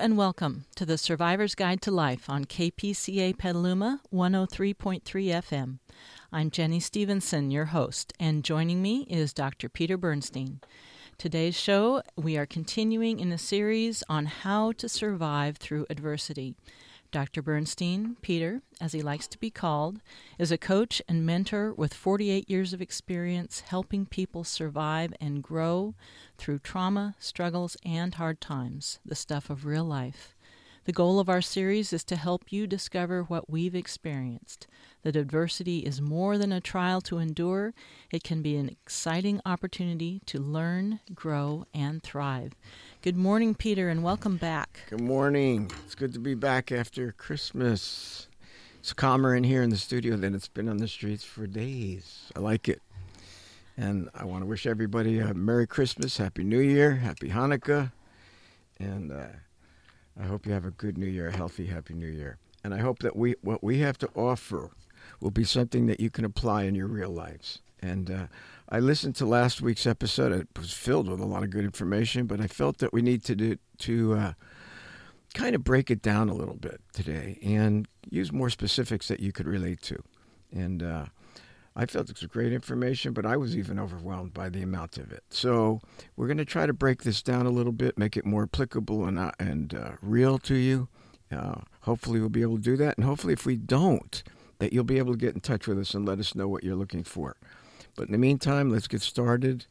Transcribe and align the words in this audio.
and 0.00 0.16
welcome 0.16 0.64
to 0.74 0.86
the 0.86 0.96
Survivor's 0.96 1.54
Guide 1.54 1.82
to 1.82 1.90
Life 1.90 2.30
on 2.30 2.46
KPCA 2.46 3.36
Petaluma 3.36 4.00
103.3 4.10 5.02
FM. 5.02 5.78
I'm 6.32 6.50
Jenny 6.50 6.80
Stevenson, 6.80 7.50
your 7.50 7.66
host, 7.66 8.14
and 8.18 8.42
joining 8.42 8.80
me 8.80 9.02
is 9.10 9.34
Dr. 9.34 9.68
Peter 9.68 9.98
Bernstein. 9.98 10.60
Today's 11.18 11.54
show, 11.54 12.00
we 12.16 12.38
are 12.38 12.46
continuing 12.46 13.20
in 13.20 13.30
a 13.30 13.36
series 13.36 14.02
on 14.08 14.24
how 14.24 14.72
to 14.72 14.88
survive 14.88 15.58
through 15.58 15.84
adversity. 15.90 16.54
Dr. 17.10 17.42
Bernstein, 17.42 18.16
Peter, 18.22 18.62
as 18.80 18.92
he 18.92 19.02
likes 19.02 19.26
to 19.28 19.38
be 19.38 19.50
called, 19.50 20.00
is 20.38 20.52
a 20.52 20.58
coach 20.58 21.02
and 21.08 21.26
mentor 21.26 21.72
with 21.72 21.92
48 21.92 22.48
years 22.48 22.72
of 22.72 22.80
experience 22.80 23.60
helping 23.60 24.06
people 24.06 24.44
survive 24.44 25.12
and 25.20 25.42
grow 25.42 25.94
through 26.38 26.60
trauma, 26.60 27.16
struggles, 27.18 27.76
and 27.84 28.14
hard 28.14 28.40
times, 28.40 29.00
the 29.04 29.14
stuff 29.16 29.50
of 29.50 29.64
real 29.64 29.84
life. 29.84 30.36
The 30.84 30.92
goal 30.92 31.20
of 31.20 31.28
our 31.28 31.42
series 31.42 31.92
is 31.92 32.04
to 32.04 32.16
help 32.16 32.52
you 32.52 32.66
discover 32.66 33.22
what 33.22 33.50
we've 33.50 33.74
experienced 33.74 34.66
that 35.02 35.16
adversity 35.16 35.80
is 35.80 36.00
more 36.00 36.36
than 36.36 36.52
a 36.52 36.60
trial 36.60 37.00
to 37.02 37.18
endure, 37.18 37.72
it 38.10 38.22
can 38.22 38.42
be 38.42 38.56
an 38.56 38.68
exciting 38.68 39.40
opportunity 39.46 40.20
to 40.26 40.38
learn, 40.38 41.00
grow, 41.14 41.64
and 41.72 42.02
thrive. 42.02 42.52
Good 43.02 43.16
morning, 43.16 43.54
Peter, 43.54 43.88
and 43.88 44.02
welcome 44.02 44.36
back. 44.36 44.80
Good 44.90 45.00
morning. 45.00 45.70
It's 45.86 45.94
good 45.94 46.12
to 46.12 46.18
be 46.18 46.34
back 46.34 46.70
after 46.70 47.12
Christmas. 47.12 48.28
It's 48.78 48.92
calmer 48.92 49.34
in 49.34 49.44
here 49.44 49.62
in 49.62 49.70
the 49.70 49.76
studio 49.76 50.16
than 50.16 50.34
it's 50.34 50.48
been 50.48 50.68
on 50.68 50.78
the 50.78 50.88
streets 50.88 51.24
for 51.24 51.46
days. 51.46 52.30
I 52.36 52.40
like 52.40 52.68
it. 52.68 52.80
And 53.76 54.10
I 54.14 54.24
want 54.24 54.42
to 54.42 54.46
wish 54.46 54.66
everybody 54.66 55.18
a 55.18 55.32
Merry 55.32 55.66
Christmas, 55.66 56.18
Happy 56.18 56.44
New 56.44 56.60
Year, 56.60 56.96
Happy 56.96 57.30
Hanukkah, 57.30 57.92
and 58.78 59.12
uh, 59.12 59.26
I 60.20 60.24
hope 60.24 60.46
you 60.46 60.52
have 60.52 60.64
a 60.66 60.70
good 60.70 60.98
New 60.98 61.06
Year, 61.06 61.28
a 61.28 61.36
healthy, 61.36 61.66
Happy 61.66 61.94
New 61.94 62.08
Year. 62.08 62.38
And 62.62 62.74
I 62.74 62.78
hope 62.78 62.98
that 62.98 63.16
we 63.16 63.36
what 63.40 63.64
we 63.64 63.78
have 63.78 63.96
to 63.98 64.08
offer 64.14 64.70
will 65.20 65.30
be 65.30 65.44
something 65.44 65.86
that 65.86 66.00
you 66.00 66.10
can 66.10 66.24
apply 66.24 66.64
in 66.64 66.74
your 66.74 66.86
real 66.86 67.10
lives. 67.10 67.60
And 67.82 68.10
uh, 68.10 68.26
I 68.68 68.78
listened 68.78 69.16
to 69.16 69.26
last 69.26 69.60
week's 69.60 69.86
episode. 69.86 70.32
It 70.32 70.48
was 70.58 70.72
filled 70.72 71.08
with 71.08 71.20
a 71.20 71.26
lot 71.26 71.42
of 71.42 71.50
good 71.50 71.64
information, 71.64 72.26
but 72.26 72.40
I 72.40 72.46
felt 72.46 72.78
that 72.78 72.92
we 72.92 73.02
need 73.02 73.24
to 73.24 73.34
do, 73.34 73.56
to 73.78 74.14
uh, 74.14 74.32
kind 75.34 75.54
of 75.54 75.64
break 75.64 75.90
it 75.90 76.02
down 76.02 76.28
a 76.28 76.34
little 76.34 76.56
bit 76.56 76.80
today 76.92 77.38
and 77.42 77.88
use 78.10 78.32
more 78.32 78.50
specifics 78.50 79.08
that 79.08 79.20
you 79.20 79.32
could 79.32 79.46
relate 79.46 79.80
to. 79.82 80.02
And 80.52 80.82
uh, 80.82 81.06
I 81.76 81.86
felt 81.86 82.10
it 82.10 82.20
was 82.20 82.26
great 82.26 82.52
information, 82.52 83.12
but 83.12 83.24
I 83.24 83.36
was 83.36 83.56
even 83.56 83.78
overwhelmed 83.78 84.34
by 84.34 84.48
the 84.48 84.62
amount 84.62 84.98
of 84.98 85.12
it. 85.12 85.24
So 85.30 85.80
we're 86.16 86.26
going 86.26 86.38
to 86.38 86.44
try 86.44 86.66
to 86.66 86.72
break 86.72 87.04
this 87.04 87.22
down 87.22 87.46
a 87.46 87.50
little 87.50 87.72
bit, 87.72 87.96
make 87.96 88.16
it 88.16 88.26
more 88.26 88.42
applicable 88.42 89.04
and 89.04 89.18
uh, 89.18 89.32
and 89.38 89.74
uh, 89.74 89.92
real 90.02 90.38
to 90.40 90.54
you. 90.54 90.88
Uh, 91.30 91.60
hopefully, 91.82 92.18
we'll 92.18 92.28
be 92.28 92.42
able 92.42 92.56
to 92.56 92.62
do 92.62 92.76
that, 92.76 92.98
and 92.98 93.06
hopefully, 93.06 93.32
if 93.32 93.46
we 93.46 93.56
don't, 93.56 94.24
that 94.60 94.72
you'll 94.72 94.84
be 94.84 94.98
able 94.98 95.12
to 95.12 95.18
get 95.18 95.34
in 95.34 95.40
touch 95.40 95.66
with 95.66 95.78
us 95.78 95.92
and 95.94 96.06
let 96.06 96.18
us 96.20 96.34
know 96.34 96.46
what 96.48 96.62
you're 96.64 96.76
looking 96.76 97.02
for. 97.04 97.36
But 97.96 98.06
in 98.06 98.12
the 98.12 98.18
meantime, 98.18 98.70
let's 98.70 98.86
get 98.86 99.02
started. 99.02 99.66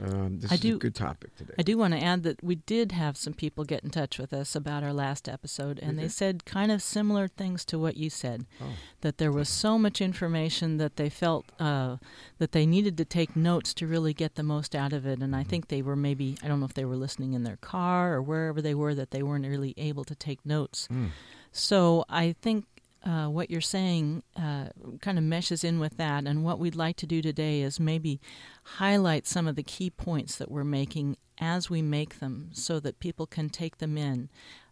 Um, 0.00 0.38
this 0.40 0.50
I 0.50 0.54
is 0.54 0.60
do, 0.60 0.76
a 0.76 0.78
good 0.78 0.94
topic 0.94 1.36
today. 1.36 1.52
I 1.58 1.62
do 1.62 1.76
want 1.76 1.92
to 1.92 2.02
add 2.02 2.22
that 2.22 2.42
we 2.42 2.54
did 2.54 2.92
have 2.92 3.14
some 3.18 3.34
people 3.34 3.64
get 3.64 3.84
in 3.84 3.90
touch 3.90 4.18
with 4.18 4.32
us 4.32 4.54
about 4.56 4.82
our 4.82 4.92
last 4.92 5.28
episode, 5.28 5.78
and 5.78 5.98
they 5.98 6.08
said 6.08 6.46
kind 6.46 6.72
of 6.72 6.82
similar 6.82 7.28
things 7.28 7.62
to 7.66 7.78
what 7.78 7.98
you 7.98 8.08
said. 8.08 8.46
Oh. 8.58 8.72
That 9.02 9.18
there 9.18 9.30
was 9.32 9.50
so 9.50 9.78
much 9.78 10.00
information 10.00 10.78
that 10.78 10.96
they 10.96 11.10
felt 11.10 11.44
uh, 11.60 11.98
that 12.38 12.52
they 12.52 12.64
needed 12.64 12.96
to 12.98 13.04
take 13.04 13.36
notes 13.36 13.74
to 13.74 13.86
really 13.86 14.14
get 14.14 14.36
the 14.36 14.42
most 14.42 14.74
out 14.74 14.94
of 14.94 15.04
it. 15.06 15.20
And 15.20 15.36
I 15.36 15.40
Mm-hmm. 15.40 15.50
think 15.50 15.68
they 15.68 15.82
were 15.82 15.96
maybe, 15.96 16.38
I 16.42 16.48
don't 16.48 16.60
know 16.60 16.66
if 16.66 16.74
they 16.74 16.86
were 16.86 16.96
listening 16.96 17.34
in 17.34 17.44
their 17.44 17.58
car 17.58 18.14
or 18.14 18.22
wherever 18.22 18.62
they 18.62 18.74
were, 18.74 18.94
that 18.94 19.10
they 19.10 19.22
weren't 19.22 19.46
really 19.46 19.74
able 19.76 20.04
to 20.04 20.14
take 20.14 20.44
notes. 20.46 20.88
Mm. 20.90 21.10
So 21.52 22.06
I 22.08 22.34
think 22.40 22.64
uh, 23.04 23.26
what 23.26 23.50
you're 23.50 23.60
saying 23.60 24.22
uh, 24.36 24.66
kind 25.00 25.18
of 25.18 25.24
meshes 25.24 25.64
in 25.64 25.78
with 25.80 25.96
that. 25.96 26.26
And 26.26 26.44
what 26.44 26.58
we'd 26.58 26.76
like 26.76 26.96
to 26.96 27.06
do 27.06 27.20
today 27.20 27.62
is 27.62 27.80
maybe 27.80 28.20
highlight 28.64 29.26
some 29.26 29.46
of 29.46 29.56
the 29.56 29.62
key 29.62 29.90
points 29.90 30.36
that 30.36 30.50
we're 30.50 30.64
making 30.64 31.16
as 31.38 31.68
we 31.68 31.82
make 31.82 32.20
them 32.20 32.50
so 32.52 32.78
that 32.80 33.00
people 33.00 33.26
can 33.26 33.48
take 33.48 33.78
them 33.78 33.98
in 33.98 34.28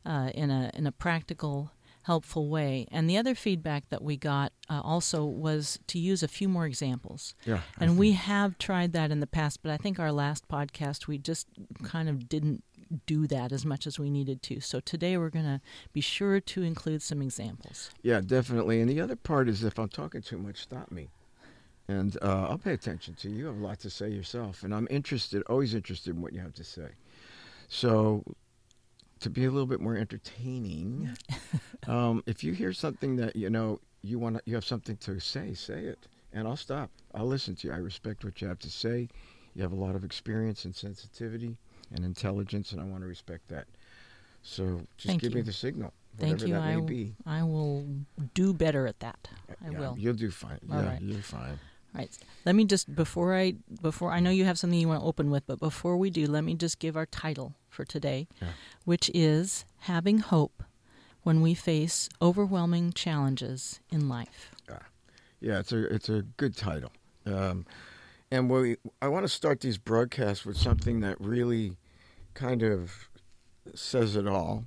uh, 0.06 0.30
in, 0.34 0.50
a, 0.50 0.70
in 0.74 0.86
a 0.86 0.92
practical, 0.92 1.72
helpful 2.02 2.48
way. 2.48 2.86
And 2.90 3.10
the 3.10 3.16
other 3.16 3.34
feedback 3.34 3.88
that 3.88 4.02
we 4.02 4.16
got 4.16 4.52
uh, 4.68 4.80
also 4.82 5.24
was 5.24 5.78
to 5.88 5.98
use 5.98 6.22
a 6.22 6.28
few 6.28 6.48
more 6.48 6.66
examples. 6.66 7.34
Yeah. 7.44 7.60
And 7.78 7.98
we 7.98 8.12
have 8.12 8.58
tried 8.58 8.92
that 8.92 9.10
in 9.10 9.20
the 9.20 9.26
past, 9.26 9.62
but 9.62 9.72
I 9.72 9.76
think 9.76 9.98
our 9.98 10.12
last 10.12 10.48
podcast 10.48 11.06
we 11.06 11.18
just 11.18 11.48
kind 11.82 12.08
of 12.08 12.28
didn't 12.28 12.62
do 13.06 13.26
that 13.28 13.52
as 13.52 13.64
much 13.64 13.86
as 13.86 13.98
we 13.98 14.10
needed 14.10 14.42
to. 14.42 14.60
So 14.60 14.80
today 14.80 15.16
we're 15.16 15.30
going 15.30 15.44
to 15.44 15.60
be 15.92 16.00
sure 16.00 16.40
to 16.40 16.62
include 16.62 17.02
some 17.02 17.22
examples. 17.22 17.90
Yeah, 18.02 18.20
definitely. 18.20 18.80
And 18.80 18.90
the 18.90 19.00
other 19.00 19.16
part 19.16 19.48
is 19.48 19.62
if 19.62 19.78
I'm 19.78 19.88
talking 19.88 20.22
too 20.22 20.38
much, 20.38 20.58
stop 20.58 20.90
me. 20.90 21.08
And 21.88 22.16
uh, 22.22 22.46
I'll 22.48 22.58
pay 22.58 22.72
attention 22.72 23.14
to 23.14 23.28
you. 23.28 23.36
You 23.36 23.46
have 23.46 23.56
a 23.56 23.64
lot 23.66 23.80
to 23.80 23.90
say 23.90 24.08
yourself. 24.10 24.62
And 24.62 24.74
I'm 24.74 24.86
interested, 24.90 25.42
always 25.48 25.74
interested 25.74 26.14
in 26.14 26.22
what 26.22 26.32
you 26.32 26.40
have 26.40 26.54
to 26.54 26.64
say. 26.64 26.88
So, 27.68 28.24
to 29.20 29.30
be 29.30 29.44
a 29.44 29.50
little 29.50 29.66
bit 29.66 29.80
more 29.80 29.96
entertaining, 29.96 31.10
um, 31.88 32.22
if 32.26 32.42
you 32.42 32.52
hear 32.52 32.72
something 32.72 33.16
that, 33.16 33.36
you 33.36 33.50
know, 33.50 33.80
you 34.02 34.18
want 34.18 34.40
you 34.46 34.54
have 34.54 34.64
something 34.64 34.96
to 34.98 35.20
say, 35.20 35.52
say 35.52 35.80
it. 35.80 36.06
And 36.32 36.46
I'll 36.46 36.56
stop. 36.56 36.90
I'll 37.12 37.26
listen 37.26 37.54
to 37.56 37.68
you. 37.68 37.74
I 37.74 37.78
respect 37.78 38.24
what 38.24 38.40
you 38.40 38.48
have 38.48 38.60
to 38.60 38.70
say. 38.70 39.08
You 39.54 39.62
have 39.62 39.72
a 39.72 39.76
lot 39.76 39.96
of 39.96 40.04
experience 40.04 40.64
and 40.64 40.74
sensitivity 40.74 41.56
and 41.94 42.04
intelligence, 42.04 42.72
and 42.72 42.80
I 42.80 42.84
want 42.84 43.02
to 43.02 43.08
respect 43.08 43.48
that. 43.48 43.66
So 44.42 44.82
just 44.96 45.06
Thank 45.08 45.22
give 45.22 45.34
me 45.34 45.42
the 45.42 45.52
signal, 45.52 45.92
Thank 46.18 46.32
whatever 46.40 46.46
you. 46.48 46.54
that 46.54 46.62
I 46.62 46.68
may 46.68 46.80
w- 46.80 46.88
be. 47.06 47.14
I 47.26 47.42
will 47.42 47.86
do 48.34 48.52
better 48.54 48.86
at 48.86 49.00
that. 49.00 49.28
I 49.64 49.70
Yeah, 49.70 49.78
will. 49.78 49.94
You'll 49.98 50.14
do 50.14 50.30
fine. 50.30 50.58
All 50.72 50.80
yeah, 50.82 50.88
right. 50.88 51.00
you're 51.02 51.20
fine. 51.20 51.58
All 51.94 52.00
right. 52.00 52.18
Let 52.46 52.54
me 52.54 52.64
just 52.64 52.94
before 52.94 53.34
I 53.36 53.54
before 53.82 54.12
I 54.12 54.20
know 54.20 54.30
you 54.30 54.44
have 54.44 54.58
something 54.58 54.78
you 54.78 54.88
want 54.88 55.00
to 55.00 55.06
open 55.06 55.30
with, 55.30 55.46
but 55.46 55.58
before 55.58 55.96
we 55.96 56.08
do, 56.08 56.26
let 56.26 56.44
me 56.44 56.54
just 56.54 56.78
give 56.78 56.96
our 56.96 57.06
title 57.06 57.54
for 57.68 57.84
today, 57.84 58.28
Yeah. 58.40 58.48
which 58.84 59.10
is 59.12 59.64
having 59.80 60.18
hope 60.20 60.62
when 61.22 61.42
we 61.42 61.52
face 61.54 62.08
overwhelming 62.22 62.92
challenges 62.92 63.80
in 63.90 64.08
life. 64.08 64.52
Yeah, 65.42 65.58
it's 65.60 65.72
a 65.72 65.84
it's 65.94 66.08
a 66.10 66.22
good 66.36 66.54
title. 66.56 66.92
Um, 67.26 67.64
and 68.30 68.48
we, 68.50 68.76
I 69.02 69.08
want 69.08 69.24
to 69.24 69.28
start 69.28 69.60
these 69.60 69.78
broadcasts 69.78 70.44
with 70.46 70.56
something 70.56 71.00
that 71.00 71.20
really 71.20 71.76
kind 72.34 72.62
of 72.62 73.08
says 73.74 74.16
it 74.16 74.26
all 74.26 74.64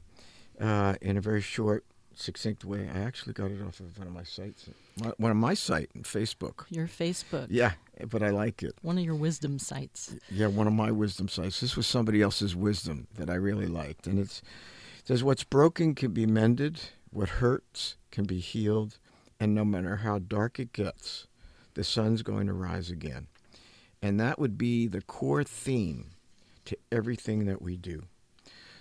uh, 0.59 0.96
in 1.01 1.18
a 1.18 1.22
very 1.22 1.41
short, 1.41 1.85
succinct 2.16 2.63
way. 2.66 2.90
I 2.94 3.00
actually 3.00 3.34
got 3.34 3.51
it 3.51 3.62
off 3.66 3.79
of 3.79 3.97
one 3.97 4.07
of 4.07 4.13
my 4.13 4.24
sites, 4.24 4.69
my- 5.01 5.13
one 5.18 5.31
of 5.31 5.38
my 5.38 5.53
site, 5.53 5.90
Facebook. 6.03 6.66
Your 6.69 6.88
Facebook, 6.88 7.47
Yeah, 7.50 7.74
but 8.09 8.22
I 8.22 8.29
like 8.29 8.62
it. 8.63 8.74
one 8.81 8.97
of 8.97 9.03
your 9.03 9.16
wisdom 9.16 9.57
sites. 9.59 10.16
Yeah, 10.30 10.47
one 10.47 10.68
of 10.68 10.74
my 10.74 10.91
wisdom 10.91 11.28
sites. 11.28 11.59
This 11.59 11.75
was 11.75 11.88
somebody 11.88 12.22
else's 12.22 12.56
wisdom 12.56 13.07
that 13.16 13.30
I 13.30 13.35
really 13.35 13.68
liked, 13.68 14.07
and 14.07 14.19
it's 14.19 14.41
it 15.00 15.07
says 15.07 15.24
what's 15.24 15.44
broken 15.44 15.95
can 15.95 16.12
be 16.12 16.25
mended, 16.25 16.80
what 17.09 17.28
hurts 17.30 17.97
can 18.12 18.24
be 18.25 18.40
healed, 18.40 19.00
and 19.40 19.53
no 19.56 19.66
matter 19.66 19.97
how 19.97 20.19
dark 20.19 20.59
it 20.59 20.72
gets, 20.72 21.28
the 21.74 21.84
sun's 21.84 22.22
going 22.22 22.47
to 22.47 22.53
rise 22.53 22.90
again. 22.91 23.28
And 24.03 24.19
that 24.19 24.38
would 24.38 24.58
be 24.58 24.86
the 24.88 25.02
core 25.02 25.46
theme 25.46 26.12
to 26.66 26.78
everything 26.91 27.46
that 27.46 27.62
we 27.62 27.78
do. 27.78 28.03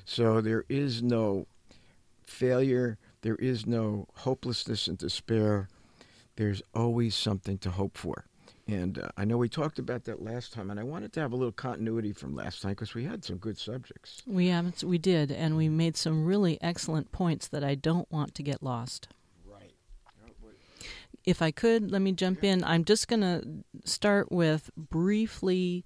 So 0.05 0.41
there 0.41 0.65
is 0.69 1.01
no 1.01 1.47
failure, 2.25 2.99
there 3.23 3.37
is 3.37 3.65
no 3.65 4.09
hopelessness 4.17 4.89
and 4.89 4.99
despair. 4.99 5.69
There's 6.35 6.61
always 6.75 7.15
something 7.15 7.57
to 7.59 7.71
hope 7.71 7.97
for. 7.97 8.25
And 8.67 8.99
uh, 8.99 9.11
I 9.17 9.25
know 9.25 9.37
we 9.37 9.49
talked 9.49 9.79
about 9.79 10.05
that 10.05 10.23
last 10.23 10.53
time, 10.53 10.71
and 10.71 10.81
I 10.81 10.83
wanted 10.83 11.13
to 11.13 11.21
have 11.21 11.33
a 11.33 11.37
little 11.37 11.53
continuity 11.53 12.13
from 12.13 12.35
last 12.35 12.61
time 12.61 12.73
because 12.73 12.95
we 12.95 13.05
had 13.05 13.25
some 13.25 13.37
good 13.37 13.59
subjects. 13.59 14.23
We 14.27 14.49
haven't, 14.49 14.83
we 14.83 14.99
did, 14.99 15.31
and 15.31 15.57
we 15.57 15.69
made 15.69 15.97
some 15.97 16.25
really 16.25 16.61
excellent 16.61 17.13
points 17.13 17.47
that 17.49 17.63
I 17.63 17.77
don't 17.77 18.11
want 18.11 18.35
to 18.35 18.43
get 18.43 18.61
lost. 18.61 19.07
If 21.25 21.41
I 21.41 21.51
could, 21.51 21.91
let 21.91 22.03
me 22.03 22.13
jump 22.13 22.43
in. 22.43 22.65
I'm 22.65 22.85
just 22.85 23.07
going 23.09 23.21
to 23.21 23.65
start 23.85 24.33
with 24.33 24.71
briefly 24.77 25.85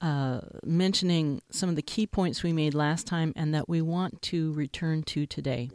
uh, 0.00 0.40
mentioning 0.64 1.42
some 1.50 1.68
of 1.68 1.76
the 1.76 1.82
key 1.82 2.06
points 2.06 2.42
we 2.42 2.52
made 2.52 2.74
last 2.74 3.06
time 3.06 3.32
and 3.36 3.54
that 3.54 3.68
we 3.68 3.82
want 3.82 4.22
to 4.22 4.52
return 4.54 5.02
to 5.02 5.26
today. 5.26 5.70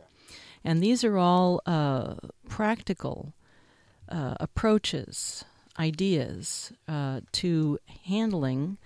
And 0.63 0.81
these 0.81 1.03
are 1.03 1.17
all 1.17 1.61
uh, 1.67 2.15
practical 2.49 3.33
uh, 4.09 4.33
approaches, 4.39 5.45
ideas 5.77 6.73
uh, 6.87 7.21
to 7.33 7.77
handling 8.05 8.79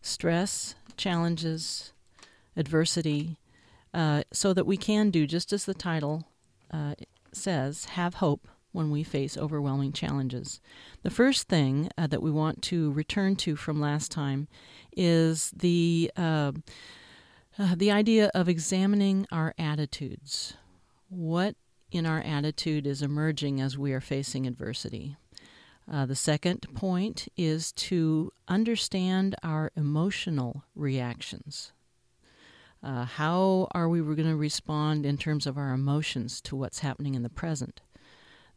stress, 0.00 0.74
challenges, 0.96 1.92
adversity, 2.56 3.36
uh, 3.92 4.22
so 4.32 4.54
that 4.54 4.66
we 4.66 4.78
can 4.78 5.10
do, 5.10 5.26
just 5.26 5.52
as 5.52 5.66
the 5.66 5.74
title 5.74 6.24
uh, 6.70 6.94
says, 7.32 7.86
have 7.86 8.14
hope 8.14 8.48
when 8.72 8.90
we 8.90 9.02
face 9.02 9.36
overwhelming 9.36 9.92
challenges. 9.92 10.60
The 11.02 11.10
first 11.10 11.48
thing 11.48 11.90
uh, 11.96 12.06
that 12.08 12.22
we 12.22 12.30
want 12.30 12.62
to 12.62 12.92
return 12.92 13.36
to 13.36 13.56
from 13.56 13.80
last 13.80 14.10
time 14.12 14.48
is 14.96 15.50
the 15.56 16.10
uh, 16.16 16.52
Uh, 17.60 17.74
the 17.74 17.90
idea 17.90 18.30
of 18.34 18.48
examining 18.48 19.26
our 19.32 19.52
attitudes. 19.58 20.54
What 21.08 21.56
in 21.90 22.06
our 22.06 22.20
attitude 22.20 22.86
is 22.86 23.02
emerging 23.02 23.60
as 23.60 23.76
we 23.76 23.92
are 23.92 24.00
facing 24.00 24.46
adversity? 24.46 25.16
Uh, 25.90 26.06
the 26.06 26.14
second 26.14 26.60
point 26.74 27.26
is 27.36 27.72
to 27.72 28.30
understand 28.46 29.34
our 29.42 29.72
emotional 29.74 30.62
reactions. 30.76 31.72
Uh, 32.80 33.04
how 33.04 33.66
are 33.72 33.88
we 33.88 34.00
going 34.02 34.22
to 34.30 34.36
respond 34.36 35.04
in 35.04 35.18
terms 35.18 35.46
of 35.46 35.56
our 35.56 35.72
emotions 35.72 36.40
to 36.42 36.54
what's 36.54 36.78
happening 36.78 37.16
in 37.16 37.24
the 37.24 37.40
present? 37.40 37.80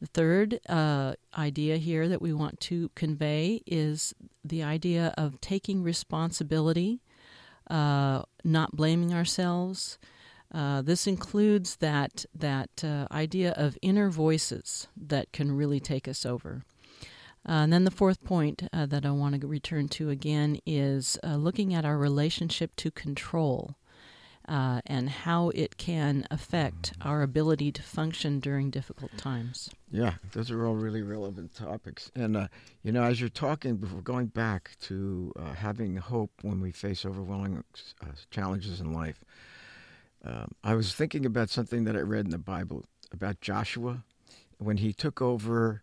The 0.02 0.08
third 0.08 0.60
uh, 0.68 1.14
idea 1.38 1.78
here 1.78 2.10
that 2.10 2.24
we 2.24 2.34
want 2.34 2.60
to 2.62 2.90
convey 2.96 3.62
is 3.68 4.16
the 4.44 4.64
idea 4.64 5.14
of 5.16 5.40
taking 5.42 5.84
responsibility, 5.84 7.02
uh, 7.70 8.24
not 8.44 8.76
blaming 8.76 9.14
ourselves. 9.14 10.00
Uh, 10.52 10.82
this 10.82 11.06
includes 11.06 11.76
that 11.78 12.26
that 12.34 12.84
uh, 12.84 13.08
idea 13.12 13.52
of 13.52 13.78
inner 13.84 14.10
voices 14.10 14.88
that 14.98 15.32
can 15.32 15.56
really 15.56 15.80
take 15.80 16.08
us 16.08 16.26
over. 16.26 16.64
Uh, 17.48 17.62
and 17.64 17.74
then 17.74 17.84
the 17.84 17.92
fourth 17.92 18.24
point 18.24 18.64
uh, 18.74 18.88
that 18.88 19.06
I 19.06 19.12
want 19.12 19.40
to 19.40 19.48
return 19.48 19.88
to 19.90 20.10
again 20.10 20.60
is 20.66 21.18
looking 21.24 21.76
at 21.76 21.86
our 21.86 21.98
relationship 21.98 22.76
to 22.78 22.90
control 22.90 23.76
uh, 24.48 24.82
and 24.86 25.10
how 25.10 25.50
it 25.50 25.78
can 25.78 26.26
affect 26.32 26.94
our 27.02 27.22
ability 27.22 27.72
to 27.72 27.82
function 27.82 28.40
during 28.40 28.70
difficult 28.70 29.16
times. 29.18 29.70
Yeah, 29.92 30.16
those 30.32 30.52
are 30.52 30.66
all 30.66 30.76
really 30.76 31.02
relevant 31.02 31.56
topics. 31.56 32.12
And, 32.16 32.36
uh, 32.36 32.48
you 32.84 32.92
know, 32.92 33.04
as 33.04 33.20
you're 33.20 33.30
talking, 33.30 33.78
before 33.78 34.02
going 34.02 34.28
back 34.28 34.72
to 34.84 35.34
uh, 35.38 35.54
having 35.54 35.98
hope 35.98 36.32
when 36.42 36.62
we 36.62 36.72
face 36.72 37.06
overwhelming 37.06 37.64
challenges 38.30 38.80
in 38.80 38.94
life, 38.94 39.24
um, 40.24 40.52
I 40.64 40.76
was 40.76 40.94
thinking 40.94 41.26
about 41.26 41.50
something 41.50 41.84
that 41.86 41.96
I 41.96 42.02
read 42.02 42.26
in 42.26 42.32
the 42.32 42.38
Bible 42.38 42.86
about 43.12 43.42
Joshua 43.42 44.04
when 44.58 44.78
he 44.78 44.94
took 44.94 45.22
over 45.22 45.82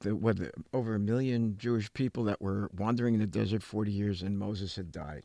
the, 0.00 0.14
what, 0.16 0.38
the, 0.38 0.52
over 0.72 0.94
a 0.94 0.98
million 0.98 1.56
Jewish 1.58 1.92
people 1.92 2.24
that 2.24 2.40
were 2.40 2.70
wandering 2.76 3.14
in 3.14 3.20
the 3.20 3.26
desert 3.26 3.62
40 3.62 3.90
years, 3.90 4.22
and 4.22 4.38
Moses 4.38 4.76
had 4.76 4.92
died. 4.92 5.24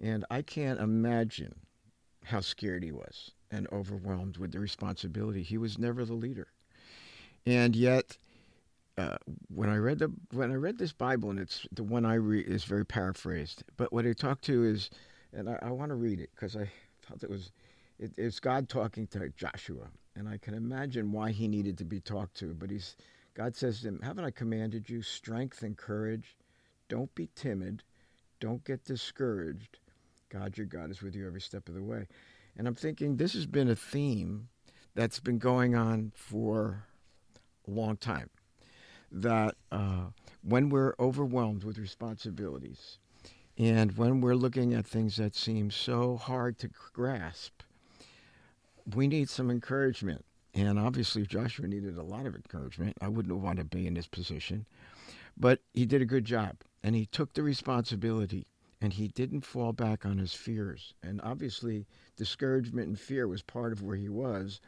And 0.00 0.24
I 0.30 0.42
can't 0.42 0.80
imagine 0.80 1.54
how 2.24 2.40
scared 2.40 2.82
he 2.82 2.92
was 2.92 3.30
and 3.50 3.68
overwhelmed 3.72 4.38
with 4.38 4.52
the 4.52 4.58
responsibility. 4.58 5.42
He 5.42 5.58
was 5.58 5.78
never 5.78 6.04
the 6.04 6.14
leader, 6.14 6.48
and 7.46 7.74
yet. 7.74 8.18
Uh, 8.96 9.16
when 9.52 9.68
I 9.68 9.76
read 9.76 9.98
the 9.98 10.12
when 10.30 10.52
I 10.52 10.54
read 10.54 10.78
this 10.78 10.92
Bible 10.92 11.30
and 11.30 11.40
it's 11.40 11.66
the 11.72 11.82
one 11.82 12.04
I 12.04 12.14
read 12.14 12.46
is 12.46 12.62
very 12.62 12.86
paraphrased, 12.86 13.64
but 13.76 13.92
what 13.92 14.06
I 14.06 14.12
talk 14.12 14.40
to 14.42 14.62
is, 14.62 14.88
and 15.32 15.50
I, 15.50 15.58
I 15.62 15.70
want 15.72 15.88
to 15.88 15.96
read 15.96 16.20
it 16.20 16.30
because 16.32 16.54
I 16.54 16.70
thought 17.02 17.24
it 17.24 17.28
was, 17.28 17.50
it, 17.98 18.12
it's 18.16 18.38
God 18.38 18.68
talking 18.68 19.08
to 19.08 19.30
Joshua, 19.30 19.88
and 20.14 20.28
I 20.28 20.38
can 20.38 20.54
imagine 20.54 21.10
why 21.10 21.32
he 21.32 21.48
needed 21.48 21.76
to 21.78 21.84
be 21.84 21.98
talked 21.98 22.36
to. 22.36 22.54
But 22.54 22.70
he's 22.70 22.94
God 23.34 23.56
says 23.56 23.80
to 23.80 23.88
him, 23.88 24.00
Haven't 24.02 24.24
I 24.24 24.30
commanded 24.30 24.88
you 24.88 25.02
strength 25.02 25.62
and 25.62 25.76
courage? 25.76 26.36
Don't 26.88 27.12
be 27.14 27.28
timid. 27.34 27.82
Don't 28.38 28.64
get 28.64 28.84
discouraged. 28.84 29.78
God, 30.34 30.58
your 30.58 30.66
God, 30.66 30.90
is 30.90 31.00
with 31.00 31.14
you 31.14 31.26
every 31.26 31.40
step 31.40 31.68
of 31.68 31.74
the 31.74 31.82
way. 31.82 32.08
And 32.56 32.66
I'm 32.66 32.74
thinking 32.74 33.16
this 33.16 33.34
has 33.34 33.46
been 33.46 33.68
a 33.68 33.76
theme 33.76 34.48
that's 34.94 35.20
been 35.20 35.38
going 35.38 35.76
on 35.76 36.12
for 36.16 36.86
a 37.68 37.70
long 37.70 37.96
time. 37.96 38.30
That 39.12 39.54
uh, 39.70 40.06
when 40.42 40.70
we're 40.70 40.94
overwhelmed 40.98 41.62
with 41.62 41.78
responsibilities 41.78 42.98
and 43.56 43.96
when 43.96 44.20
we're 44.20 44.34
looking 44.34 44.74
at 44.74 44.86
things 44.86 45.16
that 45.16 45.36
seem 45.36 45.70
so 45.70 46.16
hard 46.16 46.58
to 46.58 46.70
grasp, 46.92 47.62
we 48.92 49.06
need 49.06 49.30
some 49.30 49.52
encouragement. 49.52 50.24
And 50.52 50.80
obviously, 50.80 51.26
Joshua 51.26 51.68
needed 51.68 51.96
a 51.96 52.02
lot 52.02 52.26
of 52.26 52.34
encouragement. 52.34 52.96
I 53.00 53.06
wouldn't 53.06 53.36
want 53.36 53.58
to 53.58 53.64
be 53.64 53.86
in 53.86 53.94
his 53.94 54.08
position. 54.08 54.66
But 55.36 55.60
he 55.72 55.86
did 55.86 56.02
a 56.02 56.06
good 56.06 56.24
job 56.24 56.56
and 56.82 56.96
he 56.96 57.06
took 57.06 57.34
the 57.34 57.42
responsibility 57.42 58.46
and 58.84 58.92
he 58.92 59.08
didn't 59.08 59.40
fall 59.40 59.72
back 59.72 60.04
on 60.04 60.18
his 60.18 60.34
fears. 60.34 60.92
And 61.02 61.18
obviously, 61.22 61.86
discouragement 62.18 62.86
and 62.86 63.00
fear 63.00 63.26
was 63.26 63.40
part 63.40 63.72
of 63.72 63.80
where 63.80 63.96
he 63.96 64.10
was 64.10 64.60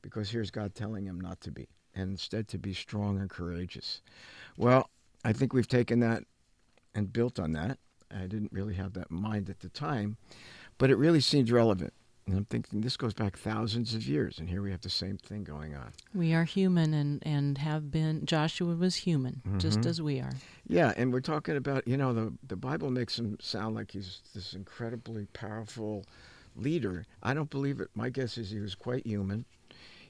because 0.00 0.30
here's 0.30 0.52
God 0.52 0.76
telling 0.76 1.06
him 1.06 1.20
not 1.20 1.40
to 1.40 1.50
be 1.50 1.66
and 1.92 2.12
instead 2.12 2.46
to 2.48 2.58
be 2.58 2.72
strong 2.72 3.18
and 3.18 3.28
courageous. 3.28 4.00
Well, 4.56 4.88
I 5.24 5.32
think 5.32 5.52
we've 5.52 5.66
taken 5.66 5.98
that 5.98 6.22
and 6.94 7.12
built 7.12 7.40
on 7.40 7.52
that. 7.54 7.78
I 8.16 8.28
didn't 8.28 8.52
really 8.52 8.74
have 8.74 8.92
that 8.92 9.10
in 9.10 9.20
mind 9.20 9.50
at 9.50 9.58
the 9.58 9.70
time, 9.70 10.18
but 10.78 10.88
it 10.88 10.96
really 10.96 11.20
seems 11.20 11.50
relevant. 11.50 11.92
And 12.28 12.36
I'm 12.36 12.44
thinking 12.44 12.82
this 12.82 12.98
goes 12.98 13.14
back 13.14 13.38
thousands 13.38 13.94
of 13.94 14.06
years, 14.06 14.38
and 14.38 14.50
here 14.50 14.60
we 14.60 14.70
have 14.70 14.82
the 14.82 14.90
same 14.90 15.16
thing 15.16 15.44
going 15.44 15.74
on. 15.74 15.92
We 16.14 16.34
are 16.34 16.44
human 16.44 16.92
and, 16.92 17.26
and 17.26 17.56
have 17.56 17.90
been. 17.90 18.26
Joshua 18.26 18.74
was 18.74 18.96
human, 18.96 19.40
mm-hmm. 19.46 19.56
just 19.56 19.86
as 19.86 20.02
we 20.02 20.20
are. 20.20 20.32
Yeah, 20.66 20.92
and 20.98 21.10
we're 21.10 21.22
talking 21.22 21.56
about, 21.56 21.88
you 21.88 21.96
know, 21.96 22.12
the, 22.12 22.34
the 22.46 22.56
Bible 22.56 22.90
makes 22.90 23.18
him 23.18 23.38
sound 23.40 23.74
like 23.74 23.92
he's 23.92 24.20
this 24.34 24.52
incredibly 24.52 25.24
powerful 25.32 26.04
leader. 26.54 27.06
I 27.22 27.32
don't 27.32 27.48
believe 27.48 27.80
it. 27.80 27.88
My 27.94 28.10
guess 28.10 28.36
is 28.36 28.50
he 28.50 28.60
was 28.60 28.74
quite 28.74 29.06
human. 29.06 29.46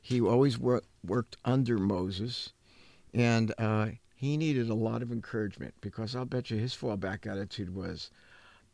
He 0.03 0.21
always 0.21 0.59
wor- 0.59 0.83
worked 1.07 1.37
under 1.45 1.79
Moses, 1.79 2.53
and 3.15 3.55
uh, 3.59 3.91
he 4.17 4.37
needed 4.37 4.71
a 4.71 4.75
lot 4.75 5.03
of 5.03 5.13
encouragement 5.13 5.75
because 5.81 6.17
I'll 6.17 6.25
bet 6.25 6.51
you 6.51 6.57
his 6.57 6.75
fallback 6.75 7.31
attitude 7.31 7.73
was, 7.73 8.11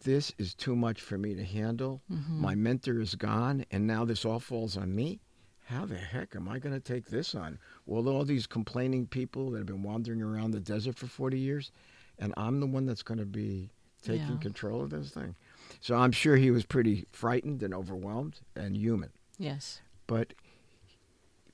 this 0.04 0.32
is 0.38 0.54
too 0.54 0.76
much 0.76 1.00
for 1.00 1.18
me 1.18 1.34
to 1.34 1.44
handle. 1.44 2.00
Mm-hmm. 2.10 2.40
My 2.40 2.54
mentor 2.54 3.00
is 3.00 3.14
gone, 3.14 3.64
and 3.70 3.86
now 3.86 4.04
this 4.04 4.24
all 4.24 4.38
falls 4.38 4.76
on 4.76 4.94
me. 4.94 5.20
How 5.64 5.86
the 5.86 5.96
heck 5.96 6.36
am 6.36 6.48
I 6.48 6.58
going 6.58 6.74
to 6.74 6.80
take 6.80 7.06
this 7.06 7.34
on? 7.34 7.58
Well, 7.86 8.08
all 8.08 8.24
these 8.24 8.46
complaining 8.46 9.06
people 9.06 9.50
that 9.50 9.58
have 9.58 9.66
been 9.66 9.82
wandering 9.82 10.22
around 10.22 10.50
the 10.52 10.60
desert 10.60 10.96
for 10.96 11.06
40 11.06 11.38
years, 11.38 11.72
and 12.18 12.34
I'm 12.36 12.60
the 12.60 12.66
one 12.66 12.86
that's 12.86 13.02
going 13.02 13.18
to 13.18 13.26
be 13.26 13.70
taking 14.02 14.32
yeah. 14.32 14.38
control 14.40 14.82
of 14.82 14.90
this 14.90 15.10
thing. 15.10 15.34
So 15.80 15.96
I'm 15.96 16.12
sure 16.12 16.36
he 16.36 16.50
was 16.50 16.66
pretty 16.66 17.06
frightened 17.10 17.62
and 17.62 17.72
overwhelmed 17.72 18.40
and 18.54 18.76
human. 18.76 19.10
Yes. 19.38 19.80
But 20.06 20.34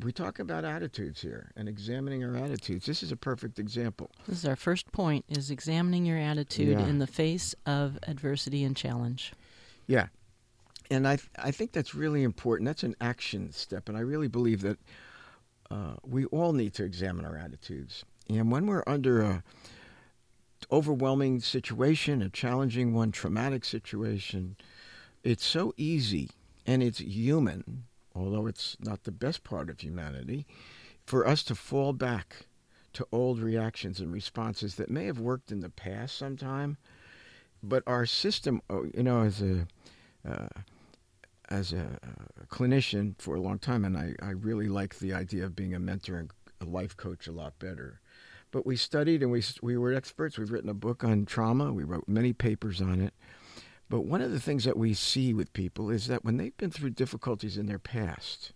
we 0.04 0.12
talk 0.12 0.38
about 0.38 0.64
attitudes 0.64 1.20
here 1.20 1.50
and 1.56 1.68
examining 1.68 2.24
our 2.24 2.36
attitudes. 2.36 2.86
This 2.86 3.02
is 3.02 3.12
a 3.12 3.16
perfect 3.16 3.58
example. 3.58 4.10
This 4.26 4.38
is 4.38 4.46
our 4.46 4.56
first 4.56 4.90
point 4.92 5.24
is 5.28 5.50
examining 5.50 6.06
your 6.06 6.18
attitude 6.18 6.78
yeah. 6.78 6.86
in 6.86 6.98
the 6.98 7.06
face 7.06 7.54
of 7.66 7.98
adversity 8.06 8.64
and 8.64 8.76
challenge. 8.76 9.32
Yeah. 9.86 10.08
And 10.90 11.06
I 11.06 11.18
I 11.38 11.50
think 11.50 11.72
that's 11.72 11.94
really 11.94 12.22
important. 12.22 12.66
That's 12.66 12.82
an 12.82 12.96
action 13.00 13.52
step 13.52 13.88
and 13.88 13.96
I 13.96 14.00
really 14.00 14.28
believe 14.28 14.62
that 14.62 14.78
uh, 15.70 15.94
we 16.04 16.24
all 16.26 16.52
need 16.52 16.74
to 16.74 16.84
examine 16.84 17.24
our 17.24 17.36
attitudes. 17.36 18.04
And 18.28 18.50
when 18.50 18.66
we're 18.66 18.84
under 18.86 19.22
a 19.22 19.42
overwhelming 20.70 21.40
situation, 21.40 22.22
a 22.22 22.28
challenging 22.28 22.92
one, 22.92 23.12
traumatic 23.12 23.64
situation, 23.64 24.56
it's 25.22 25.44
so 25.44 25.72
easy 25.76 26.30
and 26.66 26.82
it's 26.82 27.00
human 27.00 27.84
although 28.14 28.46
it's 28.46 28.76
not 28.80 29.04
the 29.04 29.12
best 29.12 29.44
part 29.44 29.70
of 29.70 29.80
humanity, 29.80 30.46
for 31.06 31.26
us 31.26 31.42
to 31.44 31.54
fall 31.54 31.92
back 31.92 32.46
to 32.92 33.06
old 33.12 33.40
reactions 33.40 34.00
and 34.00 34.12
responses 34.12 34.74
that 34.76 34.90
may 34.90 35.06
have 35.06 35.18
worked 35.18 35.52
in 35.52 35.60
the 35.60 35.68
past 35.68 36.16
sometime, 36.16 36.76
but 37.62 37.82
our 37.86 38.06
system, 38.06 38.60
oh, 38.70 38.86
you 38.94 39.02
know, 39.02 39.22
as 39.22 39.42
a 39.42 39.66
uh, 40.28 40.48
as 41.48 41.72
a, 41.72 41.98
a, 42.40 42.46
clinician 42.46 43.14
for 43.18 43.34
a 43.34 43.40
long 43.40 43.58
time, 43.58 43.84
and 43.84 43.96
I, 43.96 44.14
I 44.22 44.30
really 44.30 44.68
like 44.68 44.98
the 44.98 45.12
idea 45.12 45.44
of 45.44 45.56
being 45.56 45.74
a 45.74 45.80
mentor 45.80 46.16
and 46.16 46.30
a 46.60 46.64
life 46.64 46.96
coach 46.96 47.26
a 47.26 47.32
lot 47.32 47.58
better. 47.58 48.00
But 48.52 48.66
we 48.66 48.76
studied 48.76 49.22
and 49.22 49.30
we 49.30 49.42
we 49.62 49.76
were 49.76 49.92
experts. 49.92 50.38
We've 50.38 50.50
written 50.50 50.70
a 50.70 50.74
book 50.74 51.04
on 51.04 51.24
trauma. 51.24 51.72
We 51.72 51.84
wrote 51.84 52.08
many 52.08 52.32
papers 52.32 52.80
on 52.80 53.00
it. 53.00 53.14
But 53.90 54.06
one 54.06 54.22
of 54.22 54.30
the 54.30 54.40
things 54.40 54.64
that 54.64 54.76
we 54.76 54.94
see 54.94 55.34
with 55.34 55.52
people 55.52 55.90
is 55.90 56.06
that 56.06 56.24
when 56.24 56.36
they've 56.36 56.56
been 56.56 56.70
through 56.70 56.90
difficulties 56.90 57.58
in 57.58 57.66
their 57.66 57.80
past, 57.80 58.52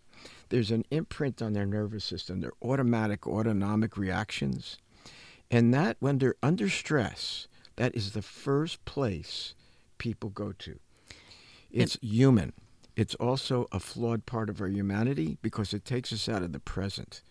there's 0.49 0.71
an 0.71 0.85
imprint 0.93 1.43
on 1.43 1.53
their 1.53 1.67
nervous 1.67 2.05
system, 2.05 2.41
their 2.41 2.53
automatic 2.63 3.27
autonomic 3.27 3.97
reactions. 3.97 4.79
And 5.51 5.75
that, 5.75 5.97
when 5.99 6.19
they're 6.19 6.37
under 6.41 6.69
stress, 6.69 7.49
that 7.75 7.97
is 7.97 8.13
the 8.13 8.23
first 8.23 8.85
place 8.85 9.55
people 9.99 10.31
go 10.31 10.53
to. 10.53 10.79
It's 11.73 11.97
it, 11.97 12.05
human. 12.05 12.53
It's 12.95 13.17
also 13.17 13.67
a 13.73 13.81
flawed 13.81 14.27
part 14.27 14.49
of 14.49 14.61
our 14.61 14.69
humanity 14.69 15.37
because 15.43 15.75
it 15.75 15.85
takes 15.85 16.13
us 16.13 16.29
out 16.29 16.45
of 16.45 16.53
the 16.53 16.61
present. 16.61 17.23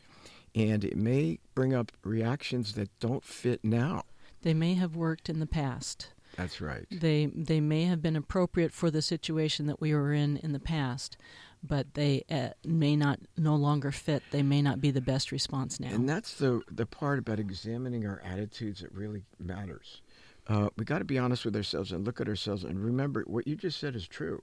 And 0.54 0.84
it 0.84 0.98
may 0.98 1.40
bring 1.56 1.74
up 1.74 1.94
reactions 2.04 2.74
that 2.74 2.90
don't 3.00 3.24
fit 3.24 3.64
now. 3.64 4.04
They 4.42 4.54
may 4.54 4.74
have 4.74 4.98
worked 4.98 5.30
in 5.30 5.40
the 5.40 5.48
past. 5.48 6.10
That's 6.38 6.60
right. 6.62 6.86
They 6.92 7.28
they 7.28 7.60
may 7.60 7.84
have 7.86 8.02
been 8.02 8.16
appropriate 8.16 8.72
for 8.74 8.90
the 8.90 9.02
situation 9.02 9.68
that 9.68 9.80
we 9.80 9.94
were 9.94 10.14
in 10.14 10.38
in 10.38 10.52
the 10.52 10.60
past, 10.60 11.16
but 11.62 11.94
they 11.94 12.24
uh, 12.30 12.50
may 12.66 12.96
not 12.96 13.20
no 13.38 13.56
longer 13.56 13.92
fit. 13.92 14.24
They 14.32 14.42
may 14.44 14.62
not 14.62 14.82
be 14.82 14.90
the 14.92 15.02
best 15.02 15.32
response 15.32 15.80
now. 15.80 15.90
And 15.90 16.10
that's 16.10 16.34
the 16.36 16.62
the 16.72 16.86
part 16.86 17.20
about 17.20 17.40
examining 17.40 18.06
our 18.08 18.20
attitudes 18.26 18.82
that 18.82 18.92
really 18.94 19.24
matters. 19.40 20.02
Uh, 20.48 20.70
we 20.76 20.84
got 20.86 21.00
to 21.00 21.06
be 21.06 21.18
honest 21.18 21.46
with 21.46 21.56
ourselves 21.56 21.92
and 21.92 22.04
look 22.06 22.20
at 22.20 22.28
ourselves 22.28 22.64
and 22.64 22.84
remember 22.84 23.24
what 23.28 23.48
you 23.48 23.56
just 23.56 23.80
said 23.80 23.96
is 23.96 24.08
true. 24.08 24.42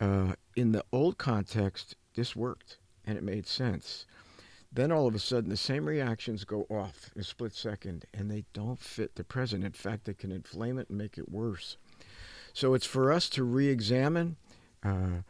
uh, 0.00 0.34
in 0.56 0.72
the 0.72 0.84
old 0.92 1.16
context, 1.18 1.94
this 2.14 2.34
worked 2.36 2.78
and 3.06 3.16
it 3.16 3.22
made 3.24 3.46
sense. 3.46 4.04
Then 4.74 4.90
all 4.90 5.06
of 5.06 5.14
a 5.14 5.20
sudden, 5.20 5.50
the 5.50 5.56
same 5.56 5.86
reactions 5.86 6.44
go 6.44 6.66
off 6.68 7.10
in 7.14 7.20
a 7.20 7.24
split 7.24 7.54
second, 7.54 8.06
and 8.12 8.28
they 8.28 8.44
don't 8.52 8.80
fit 8.80 9.14
the 9.14 9.22
present. 9.22 9.64
In 9.64 9.70
fact, 9.70 10.04
they 10.04 10.14
can 10.14 10.32
inflame 10.32 10.78
it 10.78 10.88
and 10.88 10.98
make 10.98 11.16
it 11.16 11.30
worse. 11.30 11.76
So 12.52 12.74
it's 12.74 12.86
for 12.86 13.12
us 13.12 13.28
to 13.30 13.44
re-examine, 13.44 14.36
uh, 14.84 15.22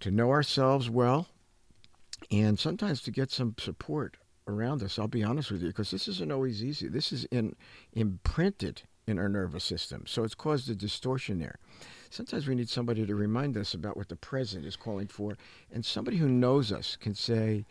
to 0.00 0.10
know 0.10 0.30
ourselves 0.30 0.90
well, 0.90 1.28
and 2.30 2.58
sometimes 2.58 3.00
to 3.02 3.10
get 3.10 3.30
some 3.30 3.54
support 3.58 4.18
around 4.46 4.82
us. 4.82 4.98
I'll 4.98 5.08
be 5.08 5.24
honest 5.24 5.50
with 5.50 5.62
you, 5.62 5.68
because 5.68 5.90
this 5.90 6.06
isn't 6.06 6.30
always 6.30 6.62
easy. 6.62 6.86
This 6.86 7.10
is 7.10 7.24
in, 7.26 7.56
imprinted 7.94 8.82
in 9.06 9.18
our 9.18 9.28
nervous 9.30 9.64
system, 9.64 10.04
so 10.06 10.24
it's 10.24 10.34
caused 10.34 10.68
a 10.68 10.74
distortion 10.74 11.38
there. 11.38 11.58
Sometimes 12.10 12.46
we 12.46 12.54
need 12.54 12.68
somebody 12.68 13.06
to 13.06 13.14
remind 13.14 13.56
us 13.56 13.74
about 13.74 13.96
what 13.96 14.08
the 14.08 14.16
present 14.16 14.66
is 14.66 14.76
calling 14.76 15.08
for, 15.08 15.38
and 15.72 15.84
somebody 15.84 16.18
who 16.18 16.28
knows 16.28 16.70
us 16.70 16.96
can 16.96 17.14
say, 17.14 17.64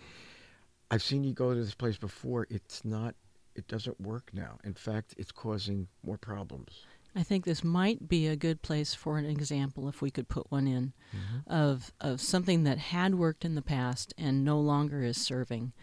I've 0.93 1.01
seen 1.01 1.23
you 1.23 1.33
go 1.33 1.55
to 1.55 1.59
this 1.59 1.73
place 1.73 1.97
before. 1.97 2.45
It's 2.51 2.85
not, 2.85 3.15
it 3.55 3.67
doesn't 3.67 3.99
work 3.99 4.29
now. 4.31 4.59
In 4.63 4.75
fact, 4.75 5.15
it's 5.17 5.31
causing 5.31 5.87
more 6.05 6.19
problems. 6.19 6.85
I 7.15 7.23
think 7.23 7.45
this 7.45 7.63
might 7.63 8.07
be 8.07 8.27
a 8.27 8.35
good 8.35 8.61
place 8.61 8.93
for 8.93 9.17
an 9.17 9.25
example, 9.25 9.89
if 9.89 10.03
we 10.03 10.11
could 10.11 10.29
put 10.29 10.51
one 10.51 10.67
in, 10.67 10.93
mm-hmm. 11.15 11.51
of 11.51 11.91
of 11.99 12.21
something 12.21 12.63
that 12.65 12.77
had 12.77 13.15
worked 13.15 13.43
in 13.43 13.55
the 13.55 13.63
past 13.63 14.13
and 14.19 14.45
no 14.45 14.59
longer 14.59 15.01
is 15.03 15.17
serving. 15.17 15.73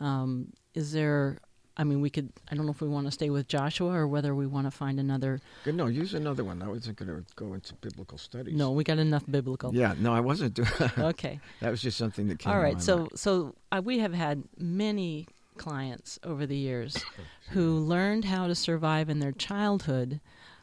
Um, 0.00 0.52
is 0.74 0.90
there 0.90 1.38
I 1.78 1.84
mean, 1.84 2.00
we 2.00 2.10
could. 2.10 2.32
I 2.50 2.56
don't 2.56 2.66
know 2.66 2.72
if 2.72 2.80
we 2.80 2.88
want 2.88 3.06
to 3.06 3.12
stay 3.12 3.30
with 3.30 3.46
Joshua 3.46 3.92
or 3.92 4.08
whether 4.08 4.34
we 4.34 4.46
want 4.46 4.66
to 4.66 4.70
find 4.72 4.98
another. 4.98 5.40
Good. 5.64 5.76
No, 5.76 5.86
use 5.86 6.12
another 6.12 6.42
one. 6.42 6.60
I 6.60 6.66
wasn't 6.66 6.96
going 6.96 7.08
to 7.08 7.24
go 7.36 7.54
into 7.54 7.72
biblical 7.74 8.18
studies. 8.18 8.56
No, 8.56 8.72
we 8.72 8.82
got 8.82 8.98
enough 8.98 9.24
biblical. 9.30 9.72
Yeah. 9.72 9.94
No, 9.98 10.12
I 10.12 10.20
wasn't 10.20 10.54
doing. 10.54 10.68
okay. 10.98 11.38
That 11.60 11.70
was 11.70 11.80
just 11.80 11.96
something 11.96 12.26
that 12.28 12.40
came. 12.40 12.52
All 12.52 12.60
right. 12.60 12.82
so, 12.82 12.98
mind. 12.98 13.10
so 13.14 13.54
uh, 13.70 13.80
we 13.84 14.00
have 14.00 14.12
had 14.12 14.42
many 14.58 15.28
clients 15.56 16.18
over 16.24 16.46
the 16.46 16.56
years 16.56 17.04
who 17.50 17.78
learned 17.78 18.24
how 18.24 18.48
to 18.48 18.54
survive 18.56 19.08
in 19.08 19.20
their 19.20 19.32
childhood. 19.32 20.20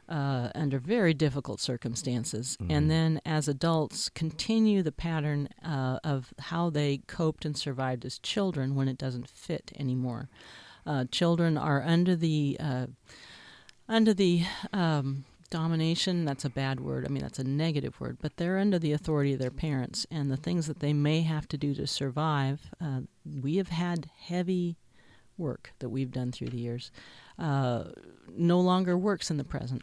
Uh, 0.08 0.52
under 0.54 0.78
very 0.78 1.16
difficult 1.16 1.60
circumstances, 1.60 2.60
mm-hmm. 2.62 2.70
and 2.70 2.92
then 2.92 3.20
as 3.26 3.48
adults 3.48 4.08
continue 4.08 4.84
the 4.84 4.92
pattern 4.92 5.50
uh, 5.66 5.98
of 6.04 6.32
how 6.38 6.70
they 6.70 7.00
coped 7.08 7.44
and 7.44 7.58
survived 7.58 8.06
as 8.06 8.20
children 8.20 8.76
when 8.76 8.88
it 8.88 9.00
doesn't 9.00 9.28
fit 9.28 9.72
anymore 9.80 10.30
uh, 10.86 11.06
children 11.12 11.58
are 11.58 11.84
under 11.84 12.16
the 12.16 12.58
uh, 12.60 12.88
under 13.88 14.14
the 14.14 14.44
um, 14.74 15.26
domination. 15.50 16.26
That's 16.26 16.46
a 16.46 16.50
bad 16.50 16.80
word. 16.80 17.06
I 17.06 17.10
mean, 17.10 17.22
that's 17.22 17.40
a 17.40 17.44
negative 17.44 18.00
word. 18.00 18.18
But 18.22 18.38
they're 18.38 18.58
under 18.58 18.80
the 18.80 18.92
authority 18.92 19.34
of 19.34 19.40
their 19.40 19.52
parents, 19.52 20.06
and 20.12 20.32
the 20.32 20.38
things 20.38 20.68
that 20.68 20.80
they 20.80 20.94
may 20.94 21.22
have 21.22 21.48
to 21.50 21.58
do 21.58 21.74
to 21.76 21.88
survive. 21.88 22.70
Uh, 22.82 23.02
we 23.42 23.58
have 23.58 23.70
had 23.70 24.10
heavy 24.20 24.78
work 25.38 25.74
that 25.80 25.90
we've 25.90 26.12
done 26.12 26.32
through 26.32 26.48
the 26.48 26.60
years. 26.60 26.92
Uh, 27.38 27.86
no 28.36 28.60
longer 28.60 28.98
works 28.98 29.30
in 29.30 29.38
the 29.38 29.44
present. 29.44 29.82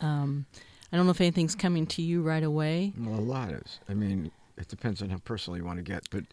Um, 0.00 0.46
I 0.92 0.96
don't 0.96 1.06
know 1.06 1.12
if 1.12 1.20
anything's 1.20 1.54
coming 1.54 1.86
to 1.88 2.02
you 2.02 2.22
right 2.22 2.42
away. 2.42 2.92
Well, 2.98 3.18
a 3.18 3.20
lot 3.20 3.50
is. 3.50 3.80
I 3.88 3.94
mean, 3.94 4.30
it 4.56 4.68
depends 4.68 5.02
on 5.02 5.10
how 5.10 5.18
personal 5.18 5.58
you 5.58 5.64
want 5.64 5.78
to 5.78 5.82
get, 5.82 6.08
but 6.10 6.24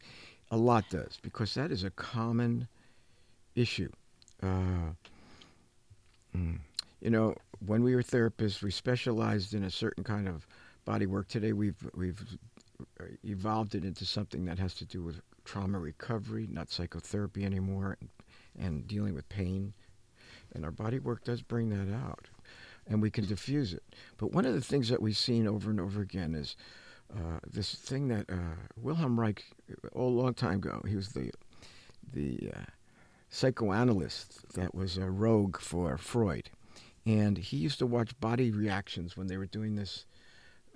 a 0.51 0.57
lot 0.57 0.85
does 0.89 1.17
because 1.21 1.53
that 1.55 1.71
is 1.71 1.83
a 1.83 1.89
common 1.91 2.67
issue. 3.55 3.89
Uh, 4.41 4.93
mm, 6.35 6.59
you 7.01 7.09
know, 7.09 7.35
when 7.65 7.83
we 7.83 7.95
were 7.95 8.03
therapists, 8.03 8.61
we 8.61 8.71
specialized 8.71 9.53
in 9.53 9.63
a 9.63 9.69
certain 9.69 10.03
kind 10.03 10.27
of 10.27 10.47
body 10.85 11.05
work. 11.05 11.27
Today, 11.27 11.53
we've 11.53 11.75
we've 11.95 12.21
evolved 13.23 13.75
it 13.75 13.85
into 13.85 14.05
something 14.05 14.45
that 14.45 14.59
has 14.59 14.73
to 14.75 14.85
do 14.85 15.03
with 15.03 15.21
trauma 15.45 15.79
recovery, 15.79 16.47
not 16.51 16.69
psychotherapy 16.69 17.45
anymore, 17.45 17.97
and, 17.99 18.09
and 18.57 18.87
dealing 18.87 19.13
with 19.13 19.27
pain. 19.29 19.73
And 20.53 20.63
our 20.63 20.71
body 20.71 20.99
work 20.99 21.23
does 21.23 21.41
bring 21.41 21.69
that 21.69 21.93
out, 21.93 22.27
and 22.87 23.01
we 23.01 23.09
can 23.09 23.25
diffuse 23.25 23.73
it. 23.73 23.83
But 24.17 24.31
one 24.31 24.45
of 24.45 24.53
the 24.53 24.61
things 24.61 24.89
that 24.89 25.01
we've 25.01 25.17
seen 25.17 25.47
over 25.47 25.71
and 25.71 25.79
over 25.79 26.01
again 26.01 26.35
is 26.35 26.55
uh, 27.11 27.39
this 27.49 27.73
thing 27.73 28.07
that 28.09 28.29
uh, 28.29 28.55
Wilhelm 28.75 29.19
Reich, 29.19 29.43
a 29.95 30.01
long 30.01 30.33
time 30.33 30.55
ago, 30.55 30.81
he 30.87 30.95
was 30.95 31.09
the 31.09 31.31
the 32.13 32.51
uh, 32.55 32.65
psychoanalyst 33.33 34.53
that 34.53 34.75
was 34.75 34.95
a 34.95 35.09
rogue 35.09 35.59
for 35.59 35.97
Freud. 35.97 36.51
And 37.03 37.35
he 37.37 37.57
used 37.57 37.79
to 37.79 37.87
watch 37.87 38.17
body 38.19 38.51
reactions 38.51 39.17
when 39.17 39.25
they 39.25 39.37
were 39.37 39.47
doing 39.47 39.75
this 39.75 40.05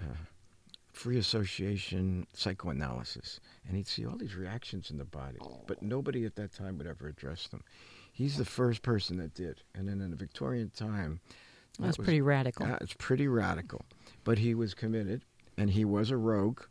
uh, 0.01 0.15
free 0.91 1.19
association 1.19 2.25
psychoanalysis. 2.33 3.39
And 3.67 3.77
he'd 3.77 3.87
see 3.87 4.07
all 4.07 4.17
these 4.17 4.35
reactions 4.35 4.89
in 4.89 4.97
the 4.97 5.05
body, 5.05 5.37
but 5.67 5.83
nobody 5.83 6.25
at 6.25 6.35
that 6.35 6.51
time 6.51 6.79
would 6.79 6.87
ever 6.87 7.07
address 7.07 7.47
them. 7.47 7.63
He's 8.11 8.37
the 8.37 8.45
first 8.45 8.81
person 8.81 9.17
that 9.17 9.35
did. 9.35 9.61
And 9.75 9.87
then 9.87 10.01
in 10.01 10.09
the 10.09 10.17
Victorian 10.17 10.71
time, 10.71 11.19
that 11.77 11.83
That's 11.85 11.97
was, 11.99 12.05
pretty 12.05 12.21
radical. 12.21 12.65
Uh, 12.65 12.77
it's 12.81 12.95
pretty 12.95 13.27
radical. 13.27 13.85
But 14.23 14.39
he 14.39 14.55
was 14.55 14.73
committed, 14.73 15.21
and 15.59 15.69
he 15.69 15.85
was 15.85 16.09
a 16.09 16.17
rogue. 16.17 16.61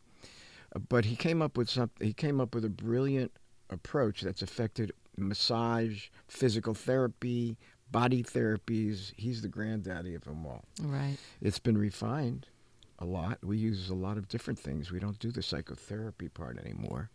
Uh, 0.75 0.81
but 0.81 1.05
he 1.05 1.14
came 1.14 1.40
up 1.40 1.57
with 1.57 1.71
something. 1.71 2.05
He 2.05 2.12
came 2.12 2.40
up 2.40 2.57
with 2.57 2.64
a 2.64 2.69
brilliant 2.69 3.31
approach 3.71 4.23
that's 4.23 4.43
affected 4.43 4.93
massage, 5.17 6.09
physical 6.29 6.75
therapy, 6.75 7.57
body 7.91 8.23
therapies. 8.23 9.13
He's 9.17 9.43
the 9.43 9.49
granddaddy 9.49 10.15
of 10.15 10.25
them 10.25 10.47
all. 10.47 10.65
Right. 10.83 11.17
It's 11.41 11.59
been 11.59 11.79
refined 11.79 12.47
a 12.99 13.05
lot. 13.05 13.39
We 13.43 13.59
use 13.59 13.91
a 13.91 13.95
lot 13.95 14.17
of 14.17 14.29
different 14.29 14.59
things. 14.59 14.91
We 14.91 14.99
don't 14.99 15.19
do 15.19 15.31
the 15.31 15.43
psychotherapy 15.43 16.29
part 16.29 16.59
anymore. 16.59 17.11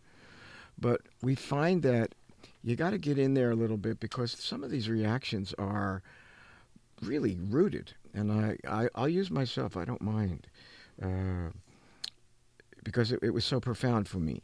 But 0.78 1.02
we 1.22 1.34
find 1.34 1.82
that 1.82 2.14
you 2.62 2.76
got 2.76 2.90
to 2.90 2.98
get 2.98 3.18
in 3.18 3.34
there 3.34 3.50
a 3.50 3.56
little 3.56 3.76
bit 3.76 4.00
because 4.00 4.32
some 4.32 4.64
of 4.64 4.70
these 4.70 4.88
reactions 4.88 5.54
are 5.58 6.02
really 7.02 7.38
rooted. 7.48 7.94
And 8.14 8.32
I, 8.32 8.56
I, 8.68 8.88
will 9.00 9.08
use 9.08 9.30
myself, 9.30 9.76
I 9.76 9.84
don't 9.84 10.02
mind. 10.02 10.46
Uh, 11.02 11.50
because 12.84 13.12
it, 13.12 13.20
it, 13.22 13.30
was 13.30 13.44
so 13.44 13.60
profound 13.60 14.08
for 14.08 14.18
me. 14.18 14.42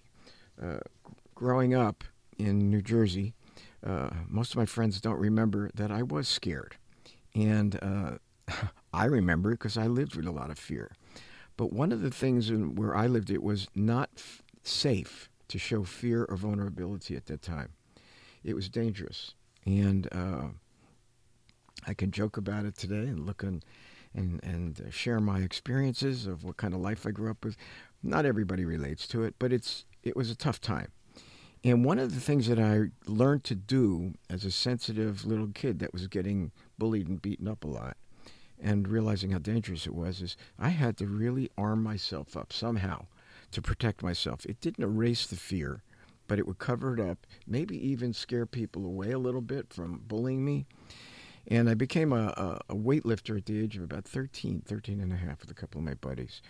Uh, 0.61 0.79
growing 1.35 1.75
up 1.75 2.05
in 2.39 2.71
New 2.71 2.83
Jersey, 2.83 3.35
uh, 3.85 4.11
most 4.29 4.51
of 4.53 4.57
my 4.57 4.67
friends 4.67 5.01
don't 5.01 5.19
remember 5.19 5.71
that 5.75 5.91
I 5.91 6.03
was 6.03 6.29
scared. 6.29 6.77
And 7.35 7.79
uh, 7.83 8.19
I 8.93 9.05
remember 9.05 9.53
because 9.53 9.77
I 9.77 9.87
lived 9.87 10.17
with 10.17 10.27
a 10.27 10.33
lot 10.33 10.51
of 10.51 10.59
fear. 10.59 10.93
But 11.57 11.73
one 11.73 11.93
of 11.93 12.03
the 12.03 12.11
things 12.11 12.51
in, 12.51 12.75
where 12.75 12.97
I 12.97 13.07
lived, 13.07 13.31
it 13.31 13.43
was 13.43 13.69
not 13.75 14.11
f- 14.17 14.43
safe 14.63 15.29
to 15.49 15.59
show 15.59 15.83
fear 15.85 16.25
or 16.29 16.37
vulnerability 16.37 17.17
at 17.17 17.27
that 17.27 17.43
time. 17.43 17.71
It 18.45 18.55
was 18.55 18.69
dangerous. 18.69 19.35
And 19.67 20.09
uh, 20.13 20.49
I 21.87 21.95
can 21.95 22.11
joke 22.11 22.37
about 22.37 22.65
it 22.65 22.77
today 22.77 23.09
and 23.09 23.27
look 23.27 23.43
and, 23.43 23.65
and, 24.15 24.41
and 24.43 24.93
share 24.93 25.21
my 25.21 25.41
experiences 25.41 26.27
of 26.27 26.45
what 26.45 26.57
kind 26.57 26.75
of 26.75 26.81
life 26.81 27.07
I 27.07 27.11
grew 27.11 27.31
up 27.31 27.45
with. 27.45 27.57
Not 28.03 28.25
everybody 28.25 28.65
relates 28.65 29.09
to 29.09 29.25
it, 29.25 29.35
but 29.39 29.53
it's, 29.53 29.85
it 30.03 30.17
was 30.17 30.31
a 30.31 30.37
tough 30.37 30.61
time. 30.61 30.93
And 31.65 31.85
one 31.85 31.99
of 31.99 32.15
the 32.15 32.21
things 32.21 32.47
that 32.47 32.59
I 32.59 32.91
learned 33.07 33.45
to 33.45 33.55
do 33.55 34.15
as 34.31 34.45
a 34.45 34.51
sensitive 34.51 35.25
little 35.25 35.49
kid 35.49 35.81
that 35.81 35.93
was 35.93 36.07
getting 36.07 36.53
bullied 36.79 37.09
and 37.09 37.21
beaten 37.21 37.49
up 37.49 37.65
a 37.65 37.69
lot 37.69 37.97
and 38.61 38.89
realizing 38.89 39.31
how 39.31 39.39
dangerous 39.39 39.87
it 39.87 39.95
was 39.95 40.21
is 40.21 40.37
I 40.59 40.71
had 40.71 40.97
to 40.99 41.07
really 41.07 41.51
arm 41.57 41.83
myself 41.83 42.37
up 42.37 42.53
somehow 42.53 43.07
to 43.53 43.63
protect 43.63 44.03
myself. 44.03 44.45
It 44.47 44.61
didn't 44.61 44.85
erase 44.85 45.27
the 45.27 45.37
fear, 45.37 45.83
but 46.27 46.39
it 46.39 46.47
would 46.47 46.59
cover 46.59 46.95
it 46.95 47.01
up, 47.01 47.27
maybe 47.47 47.77
even 47.89 48.13
scare 48.13 48.47
people 48.47 48.85
away 48.85 49.11
a 49.13 49.19
little 49.19 49.41
bit 49.41 49.73
from 49.73 50.03
bullying 50.07 50.45
me. 50.45 50.67
And 51.47 51.71
I 51.71 51.75
became 51.75 52.13
a, 52.13 52.61
a, 52.69 52.75
weightlifter 52.75 53.39
at 53.39 53.47
the 53.47 53.59
age 53.59 53.77
of 53.77 53.83
about 53.83 54.05
13, 54.05 54.63
13 54.67 55.01
and 55.01 55.13
a 55.13 55.17
half 55.17 55.41
with 55.41 55.51
a 55.51 55.55
couple 55.55 55.79
of 55.79 55.85
my 55.87 55.95
buddies. 55.95 56.43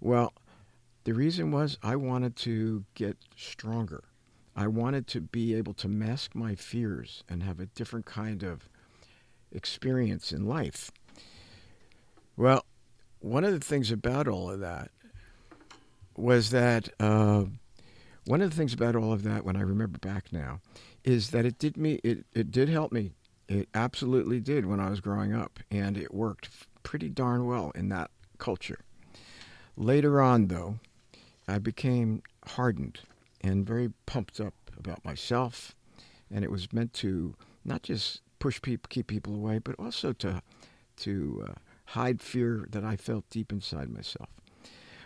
Well, 0.00 0.32
the 1.04 1.12
reason 1.12 1.50
was 1.50 1.76
I 1.82 1.96
wanted 1.96 2.36
to 2.36 2.84
get 2.94 3.18
stronger. 3.36 4.04
I 4.60 4.66
wanted 4.66 5.06
to 5.06 5.22
be 5.22 5.54
able 5.54 5.72
to 5.72 5.88
mask 5.88 6.34
my 6.34 6.54
fears 6.54 7.24
and 7.30 7.42
have 7.42 7.60
a 7.60 7.66
different 7.66 8.04
kind 8.04 8.42
of 8.42 8.68
experience 9.50 10.32
in 10.32 10.44
life. 10.44 10.90
Well, 12.36 12.66
one 13.20 13.42
of 13.42 13.54
the 13.54 13.64
things 13.64 13.90
about 13.90 14.28
all 14.28 14.50
of 14.50 14.60
that 14.60 14.90
was 16.14 16.50
that 16.50 16.90
uh, 17.00 17.44
one 18.26 18.42
of 18.42 18.50
the 18.50 18.56
things 18.56 18.74
about 18.74 18.96
all 18.96 19.14
of 19.14 19.22
that, 19.22 19.46
when 19.46 19.56
I 19.56 19.62
remember 19.62 19.98
back 19.98 20.30
now, 20.30 20.60
is 21.04 21.30
that 21.30 21.46
it 21.46 21.58
did 21.58 21.78
me 21.78 21.98
it, 22.04 22.26
it 22.34 22.50
did 22.50 22.68
help 22.68 22.92
me. 22.92 23.12
It 23.48 23.66
absolutely 23.74 24.40
did 24.40 24.66
when 24.66 24.78
I 24.78 24.90
was 24.90 25.00
growing 25.00 25.32
up, 25.32 25.58
and 25.70 25.96
it 25.96 26.12
worked 26.12 26.50
pretty 26.82 27.08
darn 27.08 27.46
well 27.46 27.72
in 27.74 27.88
that 27.88 28.10
culture. 28.36 28.80
Later 29.78 30.20
on, 30.20 30.48
though, 30.48 30.80
I 31.48 31.58
became 31.60 32.22
hardened 32.44 33.00
and 33.40 33.66
very 33.66 33.90
pumped 34.06 34.40
up 34.40 34.54
about 34.76 35.04
myself. 35.04 35.74
And 36.32 36.44
it 36.44 36.50
was 36.50 36.72
meant 36.72 36.92
to 36.94 37.34
not 37.64 37.82
just 37.82 38.20
push 38.38 38.60
people, 38.62 38.88
keep 38.88 39.06
people 39.06 39.34
away, 39.34 39.58
but 39.58 39.76
also 39.78 40.12
to 40.14 40.42
to 40.96 41.46
uh, 41.48 41.52
hide 41.86 42.20
fear 42.20 42.66
that 42.70 42.84
I 42.84 42.96
felt 42.96 43.28
deep 43.30 43.52
inside 43.52 43.88
myself. 43.88 44.28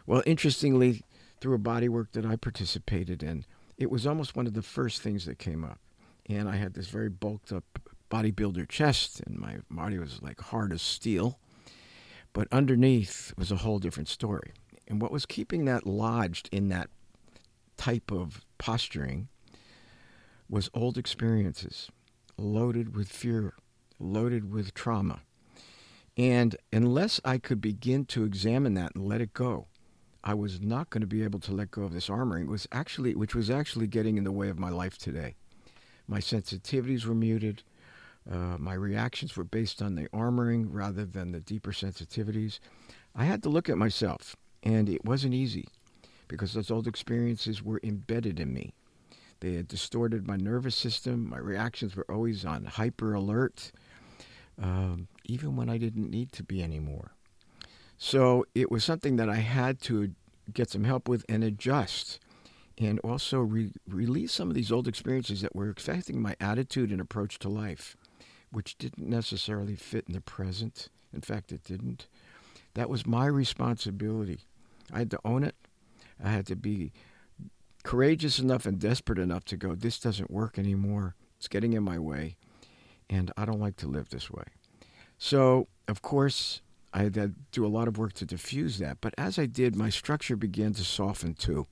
Well, 0.06 0.22
interestingly, 0.26 1.02
through 1.40 1.54
a 1.54 1.58
body 1.58 1.88
work 1.88 2.12
that 2.12 2.26
I 2.26 2.36
participated 2.36 3.22
in, 3.22 3.44
it 3.78 3.90
was 3.90 4.06
almost 4.06 4.34
one 4.34 4.46
of 4.46 4.54
the 4.54 4.62
first 4.62 5.00
things 5.00 5.24
that 5.26 5.38
came 5.38 5.64
up. 5.64 5.78
And 6.28 6.48
I 6.48 6.56
had 6.56 6.74
this 6.74 6.88
very 6.88 7.08
bulked 7.08 7.52
up 7.52 7.64
bodybuilder 8.10 8.68
chest, 8.68 9.20
and 9.26 9.38
my 9.38 9.58
body 9.70 9.98
was 9.98 10.20
like 10.22 10.40
hard 10.40 10.72
as 10.72 10.82
steel. 10.82 11.38
But 12.32 12.48
underneath 12.50 13.32
was 13.38 13.52
a 13.52 13.56
whole 13.56 13.78
different 13.78 14.08
story. 14.08 14.52
And 14.88 15.00
what 15.00 15.12
was 15.12 15.26
keeping 15.26 15.64
that 15.64 15.86
lodged 15.86 16.48
in 16.52 16.68
that 16.68 16.90
type 17.84 18.10
of 18.10 18.40
posturing 18.56 19.28
was 20.48 20.70
old 20.72 20.96
experiences, 20.96 21.90
loaded 22.38 22.96
with 22.96 23.10
fear, 23.10 23.52
loaded 23.98 24.50
with 24.50 24.72
trauma. 24.72 25.20
And 26.16 26.56
unless 26.72 27.20
I 27.26 27.36
could 27.36 27.60
begin 27.60 28.06
to 28.06 28.24
examine 28.24 28.72
that 28.74 28.94
and 28.94 29.06
let 29.06 29.20
it 29.20 29.34
go, 29.34 29.66
I 30.22 30.32
was 30.32 30.62
not 30.62 30.88
going 30.88 31.02
to 31.02 31.06
be 31.06 31.24
able 31.24 31.40
to 31.40 31.52
let 31.52 31.72
go 31.72 31.82
of 31.82 31.92
this 31.92 32.08
armoring, 32.08 32.46
was 32.46 32.66
actually, 32.72 33.14
which 33.14 33.34
was 33.34 33.50
actually 33.50 33.86
getting 33.86 34.16
in 34.16 34.24
the 34.24 34.32
way 34.32 34.48
of 34.48 34.58
my 34.58 34.70
life 34.70 34.96
today. 34.96 35.34
My 36.08 36.20
sensitivities 36.20 37.04
were 37.04 37.14
muted. 37.14 37.64
Uh, 38.30 38.56
my 38.58 38.72
reactions 38.72 39.36
were 39.36 39.44
based 39.44 39.82
on 39.82 39.94
the 39.94 40.08
armoring 40.08 40.68
rather 40.70 41.04
than 41.04 41.32
the 41.32 41.40
deeper 41.40 41.72
sensitivities. 41.72 42.60
I 43.14 43.26
had 43.26 43.42
to 43.42 43.50
look 43.50 43.68
at 43.68 43.76
myself, 43.76 44.36
and 44.62 44.88
it 44.88 45.04
wasn't 45.04 45.34
easy 45.34 45.68
because 46.28 46.54
those 46.54 46.70
old 46.70 46.86
experiences 46.86 47.62
were 47.62 47.80
embedded 47.82 48.40
in 48.40 48.52
me. 48.52 48.74
They 49.40 49.54
had 49.54 49.68
distorted 49.68 50.26
my 50.26 50.36
nervous 50.36 50.74
system. 50.74 51.28
My 51.28 51.38
reactions 51.38 51.96
were 51.96 52.10
always 52.10 52.44
on 52.44 52.64
hyper 52.64 53.14
alert, 53.14 53.72
um, 54.60 55.08
even 55.24 55.56
when 55.56 55.68
I 55.68 55.78
didn't 55.78 56.10
need 56.10 56.32
to 56.32 56.42
be 56.42 56.62
anymore. 56.62 57.12
So 57.98 58.46
it 58.54 58.70
was 58.70 58.84
something 58.84 59.16
that 59.16 59.28
I 59.28 59.36
had 59.36 59.80
to 59.82 60.14
get 60.52 60.70
some 60.70 60.84
help 60.84 61.08
with 61.08 61.24
and 61.28 61.42
adjust 61.42 62.20
and 62.76 62.98
also 63.00 63.40
re- 63.40 63.72
release 63.88 64.32
some 64.32 64.48
of 64.48 64.54
these 64.54 64.72
old 64.72 64.88
experiences 64.88 65.40
that 65.42 65.54
were 65.54 65.70
affecting 65.70 66.20
my 66.20 66.34
attitude 66.40 66.90
and 66.90 67.00
approach 67.00 67.38
to 67.38 67.48
life, 67.48 67.96
which 68.50 68.76
didn't 68.78 69.08
necessarily 69.08 69.76
fit 69.76 70.04
in 70.08 70.14
the 70.14 70.20
present. 70.20 70.88
In 71.12 71.20
fact, 71.20 71.52
it 71.52 71.62
didn't. 71.64 72.08
That 72.74 72.90
was 72.90 73.06
my 73.06 73.26
responsibility. 73.26 74.40
I 74.92 74.98
had 74.98 75.10
to 75.12 75.20
own 75.24 75.44
it. 75.44 75.54
I 76.24 76.30
had 76.30 76.46
to 76.46 76.56
be 76.56 76.92
courageous 77.82 78.38
enough 78.38 78.66
and 78.66 78.78
desperate 78.78 79.18
enough 79.18 79.44
to 79.44 79.56
go, 79.56 79.74
this 79.74 79.98
doesn't 79.98 80.30
work 80.30 80.58
anymore. 80.58 81.14
It's 81.36 81.48
getting 81.48 81.74
in 81.74 81.82
my 81.82 81.98
way. 81.98 82.36
And 83.10 83.30
I 83.36 83.44
don't 83.44 83.60
like 83.60 83.76
to 83.76 83.86
live 83.86 84.08
this 84.08 84.30
way. 84.30 84.44
So, 85.18 85.68
of 85.86 86.00
course, 86.00 86.62
I 86.92 87.02
had 87.02 87.14
to 87.14 87.32
do 87.52 87.66
a 87.66 87.68
lot 87.68 87.88
of 87.88 87.98
work 87.98 88.14
to 88.14 88.24
diffuse 88.24 88.78
that. 88.78 88.98
But 89.00 89.14
as 89.18 89.38
I 89.38 89.46
did, 89.46 89.76
my 89.76 89.90
structure 89.90 90.36
began 90.36 90.72
to 90.74 90.84
soften 90.84 91.34
too. 91.34 91.66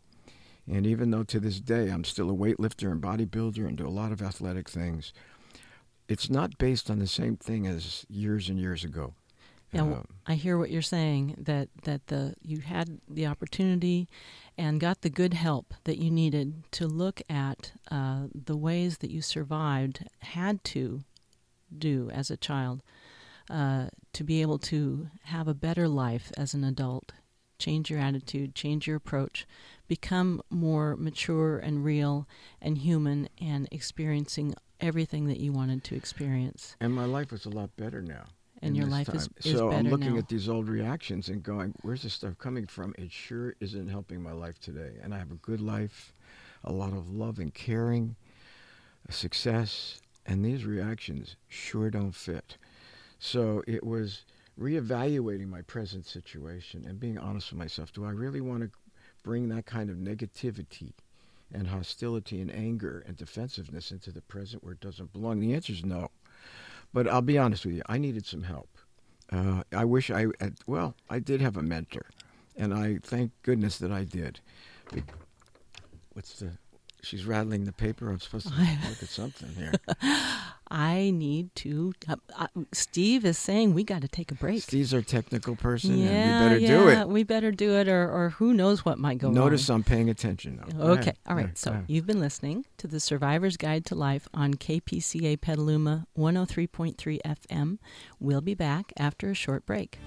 And 0.70 0.86
even 0.86 1.10
though 1.10 1.24
to 1.24 1.40
this 1.40 1.60
day 1.60 1.88
I'm 1.88 2.04
still 2.04 2.30
a 2.30 2.34
weightlifter 2.34 2.92
and 2.92 3.02
bodybuilder 3.02 3.66
and 3.66 3.76
do 3.76 3.86
a 3.86 3.90
lot 3.90 4.12
of 4.12 4.22
athletic 4.22 4.68
things, 4.68 5.12
it's 6.08 6.28
not 6.28 6.58
based 6.58 6.90
on 6.90 6.98
the 6.98 7.06
same 7.06 7.36
thing 7.36 7.66
as 7.66 8.04
years 8.08 8.48
and 8.48 8.58
years 8.58 8.84
ago. 8.84 9.14
Um, 9.74 10.06
I 10.26 10.34
hear 10.34 10.58
what 10.58 10.70
you're 10.70 10.82
saying 10.82 11.36
that 11.38 11.68
that 11.84 12.08
the 12.08 12.34
you 12.42 12.58
had 12.58 13.00
the 13.08 13.26
opportunity 13.26 14.08
and 14.56 14.80
got 14.80 15.02
the 15.02 15.10
good 15.10 15.34
help 15.34 15.74
that 15.84 15.98
you 15.98 16.10
needed 16.10 16.64
to 16.72 16.86
look 16.86 17.22
at 17.28 17.72
uh, 17.90 18.24
the 18.34 18.56
ways 18.56 18.98
that 18.98 19.10
you 19.10 19.22
survived 19.22 20.06
had 20.20 20.62
to 20.64 21.02
do 21.76 22.10
as 22.10 22.30
a 22.30 22.36
child 22.36 22.82
uh, 23.50 23.86
to 24.12 24.24
be 24.24 24.42
able 24.42 24.58
to 24.58 25.08
have 25.24 25.48
a 25.48 25.54
better 25.54 25.88
life 25.88 26.30
as 26.36 26.54
an 26.54 26.64
adult 26.64 27.12
change 27.58 27.90
your 27.90 28.00
attitude 28.00 28.54
change 28.54 28.86
your 28.86 28.96
approach 28.96 29.46
become 29.88 30.42
more 30.50 30.96
mature 30.96 31.58
and 31.58 31.84
real 31.84 32.26
and 32.60 32.78
human 32.78 33.28
and 33.40 33.68
experiencing 33.70 34.54
everything 34.80 35.26
that 35.28 35.38
you 35.38 35.52
wanted 35.52 35.84
to 35.84 35.94
experience. 35.94 36.76
And 36.80 36.92
my 36.92 37.04
life 37.04 37.32
is 37.32 37.46
a 37.46 37.50
lot 37.50 37.76
better 37.76 38.02
now 38.02 38.24
and 38.62 38.76
your 38.76 38.86
life 38.86 39.08
is, 39.14 39.28
is 39.44 39.56
so 39.56 39.70
I'm 39.70 39.88
looking 39.88 40.14
now. 40.14 40.18
at 40.18 40.28
these 40.28 40.48
old 40.48 40.68
reactions 40.68 41.28
and 41.28 41.42
going, 41.42 41.74
"Where's 41.82 42.02
this 42.02 42.14
stuff 42.14 42.38
coming 42.38 42.66
from?" 42.66 42.94
It 42.96 43.10
sure 43.10 43.54
isn't 43.60 43.88
helping 43.88 44.22
my 44.22 44.32
life 44.32 44.58
today. 44.60 44.98
And 45.02 45.12
I 45.14 45.18
have 45.18 45.32
a 45.32 45.36
good 45.36 45.60
life, 45.60 46.14
a 46.64 46.72
lot 46.72 46.92
of 46.92 47.10
love 47.10 47.38
and 47.38 47.52
caring, 47.52 48.16
success, 49.10 50.00
and 50.24 50.44
these 50.44 50.64
reactions 50.64 51.36
sure 51.48 51.90
don't 51.90 52.14
fit. 52.14 52.56
So 53.18 53.62
it 53.66 53.84
was 53.84 54.24
reevaluating 54.58 55.48
my 55.48 55.62
present 55.62 56.06
situation 56.06 56.84
and 56.86 57.00
being 57.00 57.18
honest 57.18 57.50
with 57.50 57.58
myself. 57.58 57.92
Do 57.92 58.04
I 58.04 58.10
really 58.10 58.40
want 58.40 58.62
to 58.62 58.70
bring 59.22 59.48
that 59.48 59.66
kind 59.66 59.90
of 59.90 59.96
negativity 59.96 60.92
and 61.52 61.68
hostility 61.68 62.40
and 62.40 62.50
anger 62.50 63.02
and 63.06 63.16
defensiveness 63.16 63.90
into 63.90 64.10
the 64.10 64.22
present 64.22 64.62
where 64.62 64.74
it 64.74 64.80
doesn't 64.80 65.12
belong? 65.12 65.40
The 65.40 65.54
answer 65.54 65.72
is 65.72 65.84
no. 65.84 66.10
But 66.92 67.08
I'll 67.08 67.22
be 67.22 67.38
honest 67.38 67.64
with 67.64 67.74
you, 67.74 67.82
I 67.86 67.98
needed 67.98 68.26
some 68.26 68.42
help. 68.42 68.68
Uh, 69.30 69.62
I 69.72 69.84
wish 69.84 70.10
I 70.10 70.26
had, 70.40 70.56
well, 70.66 70.94
I 71.08 71.18
did 71.18 71.40
have 71.40 71.56
a 71.56 71.62
mentor, 71.62 72.04
and 72.56 72.74
I 72.74 72.98
thank 73.02 73.32
goodness 73.42 73.78
that 73.78 73.90
I 73.90 74.04
did. 74.04 74.40
What's 76.12 76.38
the 76.38 76.52
She's 77.02 77.26
rattling 77.26 77.64
the 77.64 77.72
paper. 77.72 78.08
I'm 78.10 78.20
supposed 78.20 78.48
to 78.48 78.54
look 78.88 79.02
at 79.02 79.08
something 79.08 79.48
here. 79.56 79.72
I 80.68 81.10
need 81.10 81.54
to. 81.56 81.92
Uh, 82.08 82.16
uh, 82.38 82.46
Steve 82.72 83.24
is 83.26 83.36
saying 83.36 83.74
we 83.74 83.82
got 83.82 84.02
to 84.02 84.08
take 84.08 84.30
a 84.30 84.34
break. 84.34 84.62
Steve's 84.62 84.94
our 84.94 85.02
technical 85.02 85.56
person, 85.56 85.98
yeah, 85.98 86.06
and 86.06 86.42
we 86.42 86.48
better 86.48 86.58
yeah, 86.60 86.68
do 86.68 86.88
it. 86.88 87.08
We 87.08 87.22
better 87.24 87.50
do 87.50 87.76
it, 87.76 87.88
or, 87.88 88.08
or 88.08 88.30
who 88.30 88.54
knows 88.54 88.84
what 88.84 88.98
might 88.98 89.18
go 89.18 89.28
Notice 89.28 89.36
wrong. 89.36 89.44
Notice 89.46 89.70
I'm 89.70 89.82
paying 89.82 90.08
attention 90.08 90.62
now. 90.64 90.90
Okay, 90.92 91.12
all 91.26 91.36
right. 91.36 91.58
So 91.58 91.82
you've 91.88 92.06
been 92.06 92.20
listening 92.20 92.64
to 92.78 92.86
the 92.86 93.00
Survivor's 93.00 93.56
Guide 93.56 93.84
to 93.86 93.94
Life 93.94 94.28
on 94.32 94.54
KPCA 94.54 95.40
Petaluma 95.40 96.06
103.3 96.16 97.18
FM. 97.26 97.78
We'll 98.20 98.40
be 98.40 98.54
back 98.54 98.92
after 98.96 99.30
a 99.30 99.34
short 99.34 99.66
break. 99.66 99.98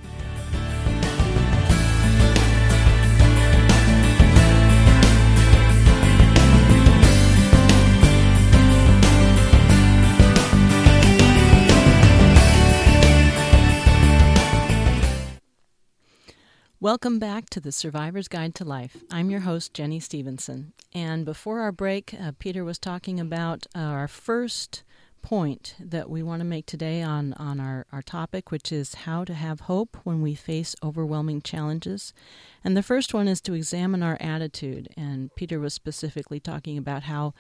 Welcome 16.82 17.20
back 17.20 17.50
to 17.52 17.62
the 17.62 17.72
Survivor's 17.72 18.28
Guide 18.28 18.54
to 18.56 18.66
Life. 18.66 18.98
I'm 19.10 19.30
your 19.30 19.40
host, 19.40 19.74
Jenny 19.74 20.02
Stevenson. 20.02 20.74
And 20.94 21.24
before 21.24 21.62
our 21.62 21.72
break, 21.72 22.14
uh, 22.14 22.34
Peter 22.38 22.66
was 22.66 22.78
talking 22.78 23.18
about 23.18 23.66
uh, 23.74 23.80
our 23.80 24.10
first 24.10 24.84
point 25.22 25.76
that 25.80 26.10
we 26.10 26.22
want 26.22 26.42
to 26.42 26.46
make 26.46 26.66
today 26.66 27.02
on, 27.02 27.32
on 27.36 27.62
our, 27.62 27.86
our 27.94 28.02
topic, 28.02 28.52
which 28.52 28.74
is 28.74 28.94
how 28.94 29.24
to 29.24 29.34
have 29.34 29.62
hope 29.62 29.96
when 30.04 30.22
we 30.22 30.36
face 30.36 30.76
overwhelming 30.84 31.42
challenges. 31.42 32.14
And 32.62 32.76
the 32.76 32.84
first 32.84 33.14
one 33.14 33.30
is 33.30 33.40
to 33.42 33.54
examine 33.54 34.04
our 34.04 34.18
attitude. 34.20 34.90
And 34.98 35.34
Peter 35.36 35.62
was 35.62 35.74
specifically 35.74 36.42
talking 36.42 36.78
about 36.78 37.04
how 37.04 37.34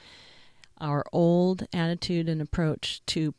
our 0.80 1.04
old 1.12 1.67
attitude 1.74 2.30
and 2.30 2.41
approach 2.41 3.02
to 3.08 3.34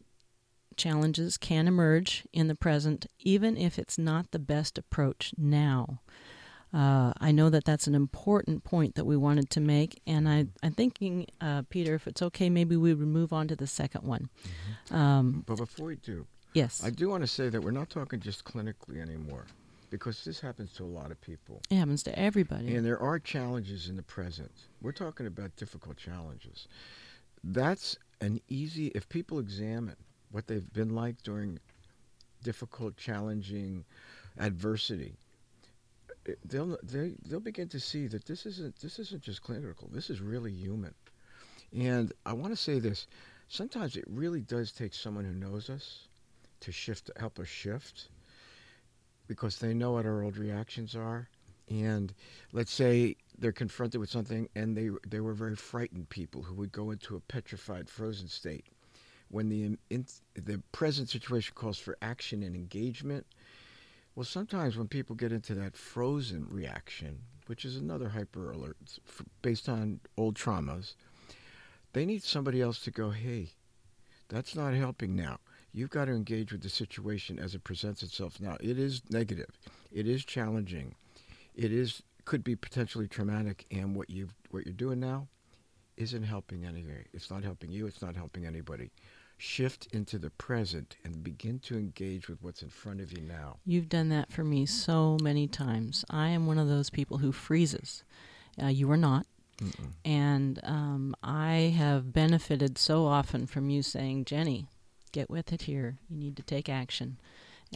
challenges 0.76 1.36
can 1.36 1.66
emerge 1.66 2.26
in 2.32 2.48
the 2.48 2.54
present, 2.54 3.06
even 3.18 3.56
if 3.56 3.78
it's 3.78 3.98
not 3.98 4.30
the 4.30 4.38
best 4.38 4.78
approach 4.78 5.32
now. 5.36 6.00
Uh, 6.74 7.12
I 7.20 7.32
know 7.32 7.48
that 7.48 7.64
that's 7.64 7.86
an 7.86 7.94
important 7.94 8.64
point 8.64 8.96
that 8.96 9.04
we 9.06 9.16
wanted 9.16 9.48
to 9.50 9.60
make, 9.60 10.00
and 10.06 10.28
I, 10.28 10.46
am 10.62 10.72
thinking, 10.72 11.26
uh, 11.40 11.62
Peter, 11.70 11.94
if 11.94 12.06
it's 12.06 12.20
okay, 12.22 12.50
maybe 12.50 12.76
we 12.76 12.92
would 12.92 13.06
move 13.06 13.32
on 13.32 13.48
to 13.48 13.56
the 13.56 13.66
second 13.66 14.04
one. 14.04 14.28
Mm-hmm. 14.90 14.94
Um, 14.94 15.44
but 15.46 15.56
before 15.56 15.86
we 15.86 15.96
do, 15.96 16.26
yes, 16.52 16.82
I 16.84 16.90
do 16.90 17.08
want 17.08 17.22
to 17.22 17.28
say 17.28 17.48
that 17.48 17.62
we're 17.62 17.70
not 17.70 17.88
talking 17.88 18.20
just 18.20 18.44
clinically 18.44 19.00
anymore, 19.00 19.46
because 19.90 20.24
this 20.24 20.40
happens 20.40 20.72
to 20.74 20.84
a 20.84 20.86
lot 20.86 21.10
of 21.10 21.20
people. 21.20 21.62
It 21.70 21.76
happens 21.76 22.02
to 22.02 22.18
everybody, 22.18 22.74
and 22.74 22.84
there 22.84 23.00
are 23.00 23.18
challenges 23.18 23.88
in 23.88 23.96
the 23.96 24.02
present. 24.02 24.52
We're 24.82 24.92
talking 24.92 25.26
about 25.26 25.56
difficult 25.56 25.96
challenges. 25.96 26.68
That's 27.42 27.96
an 28.20 28.40
easy 28.48 28.88
if 28.88 29.08
people 29.08 29.38
examine 29.38 29.96
what 30.36 30.46
they've 30.48 30.70
been 30.74 30.94
like 30.94 31.22
during 31.22 31.58
difficult, 32.42 32.94
challenging 32.98 33.86
adversity, 34.38 35.16
they'll 36.44 36.76
they, 36.82 37.14
they'll 37.24 37.40
begin 37.40 37.68
to 37.68 37.80
see 37.80 38.06
that 38.06 38.26
this 38.26 38.44
isn't 38.44 38.78
this 38.80 38.98
isn't 38.98 39.22
just 39.22 39.40
clinical. 39.40 39.88
This 39.90 40.10
is 40.10 40.20
really 40.20 40.52
human. 40.52 40.92
And 41.74 42.12
I 42.26 42.34
want 42.34 42.52
to 42.52 42.62
say 42.62 42.78
this: 42.78 43.06
sometimes 43.48 43.96
it 43.96 44.04
really 44.08 44.42
does 44.42 44.72
take 44.72 44.92
someone 44.92 45.24
who 45.24 45.32
knows 45.32 45.70
us 45.70 46.06
to 46.60 46.70
shift, 46.70 47.10
help 47.18 47.38
us 47.38 47.48
shift, 47.48 48.10
because 49.28 49.56
they 49.56 49.72
know 49.72 49.92
what 49.92 50.04
our 50.04 50.22
old 50.22 50.36
reactions 50.36 50.94
are. 50.94 51.30
And 51.70 52.12
let's 52.52 52.72
say 52.72 53.16
they're 53.38 53.52
confronted 53.52 54.00
with 54.00 54.10
something, 54.10 54.50
and 54.54 54.76
they 54.76 54.90
they 55.08 55.20
were 55.20 55.32
very 55.32 55.56
frightened 55.56 56.10
people 56.10 56.42
who 56.42 56.54
would 56.56 56.72
go 56.72 56.90
into 56.90 57.16
a 57.16 57.20
petrified, 57.20 57.88
frozen 57.88 58.28
state 58.28 58.66
when 59.30 59.48
the 59.48 59.76
in, 59.90 60.06
the 60.34 60.62
present 60.72 61.08
situation 61.08 61.54
calls 61.54 61.78
for 61.78 61.96
action 62.02 62.42
and 62.42 62.54
engagement. 62.54 63.26
Well, 64.14 64.24
sometimes 64.24 64.76
when 64.76 64.88
people 64.88 65.14
get 65.14 65.32
into 65.32 65.54
that 65.56 65.76
frozen 65.76 66.46
reaction, 66.48 67.20
which 67.46 67.64
is 67.64 67.76
another 67.76 68.08
hyper 68.08 68.50
alert 68.50 68.76
based 69.42 69.68
on 69.68 70.00
old 70.16 70.36
traumas, 70.36 70.94
they 71.92 72.06
need 72.06 72.22
somebody 72.22 72.62
else 72.62 72.80
to 72.80 72.90
go, 72.90 73.10
hey, 73.10 73.50
that's 74.28 74.56
not 74.56 74.74
helping 74.74 75.14
now. 75.14 75.38
You've 75.72 75.90
got 75.90 76.06
to 76.06 76.12
engage 76.12 76.52
with 76.52 76.62
the 76.62 76.70
situation 76.70 77.38
as 77.38 77.54
it 77.54 77.62
presents 77.64 78.02
itself 78.02 78.40
now. 78.40 78.56
It 78.60 78.78
is 78.78 79.02
negative. 79.10 79.58
It 79.92 80.08
is 80.08 80.24
challenging. 80.24 80.94
It 81.54 81.72
is 81.72 82.02
could 82.24 82.42
be 82.42 82.56
potentially 82.56 83.06
traumatic, 83.06 83.66
and 83.70 83.94
what 83.94 84.10
you 84.10 84.28
what 84.50 84.64
you're 84.66 84.74
doing 84.74 85.00
now 85.00 85.28
isn't 85.96 86.22
helping 86.22 86.64
anybody. 86.64 87.04
It's 87.12 87.30
not 87.30 87.44
helping 87.44 87.70
you. 87.70 87.86
It's 87.86 88.02
not 88.02 88.16
helping 88.16 88.46
anybody. 88.46 88.90
Shift 89.38 89.86
into 89.92 90.18
the 90.18 90.30
present 90.30 90.96
and 91.04 91.22
begin 91.22 91.58
to 91.60 91.76
engage 91.76 92.26
with 92.28 92.42
what's 92.42 92.62
in 92.62 92.70
front 92.70 93.00
of 93.02 93.12
you 93.12 93.20
now. 93.22 93.58
You've 93.66 93.88
done 93.90 94.08
that 94.08 94.32
for 94.32 94.42
me 94.42 94.64
so 94.64 95.18
many 95.22 95.46
times. 95.46 96.04
I 96.08 96.28
am 96.28 96.46
one 96.46 96.58
of 96.58 96.68
those 96.68 96.88
people 96.88 97.18
who 97.18 97.32
freezes. 97.32 98.02
Uh, 98.60 98.68
you 98.68 98.90
are 98.90 98.96
not. 98.96 99.26
Mm-mm. 99.58 99.92
And 100.06 100.58
um, 100.62 101.14
I 101.22 101.74
have 101.76 102.14
benefited 102.14 102.78
so 102.78 103.04
often 103.06 103.46
from 103.46 103.68
you 103.68 103.82
saying, 103.82 104.24
Jenny, 104.24 104.68
get 105.12 105.28
with 105.28 105.52
it 105.52 105.62
here. 105.62 105.98
You 106.08 106.16
need 106.16 106.36
to 106.36 106.42
take 106.42 106.70
action. 106.70 107.18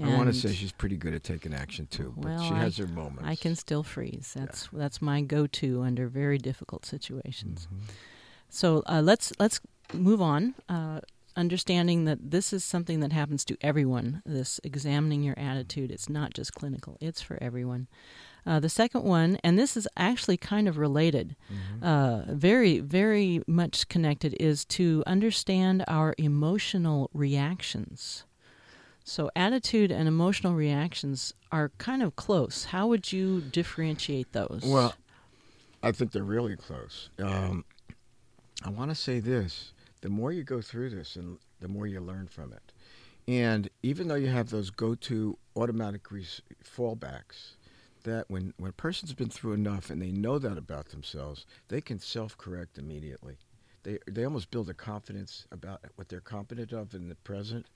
I 0.02 0.16
want 0.16 0.32
to 0.32 0.38
say 0.38 0.54
she's 0.54 0.72
pretty 0.72 0.96
good 0.96 1.12
at 1.12 1.24
taking 1.24 1.52
action 1.52 1.86
too, 1.90 2.14
but 2.16 2.24
Well, 2.24 2.42
she 2.42 2.54
I- 2.54 2.58
has 2.60 2.78
her 2.78 2.86
moments. 2.86 3.24
I 3.24 3.34
can 3.34 3.54
still 3.54 3.82
freeze. 3.82 4.32
That's 4.34 4.68
that's 4.72 5.02
my 5.02 5.20
go-to 5.20 5.82
under 5.82 6.08
very 6.08 6.38
difficult 6.38 6.86
situations. 6.86 7.66
Mhm. 7.70 7.90
So 8.48 8.82
uh, 8.86 9.02
let's 9.04 9.32
let's 9.38 9.60
move 9.92 10.22
on. 10.22 10.54
Uh, 10.68 11.00
understanding 11.40 12.04
that 12.04 12.30
this 12.30 12.52
is 12.52 12.62
something 12.62 13.00
that 13.00 13.12
happens 13.12 13.44
to 13.46 13.56
everyone. 13.60 14.22
This 14.26 14.60
examining 14.62 15.22
your 15.22 15.38
attitude. 15.38 15.90
It's 15.90 16.08
not 16.08 16.34
just 16.34 16.54
clinical. 16.54 16.96
It's 17.00 17.22
for 17.22 17.38
everyone. 17.42 17.88
Uh, 18.46 18.60
the 18.60 18.68
second 18.68 19.04
one, 19.04 19.38
and 19.42 19.58
this 19.58 19.76
is 19.76 19.86
actually 19.96 20.36
kind 20.36 20.66
of 20.68 20.78
related, 20.78 21.36
Mhm. 21.50 21.82
uh, 21.82 22.34
very 22.34 22.78
very 22.80 23.42
much 23.46 23.88
connected, 23.88 24.34
is 24.38 24.64
to 24.66 25.02
understand 25.06 25.84
our 25.88 26.14
emotional 26.18 27.10
reactions. 27.12 28.24
So 29.04 29.30
attitude 29.34 29.90
and 29.90 30.06
emotional 30.06 30.54
reactions 30.54 31.32
are 31.50 31.70
kind 31.78 32.02
of 32.02 32.16
close. 32.16 32.64
How 32.66 32.86
would 32.86 33.12
you 33.12 33.40
differentiate 33.40 34.32
those? 34.32 34.62
Well, 34.64 34.94
I 35.82 35.90
think 35.92 36.12
they're 36.12 36.22
really 36.22 36.56
close. 36.56 37.08
Um, 37.18 37.64
I 38.62 38.68
want 38.70 38.90
to 38.90 38.94
say 38.94 39.20
this: 39.20 39.72
the 40.00 40.08
more 40.08 40.32
you 40.32 40.42
go 40.42 40.60
through 40.60 40.90
this, 40.90 41.16
and 41.16 41.38
the 41.60 41.68
more 41.68 41.86
you 41.86 42.00
learn 42.00 42.26
from 42.26 42.52
it. 42.52 42.72
And 43.28 43.68
even 43.82 44.08
though 44.08 44.14
you 44.14 44.28
have 44.28 44.50
those 44.50 44.70
go-to 44.70 45.38
automatic 45.54 46.10
res- 46.10 46.42
fallbacks, 46.64 47.56
that 48.02 48.24
when 48.28 48.54
when 48.56 48.70
a 48.70 48.72
person's 48.72 49.12
been 49.12 49.28
through 49.28 49.52
enough 49.52 49.90
and 49.90 50.00
they 50.00 50.10
know 50.10 50.38
that 50.38 50.56
about 50.56 50.88
themselves, 50.88 51.46
they 51.68 51.80
can 51.80 51.98
self-correct 51.98 52.78
immediately. 52.78 53.36
They 53.82 53.98
they 54.06 54.24
almost 54.24 54.50
build 54.50 54.68
a 54.70 54.74
confidence 54.74 55.46
about 55.52 55.84
what 55.96 56.08
they're 56.08 56.20
competent 56.20 56.72
of 56.72 56.94
in 56.94 57.08
the 57.08 57.14
present, 57.14 57.66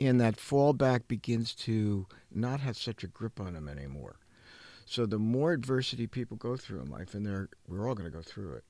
and 0.00 0.20
that 0.20 0.36
fallback 0.36 1.06
begins 1.06 1.54
to 1.54 2.06
not 2.30 2.60
have 2.60 2.76
such 2.76 3.04
a 3.04 3.08
grip 3.08 3.40
on 3.40 3.54
them 3.54 3.68
anymore. 3.68 4.16
So 4.86 5.04
the 5.04 5.18
more 5.18 5.52
adversity 5.52 6.06
people 6.06 6.38
go 6.38 6.56
through 6.56 6.80
in 6.80 6.90
life, 6.90 7.12
and 7.14 7.48
we're 7.66 7.86
all 7.86 7.94
going 7.94 8.10
to 8.10 8.16
go 8.16 8.22
through 8.22 8.54
it, 8.54 8.64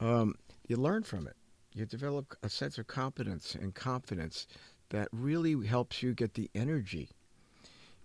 um, 0.00 0.34
you 0.66 0.76
learn 0.76 1.04
from 1.04 1.28
it. 1.28 1.36
You 1.74 1.86
develop 1.86 2.36
a 2.42 2.48
sense 2.48 2.78
of 2.78 2.86
competence 2.86 3.54
and 3.54 3.74
confidence 3.74 4.46
that 4.90 5.08
really 5.12 5.66
helps 5.66 6.02
you 6.02 6.14
get 6.14 6.34
the 6.34 6.48
energy 6.54 7.10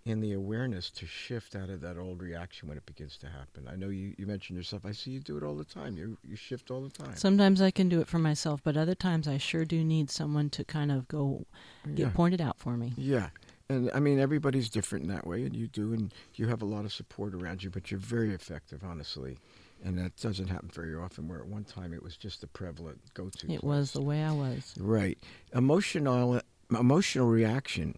and 0.06 0.22
the 0.22 0.32
awareness 0.32 0.90
to 0.90 1.06
shift 1.06 1.54
out 1.54 1.68
of 1.68 1.80
that 1.82 1.98
old 1.98 2.22
reaction 2.22 2.68
when 2.68 2.78
it 2.78 2.86
begins 2.86 3.16
to 3.18 3.26
happen. 3.26 3.68
I 3.70 3.76
know 3.76 3.88
you, 3.88 4.14
you 4.16 4.26
mentioned 4.26 4.56
yourself. 4.56 4.86
I 4.86 4.92
see 4.92 5.10
you 5.10 5.20
do 5.20 5.36
it 5.36 5.42
all 5.42 5.54
the 5.54 5.64
time. 5.64 5.96
You, 5.96 6.16
you 6.26 6.36
shift 6.36 6.70
all 6.70 6.80
the 6.80 6.90
time. 6.90 7.14
Sometimes 7.16 7.60
I 7.60 7.70
can 7.70 7.88
do 7.88 8.00
it 8.00 8.08
for 8.08 8.18
myself, 8.18 8.60
but 8.64 8.76
other 8.76 8.94
times 8.94 9.28
I 9.28 9.38
sure 9.38 9.64
do 9.64 9.84
need 9.84 10.10
someone 10.10 10.48
to 10.50 10.64
kind 10.64 10.90
of 10.90 11.06
go 11.06 11.46
get 11.94 11.98
yeah. 11.98 12.10
pointed 12.10 12.40
out 12.40 12.58
for 12.58 12.76
me. 12.76 12.92
Yeah. 12.96 13.28
And 13.68 13.90
I 13.94 14.00
mean, 14.00 14.18
everybody's 14.18 14.68
different 14.68 15.04
in 15.04 15.10
that 15.10 15.26
way, 15.26 15.44
and 15.44 15.54
you 15.54 15.68
do, 15.68 15.92
and 15.92 16.12
you 16.34 16.48
have 16.48 16.62
a 16.62 16.66
lot 16.66 16.84
of 16.84 16.92
support 16.92 17.34
around 17.34 17.62
you, 17.62 17.70
but 17.70 17.90
you're 17.90 18.00
very 18.00 18.34
effective, 18.34 18.82
honestly. 18.82 19.38
And 19.82 19.96
that 19.98 20.16
doesn't 20.16 20.48
happen 20.48 20.70
very 20.72 20.94
often, 20.94 21.26
where 21.26 21.38
at 21.38 21.46
one 21.46 21.64
time 21.64 21.94
it 21.94 22.02
was 22.02 22.16
just 22.16 22.42
the 22.42 22.46
prevalent 22.46 23.00
go 23.14 23.30
to. 23.30 23.52
It 23.52 23.64
was 23.64 23.92
the 23.92 24.02
way 24.02 24.22
I 24.22 24.32
was. 24.32 24.74
Right. 24.78 25.18
Emotional, 25.54 26.40
emotional 26.70 27.28
reaction 27.28 27.94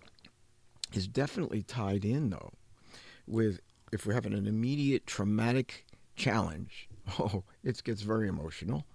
is 0.92 1.08
definitely 1.08 1.62
tied 1.62 2.04
in, 2.04 2.30
though, 2.30 2.52
with 3.26 3.60
if 3.92 4.06
we're 4.06 4.14
having 4.14 4.32
an 4.32 4.46
immediate 4.46 5.06
traumatic 5.06 5.86
challenge. 6.16 6.88
Oh, 7.18 7.42
it 7.64 7.82
gets 7.82 8.02
very 8.02 8.28
emotional. 8.28 8.86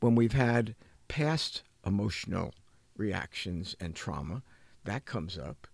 When 0.00 0.14
we've 0.14 0.32
had 0.32 0.74
past 1.06 1.62
emotional 1.84 2.54
reactions 2.96 3.76
and 3.78 3.94
trauma, 3.94 4.42
that 4.84 5.04
comes 5.04 5.36
up. 5.36 5.66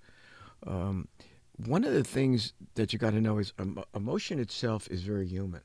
Um, 0.66 1.07
one 1.57 1.85
of 1.85 1.92
the 1.92 2.02
things 2.02 2.52
that 2.74 2.92
you 2.92 2.98
got 2.98 3.11
to 3.11 3.20
know 3.20 3.38
is 3.38 3.52
um, 3.61 3.83
emotion 3.94 4.40
itself 4.40 4.88
is 4.90 5.02
very 5.02 5.26
human. 5.28 5.61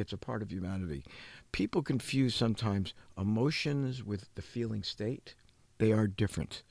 It's 0.00 0.12
a 0.12 0.18
part 0.18 0.42
of 0.42 0.50
humanity. 0.50 1.04
People 1.52 1.82
confuse 1.82 2.34
sometimes 2.34 2.94
emotions 3.18 4.02
with 4.02 4.34
the 4.34 4.42
feeling 4.42 4.82
state. 4.82 5.34
They 5.78 5.92
are 5.92 6.06
different. 6.06 6.62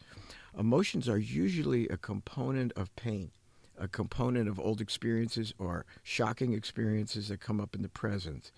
Emotions 0.58 1.08
are 1.08 1.18
usually 1.18 1.88
a 1.88 1.98
component 1.98 2.74
of 2.74 2.96
pain, 2.96 3.32
a 3.78 3.88
component 3.88 4.50
of 4.50 4.60
old 4.60 4.82
experiences 4.82 5.54
or 5.60 5.86
shocking 6.04 6.54
experiences 6.54 7.28
that 7.28 7.40
come 7.40 7.62
up 7.62 7.76
in 7.76 7.82
the 7.82 7.90
present. 7.90 8.52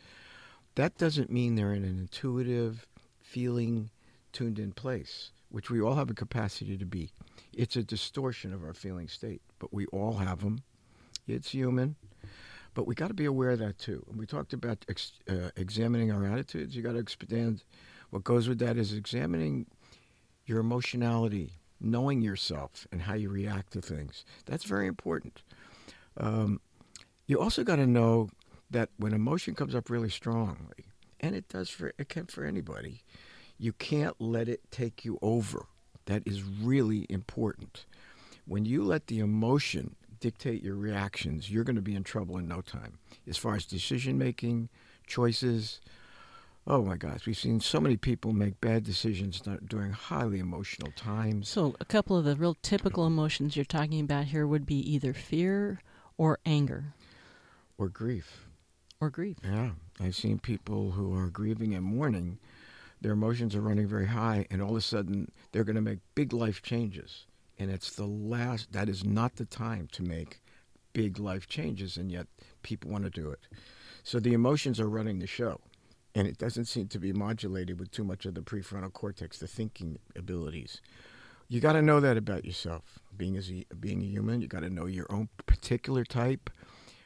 That 0.75 0.97
doesn't 0.97 1.29
mean 1.29 1.55
they're 1.55 1.73
in 1.73 1.83
an 1.83 1.99
intuitive, 1.99 2.87
feeling, 3.19 3.89
tuned 4.31 4.57
in 4.57 4.71
place, 4.71 5.31
which 5.49 5.69
we 5.69 5.81
all 5.81 5.95
have 5.95 6.09
a 6.09 6.13
capacity 6.13 6.77
to 6.77 6.85
be. 6.85 7.11
It's 7.53 7.75
a 7.75 7.83
distortion 7.83 8.53
of 8.53 8.63
our 8.63 8.73
feeling 8.73 9.09
state, 9.09 9.41
but 9.59 9.73
we 9.73 9.85
all 9.87 10.13
have 10.13 10.41
them. 10.41 10.63
It's 11.27 11.51
human. 11.51 11.95
But 12.73 12.87
we 12.87 12.95
got 12.95 13.09
to 13.09 13.13
be 13.13 13.25
aware 13.25 13.51
of 13.51 13.59
that 13.59 13.77
too. 13.77 14.05
And 14.09 14.17
we 14.17 14.25
talked 14.25 14.53
about 14.53 14.85
ex- 14.87 15.19
uh, 15.29 15.49
examining 15.55 16.11
our 16.11 16.25
attitudes. 16.25 16.75
You 16.75 16.81
got 16.81 16.93
to 16.93 16.99
expand. 16.99 17.63
What 18.09 18.23
goes 18.23 18.47
with 18.47 18.59
that 18.59 18.77
is 18.77 18.93
examining 18.93 19.65
your 20.45 20.59
emotionality, 20.59 21.53
knowing 21.79 22.21
yourself, 22.21 22.87
and 22.91 23.01
how 23.01 23.13
you 23.13 23.29
react 23.29 23.73
to 23.73 23.81
things. 23.81 24.25
That's 24.45 24.63
very 24.63 24.87
important. 24.87 25.43
Um, 26.17 26.59
you 27.27 27.39
also 27.39 27.63
got 27.63 27.77
to 27.77 27.87
know 27.87 28.29
that 28.69 28.89
when 28.97 29.13
emotion 29.13 29.55
comes 29.55 29.75
up 29.75 29.89
really 29.89 30.09
strongly, 30.09 30.85
and 31.19 31.35
it 31.35 31.47
does 31.49 31.69
for 31.69 31.93
it 31.97 32.09
can 32.09 32.25
for 32.25 32.45
anybody, 32.45 33.03
you 33.57 33.73
can't 33.73 34.15
let 34.19 34.49
it 34.49 34.61
take 34.71 35.05
you 35.05 35.19
over. 35.21 35.65
That 36.05 36.23
is 36.25 36.43
really 36.43 37.05
important. 37.09 37.85
When 38.45 38.65
you 38.65 38.83
let 38.83 39.07
the 39.07 39.19
emotion 39.19 39.95
dictate 40.21 40.63
your 40.63 40.75
reactions, 40.75 41.51
you're 41.51 41.65
going 41.65 41.75
to 41.75 41.81
be 41.81 41.95
in 41.95 42.03
trouble 42.05 42.37
in 42.37 42.47
no 42.47 42.61
time. 42.61 42.99
As 43.27 43.35
far 43.37 43.55
as 43.55 43.65
decision 43.65 44.17
making, 44.17 44.69
choices, 45.05 45.81
oh 46.65 46.83
my 46.83 46.95
gosh, 46.95 47.25
we've 47.25 47.37
seen 47.37 47.59
so 47.59 47.81
many 47.81 47.97
people 47.97 48.31
make 48.31 48.61
bad 48.61 48.83
decisions 48.85 49.41
during 49.67 49.91
highly 49.91 50.39
emotional 50.39 50.91
times. 50.95 51.49
So, 51.49 51.75
a 51.81 51.85
couple 51.85 52.15
of 52.17 52.23
the 52.23 52.35
real 52.37 52.55
typical 52.61 53.05
emotions 53.05 53.55
you're 53.57 53.65
talking 53.65 53.99
about 53.99 54.25
here 54.25 54.47
would 54.47 54.65
be 54.65 54.77
either 54.93 55.13
fear 55.13 55.81
or 56.17 56.39
anger 56.45 56.93
Or 57.77 57.89
grief. 57.89 58.45
or 59.01 59.09
grief. 59.09 59.37
Yeah, 59.43 59.71
I've 59.99 60.15
seen 60.15 60.37
people 60.39 60.91
who 60.91 61.13
are 61.17 61.29
grieving 61.29 61.73
and 61.73 61.83
mourning. 61.83 62.37
Their 63.01 63.13
emotions 63.13 63.55
are 63.55 63.61
running 63.61 63.87
very 63.87 64.05
high, 64.05 64.45
and 64.51 64.61
all 64.61 64.69
of 64.71 64.75
a 64.77 64.81
sudden 64.81 65.31
they're 65.51 65.63
going 65.63 65.75
to 65.75 65.81
make 65.81 65.99
big 66.13 66.31
life 66.33 66.61
changes. 66.61 67.25
And 67.61 67.69
it's 67.69 67.91
the 67.91 68.07
last, 68.07 68.73
that 68.73 68.89
is 68.89 69.05
not 69.05 69.35
the 69.35 69.45
time 69.45 69.87
to 69.91 70.01
make 70.01 70.41
big 70.93 71.19
life 71.19 71.47
changes, 71.47 71.95
and 71.95 72.11
yet 72.11 72.25
people 72.63 72.89
want 72.89 73.03
to 73.03 73.11
do 73.11 73.29
it. 73.29 73.41
So 74.03 74.19
the 74.19 74.33
emotions 74.33 74.79
are 74.79 74.89
running 74.89 75.19
the 75.19 75.27
show, 75.27 75.61
and 76.15 76.27
it 76.27 76.39
doesn't 76.39 76.65
seem 76.65 76.87
to 76.87 76.97
be 76.97 77.13
modulated 77.13 77.79
with 77.79 77.91
too 77.91 78.03
much 78.03 78.25
of 78.25 78.33
the 78.33 78.41
prefrontal 78.41 78.91
cortex, 78.91 79.37
the 79.37 79.45
thinking 79.45 79.99
abilities. 80.15 80.81
You 81.49 81.59
got 81.59 81.73
to 81.73 81.83
know 81.83 81.99
that 81.99 82.17
about 82.17 82.45
yourself. 82.45 82.97
Being 83.15 83.37
as 83.37 83.51
a, 83.51 83.63
being 83.79 84.01
a 84.01 84.05
human, 84.05 84.41
you 84.41 84.47
got 84.47 84.61
to 84.61 84.69
know 84.71 84.87
your 84.87 85.05
own 85.11 85.29
particular 85.45 86.03
type. 86.03 86.49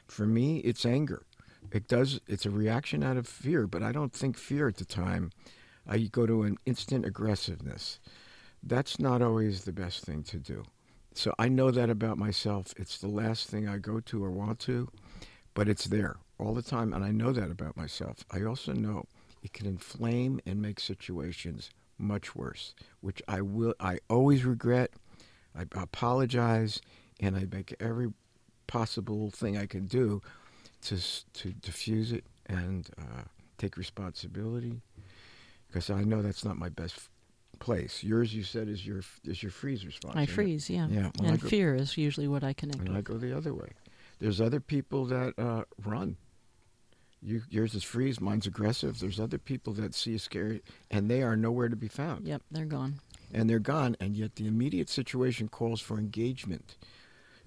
For 0.08 0.24
me, 0.24 0.60
it's 0.60 0.86
anger 0.86 1.26
it 1.72 1.88
does 1.88 2.20
it's 2.28 2.46
a 2.46 2.50
reaction 2.50 3.02
out 3.02 3.16
of 3.16 3.26
fear 3.26 3.66
but 3.66 3.82
i 3.82 3.90
don't 3.90 4.12
think 4.12 4.38
fear 4.38 4.68
at 4.68 4.76
the 4.76 4.84
time 4.84 5.32
i 5.84 5.98
go 5.98 6.24
to 6.24 6.44
an 6.44 6.56
instant 6.64 7.04
aggressiveness 7.04 7.98
that's 8.66 8.98
not 8.98 9.22
always 9.22 9.64
the 9.64 9.72
best 9.72 10.04
thing 10.04 10.22
to 10.24 10.38
do. 10.38 10.64
So 11.14 11.34
i 11.38 11.48
know 11.48 11.70
that 11.70 11.90
about 11.90 12.18
myself. 12.18 12.74
It's 12.76 12.98
the 12.98 13.08
last 13.08 13.48
thing 13.48 13.68
i 13.68 13.78
go 13.78 14.00
to 14.00 14.24
or 14.24 14.30
want 14.30 14.58
to 14.60 14.88
but 15.54 15.68
it's 15.68 15.86
there 15.86 16.16
all 16.38 16.52
the 16.52 16.62
time 16.62 16.92
and 16.92 17.04
i 17.04 17.10
know 17.10 17.32
that 17.32 17.50
about 17.50 17.76
myself. 17.76 18.24
I 18.30 18.42
also 18.42 18.72
know 18.72 19.04
it 19.42 19.52
can 19.52 19.66
inflame 19.66 20.40
and 20.46 20.60
make 20.60 20.80
situations 20.80 21.70
much 21.98 22.36
worse 22.36 22.74
which 23.00 23.22
i 23.28 23.40
will 23.40 23.74
i 23.80 23.98
always 24.10 24.44
regret. 24.44 24.90
I 25.58 25.62
apologize 25.72 26.80
and 27.20 27.36
i 27.36 27.46
make 27.50 27.74
every 27.80 28.12
possible 28.66 29.30
thing 29.30 29.56
i 29.56 29.66
can 29.66 29.86
do 29.86 30.20
to 30.82 30.98
to 31.32 31.52
diffuse 31.52 32.12
it 32.12 32.24
and 32.46 32.88
uh, 32.98 33.22
take 33.58 33.76
responsibility 33.76 34.80
because 35.66 35.90
I 35.90 36.04
know 36.04 36.22
that's 36.22 36.44
not 36.44 36.56
my 36.56 36.68
best 36.68 37.08
place. 37.58 38.02
Yours, 38.02 38.34
you 38.34 38.42
said, 38.42 38.68
is 38.68 38.86
your 38.86 39.02
is 39.24 39.42
your 39.42 39.52
freeze 39.52 39.84
response. 39.84 40.16
I 40.16 40.26
freeze, 40.26 40.68
yeah. 40.70 40.86
Yeah. 40.88 41.10
Well, 41.18 41.30
and 41.30 41.40
go, 41.40 41.48
fear 41.48 41.74
is 41.74 41.96
usually 41.96 42.28
what 42.28 42.44
I 42.44 42.52
connect 42.52 42.80
and 42.80 42.88
with. 42.88 42.98
I 42.98 43.00
go 43.00 43.18
the 43.18 43.36
other 43.36 43.54
way. 43.54 43.70
There's 44.18 44.40
other 44.40 44.60
people 44.60 45.04
that 45.06 45.34
uh, 45.38 45.64
run. 45.84 46.16
You, 47.22 47.42
yours 47.48 47.74
is 47.74 47.82
freeze, 47.82 48.20
mine's 48.20 48.46
aggressive. 48.46 49.00
There's 49.00 49.18
other 49.18 49.38
people 49.38 49.72
that 49.74 49.94
see 49.94 50.14
a 50.14 50.18
scary, 50.18 50.62
and 50.90 51.10
they 51.10 51.22
are 51.22 51.36
nowhere 51.36 51.68
to 51.68 51.76
be 51.76 51.88
found. 51.88 52.26
Yep, 52.26 52.42
they're 52.50 52.66
gone. 52.66 53.00
And 53.32 53.50
they're 53.50 53.58
gone, 53.58 53.96
and 54.00 54.16
yet 54.16 54.36
the 54.36 54.46
immediate 54.46 54.88
situation 54.88 55.48
calls 55.48 55.80
for 55.80 55.98
engagement, 55.98 56.76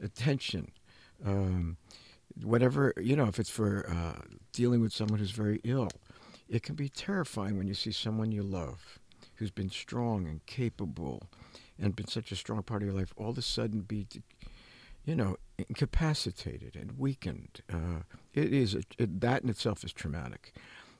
attention, 0.03 0.71
um, 1.25 1.77
whatever, 2.43 2.93
you 2.97 3.15
know, 3.15 3.27
if 3.27 3.39
it's 3.39 3.49
for 3.49 3.89
uh, 3.89 4.21
dealing 4.51 4.81
with 4.81 4.91
someone 4.91 5.19
who's 5.19 5.31
very 5.31 5.61
ill, 5.63 5.89
it 6.49 6.63
can 6.63 6.75
be 6.75 6.89
terrifying 6.89 7.57
when 7.57 7.67
you 7.67 7.73
see 7.73 7.91
someone 7.91 8.31
you 8.31 8.43
love 8.43 8.98
who's 9.39 9.51
been 9.51 9.69
strong 9.69 10.27
and 10.27 10.45
capable 10.45 11.23
and 11.81 11.95
been 11.95 12.07
such 12.07 12.31
a 12.31 12.35
strong 12.35 12.61
part 12.61 12.81
of 12.81 12.87
your 12.87 12.97
life 12.97 13.13
all 13.15 13.29
of 13.29 13.37
a 13.37 13.41
sudden 13.41 13.81
be, 13.81 14.05
you 15.05 15.15
know, 15.15 15.37
incapacitated 15.57 16.75
and 16.75 16.97
weakened. 16.97 17.61
Uh, 17.71 18.03
it 18.33 18.53
is 18.53 18.75
a, 18.75 18.81
it, 18.97 19.21
that 19.21 19.43
in 19.43 19.49
itself 19.49 19.83
is 19.83 19.93
traumatic. 19.93 20.53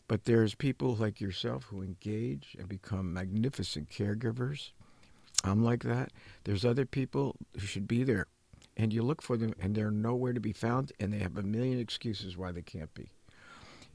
But 0.08 0.26
there's 0.26 0.56
people 0.56 0.96
like 0.96 1.22
yourself 1.22 1.66
who 1.66 1.84
engage 1.84 2.56
and 2.58 2.68
become 2.68 3.14
magnificent 3.14 3.90
caregivers. 3.90 4.72
I'm 5.44 5.64
like 5.64 5.84
that. 5.84 6.12
There's 6.46 6.66
other 6.66 6.86
people 6.86 7.36
who 7.54 7.66
should 7.66 7.88
be 7.88 8.04
there, 8.04 8.26
and 8.76 8.92
you 8.92 9.04
look 9.04 9.22
for 9.22 9.38
them, 9.38 9.54
and 9.62 9.76
they're 9.76 9.92
nowhere 9.92 10.34
to 10.34 10.40
be 10.40 10.52
found, 10.52 10.92
and 11.00 11.14
they 11.14 11.20
have 11.20 11.38
a 11.38 11.44
million 11.44 11.80
excuses 11.80 12.36
why 12.36 12.52
they 12.52 12.64
can't 12.64 12.94
be. 12.96 13.12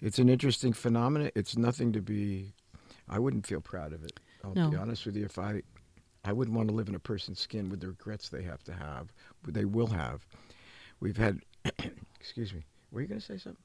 It's 0.01 0.19
an 0.19 0.29
interesting 0.29 0.73
phenomenon. 0.73 1.31
It's 1.35 1.57
nothing 1.57 1.93
to 1.93 2.01
be. 2.01 2.55
I 3.09 3.19
wouldn't 3.19 3.47
feel 3.47 3.61
proud 3.61 3.93
of 3.93 4.05
it. 4.05 4.21
I'll 4.45 4.55
No. 4.55 4.71
be 4.71 4.77
honest 4.77 5.07
with 5.07 5.17
you. 5.17 5.25
If 5.25 5.39
I, 5.39 5.63
I 6.25 6.33
wouldn't 6.33 6.57
want 6.57 6.69
to 6.69 6.75
live 6.75 6.89
in 6.89 6.95
a 6.95 7.01
person's 7.01 7.41
skin 7.41 7.69
with 7.69 7.81
the 7.81 7.89
regrets 7.89 8.29
they 8.29 8.43
have 8.43 8.63
to 8.65 8.75
have, 8.75 9.13
they 9.47 9.65
will 9.65 9.89
have. 9.89 10.27
We've 11.01 11.17
had. 11.17 11.41
excuse 12.21 12.53
me. 12.53 12.65
Were 12.93 13.01
you 13.01 13.07
going 13.07 13.21
to 13.21 13.27
say 13.27 13.39
something? 13.39 13.63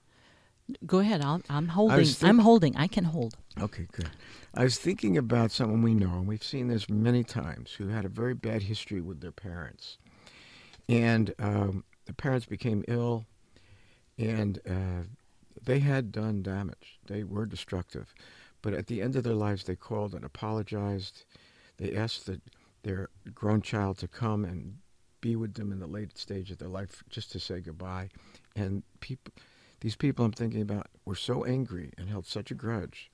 Go 0.86 1.00
ahead. 1.00 1.22
I'll, 1.22 1.42
I'm 1.50 1.70
holding. 1.70 2.08
I'm 2.22 2.40
holding. 2.40 2.76
I 2.78 2.88
can 2.88 3.06
hold. 3.06 3.36
Okay, 3.60 3.88
good. 3.92 4.10
I 4.54 4.64
was 4.64 4.78
thinking 4.78 5.18
about 5.18 5.52
someone 5.52 5.82
we 5.82 5.94
know, 5.96 6.12
and 6.14 6.28
we've 6.28 6.44
seen 6.44 6.68
this 6.68 6.90
many 6.90 7.24
times, 7.24 7.74
who 7.74 7.88
had 7.88 8.06
a 8.06 8.10
very 8.10 8.36
bad 8.36 8.64
history 8.64 9.02
with 9.02 9.20
their 9.20 9.32
parents. 9.32 9.98
And 10.88 11.34
um, 11.40 11.84
the 12.06 12.14
parents 12.14 12.46
became 12.46 12.84
ill, 12.88 13.26
and 14.18 14.60
uh, 14.70 15.08
they 15.64 15.80
had 15.80 16.12
done 16.12 16.44
damage. 16.44 17.00
They 17.08 17.24
were 17.24 17.46
destructive. 17.46 18.14
But 18.62 18.74
at 18.74 18.88
the 18.88 19.02
end 19.02 19.16
of 19.16 19.24
their 19.24 19.34
lives, 19.34 19.64
they 19.64 19.76
called 19.76 20.14
and 20.14 20.26
apologized. 20.26 21.26
They 21.78 21.96
asked 21.96 22.26
that 22.26 22.42
their 22.84 23.10
grown 23.34 23.62
child 23.62 23.98
to 24.00 24.08
come 24.08 24.44
and 24.46 24.78
be 25.22 25.36
with 25.36 25.56
them 25.56 25.72
in 25.72 25.80
the 25.80 25.88
late 25.88 26.18
stage 26.18 26.52
of 26.52 26.58
their 26.58 26.70
life 26.70 27.04
just 27.10 27.32
to 27.32 27.40
say 27.40 27.60
goodbye. 27.60 28.10
And 28.56 28.84
people, 29.00 29.34
these 29.82 29.96
people 29.96 30.26
I'm 30.26 30.32
thinking 30.32 30.62
about 30.62 30.88
were 31.06 31.16
so 31.16 31.46
angry 31.46 31.92
and 31.98 32.10
held 32.10 32.26
such 32.26 32.52
a 32.52 32.56
grudge 32.56 33.10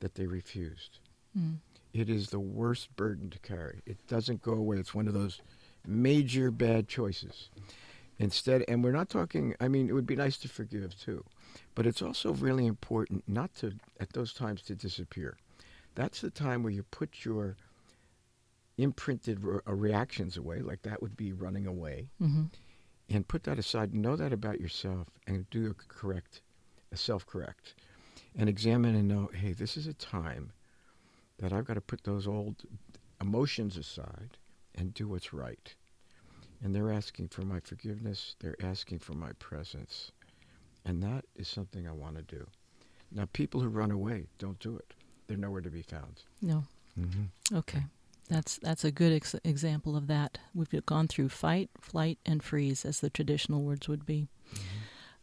that 0.00 0.14
they 0.14 0.26
refused. 0.26 0.98
Mm. 1.38 1.58
It 1.92 2.10
is 2.10 2.28
the 2.28 2.40
worst 2.40 2.94
burden 2.96 3.30
to 3.30 3.38
carry. 3.38 3.80
It 3.86 4.06
doesn't 4.06 4.42
go 4.42 4.52
away. 4.52 4.76
It's 4.76 4.94
one 4.94 5.08
of 5.08 5.14
those 5.14 5.40
major 5.86 6.50
bad 6.50 6.88
choices. 6.88 7.48
Instead, 8.18 8.64
and 8.68 8.82
we're 8.82 8.92
not 8.92 9.08
talking, 9.08 9.54
I 9.60 9.68
mean, 9.68 9.88
it 9.88 9.92
would 9.92 10.06
be 10.06 10.16
nice 10.16 10.36
to 10.38 10.48
forgive 10.48 10.98
too, 10.98 11.24
but 11.74 11.86
it's 11.86 12.02
also 12.02 12.32
really 12.32 12.66
important 12.66 13.24
not 13.26 13.54
to, 13.56 13.72
at 14.00 14.12
those 14.12 14.32
times, 14.32 14.62
to 14.62 14.74
disappear. 14.74 15.36
That's 15.94 16.20
the 16.20 16.30
time 16.30 16.62
where 16.62 16.72
you 16.72 16.82
put 16.84 17.24
your 17.24 17.56
imprinted 18.78 19.42
re- 19.42 19.60
uh, 19.66 19.72
reactions 19.72 20.36
away, 20.36 20.60
like 20.60 20.82
that 20.82 21.00
would 21.02 21.16
be 21.16 21.32
running 21.32 21.66
away, 21.66 22.08
hmm 22.18 22.44
and 23.08 23.28
put 23.28 23.44
that 23.44 23.56
aside. 23.58 23.94
Know 23.94 24.16
that 24.16 24.32
about 24.32 24.60
yourself 24.60 25.06
and 25.28 25.48
do 25.50 25.70
a 25.70 25.74
correct, 25.74 26.42
a 26.90 26.96
self 26.96 27.24
correct, 27.24 27.74
and 28.34 28.48
examine 28.48 28.96
and 28.96 29.06
know, 29.06 29.30
hey, 29.32 29.52
this 29.52 29.76
is 29.76 29.86
a 29.86 29.94
time 29.94 30.50
that 31.38 31.52
I've 31.52 31.66
got 31.66 31.74
to 31.74 31.80
put 31.80 32.02
those 32.02 32.26
old 32.26 32.64
emotions 33.20 33.76
aside 33.76 34.38
and 34.74 34.92
do 34.92 35.06
what's 35.06 35.32
right. 35.32 35.74
And 36.62 36.74
they're 36.74 36.90
asking 36.90 37.28
for 37.28 37.42
my 37.42 37.60
forgiveness. 37.60 38.34
They're 38.40 38.56
asking 38.62 38.98
for 38.98 39.12
my 39.12 39.32
presence. 39.38 40.10
And 40.86 41.02
that 41.02 41.24
is 41.34 41.48
something 41.48 41.86
I 41.86 41.92
want 41.92 42.16
to 42.16 42.22
do. 42.22 42.46
Now, 43.12 43.28
people 43.32 43.60
who 43.60 43.68
run 43.68 43.90
away 43.90 44.26
don't 44.38 44.58
do 44.60 44.76
it. 44.76 44.94
They're 45.26 45.36
nowhere 45.36 45.60
to 45.60 45.70
be 45.70 45.82
found. 45.82 46.22
No. 46.40 46.64
Mm-hmm. 46.98 47.56
Okay. 47.56 47.84
That's 48.28 48.58
that's 48.58 48.84
a 48.84 48.90
good 48.90 49.12
ex- 49.12 49.36
example 49.44 49.96
of 49.96 50.06
that. 50.08 50.38
We've 50.54 50.84
gone 50.86 51.06
through 51.06 51.28
fight, 51.28 51.70
flight, 51.80 52.18
and 52.26 52.42
freeze, 52.42 52.84
as 52.84 53.00
the 53.00 53.10
traditional 53.10 53.62
words 53.62 53.88
would 53.88 54.04
be. 54.04 54.28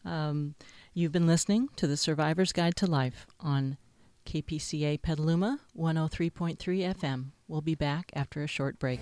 Um, 0.06 0.56
you've 0.93 1.12
been 1.12 1.28
listening 1.28 1.69
to 1.78 1.88
the 1.88 1.97
Survivor's 1.97 2.54
Guide 2.54 2.76
to 2.78 2.88
Life 2.88 3.26
on 3.39 3.78
KPCA 4.26 5.02
Petaluma 5.02 5.60
103.3 5.78 6.58
FM. 6.58 7.32
We'll 7.47 7.62
be 7.62 7.76
back 7.76 8.12
after 8.15 8.41
a 8.41 8.47
short 8.47 8.80
break. 8.80 9.02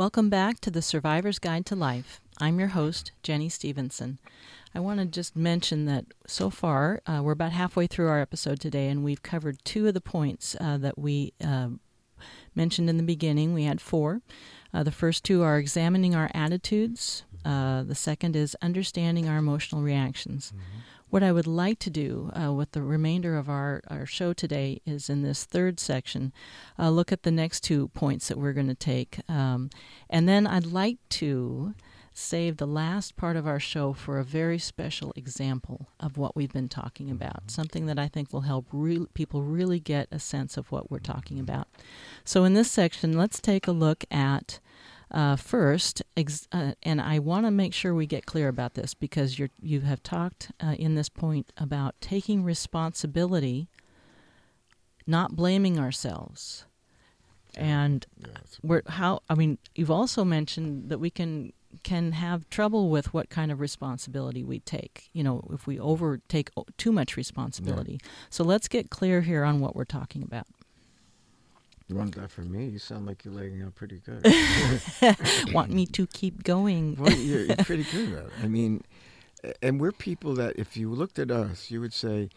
Welcome 0.00 0.30
back 0.30 0.60
to 0.60 0.70
the 0.70 0.80
Survivor's 0.80 1.38
Guide 1.38 1.66
to 1.66 1.76
Life. 1.76 2.22
I'm 2.38 2.58
your 2.58 2.68
host, 2.68 3.12
Jenny 3.22 3.50
Stevenson. 3.50 4.18
I 4.74 4.80
want 4.80 4.98
to 4.98 5.04
just 5.04 5.36
mention 5.36 5.84
that 5.84 6.06
so 6.26 6.48
far, 6.48 7.02
uh, 7.06 7.20
we're 7.22 7.32
about 7.32 7.52
halfway 7.52 7.86
through 7.86 8.08
our 8.08 8.18
episode 8.18 8.60
today, 8.60 8.88
and 8.88 9.04
we've 9.04 9.22
covered 9.22 9.62
two 9.62 9.86
of 9.86 9.92
the 9.92 10.00
points 10.00 10.56
uh, 10.58 10.78
that 10.78 10.98
we 10.98 11.34
uh, 11.44 11.68
mentioned 12.54 12.88
in 12.88 12.96
the 12.96 13.02
beginning. 13.02 13.52
We 13.52 13.64
had 13.64 13.78
four. 13.78 14.22
Uh, 14.72 14.84
the 14.84 14.90
first 14.90 15.22
two 15.22 15.42
are 15.42 15.58
examining 15.58 16.14
our 16.14 16.30
attitudes, 16.32 17.24
uh, 17.44 17.82
the 17.82 17.94
second 17.94 18.36
is 18.36 18.56
understanding 18.62 19.28
our 19.28 19.38
emotional 19.38 19.82
reactions. 19.82 20.52
What 21.10 21.24
I 21.24 21.32
would 21.32 21.48
like 21.48 21.80
to 21.80 21.90
do 21.90 22.30
uh, 22.40 22.52
with 22.52 22.70
the 22.70 22.82
remainder 22.82 23.36
of 23.36 23.48
our, 23.48 23.82
our 23.88 24.06
show 24.06 24.32
today 24.32 24.80
is 24.86 25.10
in 25.10 25.22
this 25.22 25.44
third 25.44 25.80
section, 25.80 26.32
uh, 26.78 26.90
look 26.90 27.10
at 27.10 27.24
the 27.24 27.32
next 27.32 27.64
two 27.64 27.88
points 27.88 28.28
that 28.28 28.38
we're 28.38 28.52
going 28.52 28.68
to 28.68 28.76
take. 28.76 29.18
Um, 29.28 29.70
and 30.08 30.28
then 30.28 30.46
I'd 30.46 30.66
like 30.66 30.98
to 31.10 31.74
save 32.12 32.58
the 32.58 32.66
last 32.66 33.16
part 33.16 33.36
of 33.36 33.46
our 33.46 33.58
show 33.58 33.92
for 33.92 34.18
a 34.18 34.24
very 34.24 34.58
special 34.58 35.12
example 35.16 35.88
of 35.98 36.16
what 36.16 36.36
we've 36.36 36.52
been 36.52 36.68
talking 36.68 37.10
about, 37.10 37.50
something 37.50 37.86
that 37.86 37.98
I 37.98 38.08
think 38.08 38.32
will 38.32 38.42
help 38.42 38.66
re- 38.72 39.06
people 39.14 39.42
really 39.42 39.80
get 39.80 40.08
a 40.12 40.18
sense 40.18 40.56
of 40.56 40.70
what 40.70 40.90
we're 40.90 40.98
talking 40.98 41.40
about. 41.40 41.68
So, 42.24 42.44
in 42.44 42.54
this 42.54 42.70
section, 42.70 43.16
let's 43.16 43.40
take 43.40 43.66
a 43.66 43.72
look 43.72 44.04
at 44.10 44.60
uh, 45.10 45.36
first, 45.36 46.02
ex- 46.16 46.46
uh, 46.52 46.72
and 46.82 47.00
I 47.00 47.18
want 47.18 47.46
to 47.46 47.50
make 47.50 47.74
sure 47.74 47.94
we 47.94 48.06
get 48.06 48.26
clear 48.26 48.48
about 48.48 48.74
this 48.74 48.94
because 48.94 49.38
you're, 49.38 49.50
you 49.60 49.80
have 49.80 50.02
talked 50.02 50.52
uh, 50.60 50.74
in 50.78 50.94
this 50.94 51.08
point 51.08 51.52
about 51.56 51.94
taking 52.00 52.44
responsibility, 52.44 53.68
not 55.06 55.34
blaming 55.36 55.78
ourselves. 55.78 56.64
And 57.56 58.06
Yeah, 58.16 58.28
we're 58.62 58.82
how 58.86 59.22
I 59.28 59.34
mean, 59.34 59.58
you've 59.74 59.90
also 59.90 60.24
mentioned 60.24 60.88
that 60.88 60.98
we 60.98 61.10
can 61.10 61.52
can 61.82 62.12
have 62.12 62.48
trouble 62.48 62.90
with 62.90 63.12
what 63.14 63.28
kind 63.30 63.50
of 63.50 63.58
responsibility 63.60 64.44
we 64.44 64.60
take. 64.60 65.08
You 65.12 65.24
know, 65.24 65.48
if 65.52 65.66
we 65.66 65.78
overtake 65.78 66.50
o- 66.56 66.64
too 66.76 66.92
much 66.92 67.16
responsibility. 67.16 67.98
So 68.28 68.44
let's 68.44 68.68
get 68.68 68.90
clear 68.90 69.22
here 69.22 69.42
on 69.42 69.58
what 69.58 69.74
we're 69.74 69.84
talking 69.84 70.22
about. 70.22 70.46
You 71.90 71.96
want 71.96 72.14
that 72.14 72.30
for 72.30 72.42
me? 72.42 72.66
You 72.66 72.78
sound 72.78 73.06
like 73.06 73.24
you're 73.24 73.34
laying 73.34 73.62
out 73.62 73.74
pretty 73.74 74.00
good. 74.04 74.24
Want 75.52 75.70
me 75.70 75.86
to 75.86 76.06
keep 76.06 76.44
going? 76.44 76.96
well, 76.98 77.12
you're, 77.12 77.46
you're 77.46 77.56
pretty 77.56 77.82
good 77.92 78.12
at 78.12 78.26
it. 78.26 78.32
I 78.42 78.46
mean, 78.46 78.84
and 79.60 79.80
we're 79.80 79.92
people 79.92 80.34
that 80.34 80.56
if 80.56 80.76
you 80.76 80.90
looked 80.90 81.18
at 81.18 81.30
us, 81.30 81.70
you 81.70 81.80
would 81.80 81.92
say 81.92 82.30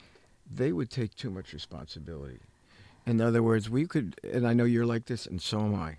they 0.52 0.72
would 0.72 0.90
take 0.90 1.16
too 1.16 1.30
much 1.30 1.54
responsibility. 1.54 2.40
In 3.06 3.22
other 3.22 3.44
words, 3.44 3.70
we 3.70 3.86
could, 3.86 4.20
and 4.24 4.48
I 4.48 4.54
know 4.54 4.64
you're 4.64 4.86
like 4.86 5.06
this, 5.06 5.26
and 5.28 5.42
so 5.42 5.60
am 5.60 5.76
I. 5.76 5.98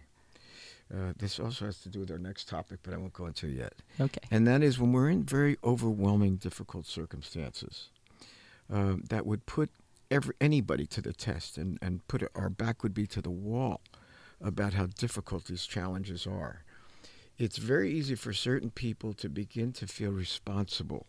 Uh, 0.92 1.12
this 1.16 1.38
also 1.38 1.66
has 1.66 1.78
to 1.80 1.88
do 1.88 2.00
with 2.00 2.10
our 2.10 2.18
next 2.18 2.48
topic, 2.48 2.80
but 2.82 2.92
I 2.92 2.96
won't 2.96 3.12
go 3.12 3.26
into 3.26 3.46
it 3.46 3.52
yet. 3.52 3.72
Okay. 4.00 4.20
And 4.30 4.46
that 4.46 4.62
is 4.62 4.78
when 4.78 4.92
we're 4.92 5.10
in 5.10 5.22
very 5.22 5.58
overwhelming, 5.62 6.36
difficult 6.36 6.86
circumstances 6.86 7.88
um, 8.72 9.04
that 9.08 9.26
would 9.26 9.46
put 9.46 9.70
every, 10.14 10.34
anybody 10.40 10.86
to 10.86 11.02
the 11.02 11.12
test 11.12 11.58
and, 11.58 11.78
and 11.82 12.06
put 12.08 12.22
our 12.34 12.48
back 12.48 12.82
would 12.82 12.94
be 12.94 13.06
to 13.08 13.20
the 13.20 13.30
wall 13.30 13.80
about 14.40 14.74
how 14.74 14.86
difficult 14.86 15.44
these 15.46 15.66
challenges 15.66 16.26
are. 16.26 16.62
It's 17.36 17.58
very 17.58 17.90
easy 17.92 18.14
for 18.14 18.32
certain 18.32 18.70
people 18.70 19.12
to 19.14 19.28
begin 19.28 19.72
to 19.72 19.86
feel 19.86 20.12
responsible 20.12 21.06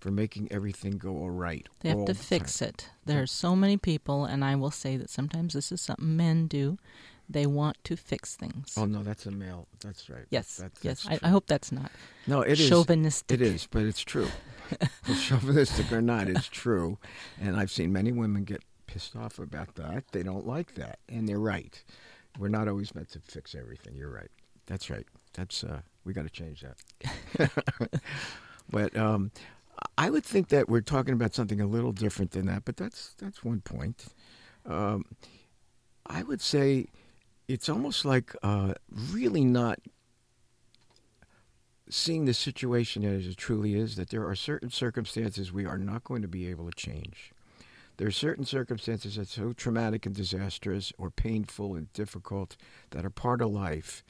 for 0.00 0.10
making 0.10 0.48
everything 0.52 0.98
go 0.98 1.16
all 1.16 1.30
right. 1.30 1.66
They 1.80 1.88
have 1.88 2.04
to 2.04 2.12
the 2.12 2.18
fix 2.18 2.58
time. 2.58 2.68
it. 2.68 2.90
There 3.06 3.22
are 3.22 3.26
so 3.26 3.56
many 3.56 3.78
people, 3.78 4.26
and 4.26 4.44
I 4.44 4.54
will 4.56 4.70
say 4.70 4.98
that 4.98 5.08
sometimes 5.08 5.54
this 5.54 5.72
is 5.72 5.80
something 5.80 6.14
men 6.16 6.46
do. 6.46 6.78
They 7.28 7.46
want 7.46 7.76
to 7.84 7.96
fix 7.96 8.36
things. 8.36 8.74
Oh 8.76 8.84
no, 8.84 9.02
that's 9.02 9.26
a 9.26 9.30
male. 9.30 9.66
That's 9.80 10.08
right. 10.10 10.26
yes, 10.30 10.58
That- 10.58 10.72
yes. 10.82 11.04
that's 11.04 11.22
I, 11.24 11.26
I 11.26 11.30
hope 11.30 11.46
that's 11.46 11.72
not 11.72 11.90
No, 12.26 12.42
it 12.42 12.60
is. 12.60 12.68
chauvinistic. 12.68 13.40
It 13.40 13.42
is, 13.42 13.66
but 13.68 13.82
it's 13.82 14.02
true. 14.02 14.28
Chauvinistic 15.20 15.92
or 15.92 16.02
not, 16.02 16.28
it's 16.28 16.48
true. 16.48 16.98
And 17.40 17.56
I've 17.56 17.70
seen 17.70 17.92
many 17.92 18.12
women 18.12 18.44
get 18.44 18.62
pissed 18.86 19.16
off 19.16 19.38
about 19.38 19.74
that. 19.76 20.04
They 20.12 20.22
don't 20.22 20.46
like 20.46 20.74
that, 20.74 20.98
and 21.08 21.28
they're 21.28 21.38
right. 21.38 21.82
We're 22.38 22.48
not 22.48 22.68
always 22.68 22.94
meant 22.94 23.10
to 23.10 23.20
fix 23.20 23.54
everything. 23.54 23.96
You're 23.96 24.12
right. 24.12 24.30
That's 24.66 24.90
right. 24.90 25.06
That's 25.32 25.64
uh, 25.64 25.80
we 26.04 26.12
got 26.12 26.24
to 26.24 26.30
change 26.30 26.62
that. 26.62 28.00
but 28.70 28.96
um, 28.96 29.30
I 29.96 30.10
would 30.10 30.24
think 30.24 30.48
that 30.48 30.68
we're 30.68 30.80
talking 30.80 31.14
about 31.14 31.34
something 31.34 31.60
a 31.60 31.66
little 31.66 31.92
different 31.92 32.32
than 32.32 32.46
that. 32.46 32.64
But 32.64 32.76
that's 32.76 33.14
that's 33.18 33.44
one 33.44 33.60
point. 33.60 34.06
Um, 34.64 35.04
I 36.06 36.22
would 36.22 36.40
say 36.40 36.86
it's 37.48 37.68
almost 37.68 38.04
like 38.04 38.34
uh, 38.42 38.74
really 38.90 39.44
not 39.44 39.80
seeing 41.88 42.24
the 42.24 42.34
situation 42.34 43.04
as 43.04 43.26
it 43.26 43.36
truly 43.36 43.74
is, 43.74 43.96
that 43.96 44.10
there 44.10 44.26
are 44.26 44.34
certain 44.34 44.70
circumstances 44.70 45.52
we 45.52 45.64
are 45.66 45.78
not 45.78 46.04
going 46.04 46.22
to 46.22 46.28
be 46.28 46.48
able 46.48 46.66
to 46.70 46.74
change. 46.76 47.32
There 47.96 48.08
are 48.08 48.12
certain 48.12 48.44
circumstances 48.44 49.16
that 49.16 49.22
are 49.22 49.24
so 49.26 49.52
traumatic 49.52 50.04
and 50.04 50.14
disastrous 50.14 50.92
or 50.98 51.10
painful 51.10 51.74
and 51.74 51.92
difficult 51.92 52.56
that 52.90 53.04
are 53.04 53.10
part 53.10 53.40
of 53.40 53.50
life. 53.50 54.04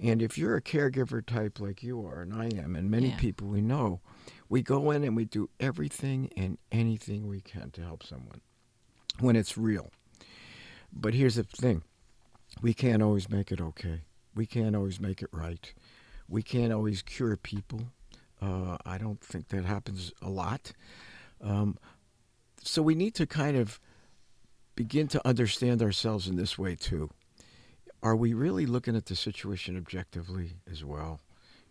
And 0.00 0.22
if 0.22 0.38
you're 0.38 0.54
a 0.56 0.62
caregiver 0.62 1.24
type 1.26 1.58
like 1.58 1.82
you 1.82 2.06
are, 2.06 2.22
and 2.22 2.32
I 2.32 2.46
am, 2.56 2.76
and 2.76 2.88
many 2.88 3.08
Yeah. 3.08 3.16
people 3.16 3.48
we 3.48 3.60
know, 3.60 4.00
we 4.48 4.62
go 4.62 4.92
in 4.92 5.02
and 5.02 5.16
we 5.16 5.24
do 5.24 5.50
everything 5.58 6.30
and 6.36 6.58
anything 6.70 7.26
we 7.26 7.40
can 7.40 7.72
to 7.72 7.82
help 7.82 8.04
someone 8.04 8.40
when 9.18 9.34
it's 9.34 9.58
real. 9.58 9.90
But 10.92 11.14
here's 11.14 11.34
the 11.34 11.42
thing 11.42 11.82
we 12.62 12.72
can't 12.74 13.02
always 13.02 13.28
make 13.28 13.50
it 13.50 13.60
okay, 13.60 14.02
we 14.34 14.46
can't 14.46 14.76
always 14.76 15.00
make 15.00 15.20
it 15.22 15.28
right 15.32 15.72
we 16.28 16.42
can't 16.42 16.72
always 16.72 17.02
cure 17.02 17.36
people. 17.36 17.80
Uh, 18.40 18.76
I 18.84 18.98
don't 18.98 19.20
think 19.20 19.48
that 19.48 19.64
happens 19.64 20.12
a 20.22 20.28
lot. 20.28 20.72
Um, 21.40 21.78
so 22.62 22.82
we 22.82 22.94
need 22.94 23.14
to 23.14 23.26
kind 23.26 23.56
of 23.56 23.80
begin 24.76 25.08
to 25.08 25.26
understand 25.26 25.82
ourselves 25.82 26.28
in 26.28 26.36
this 26.36 26.58
way 26.58 26.76
too. 26.76 27.10
Are 28.02 28.14
we 28.14 28.32
really 28.32 28.66
looking 28.66 28.94
at 28.94 29.06
the 29.06 29.16
situation 29.16 29.76
objectively 29.76 30.52
as 30.70 30.84
well 30.84 31.20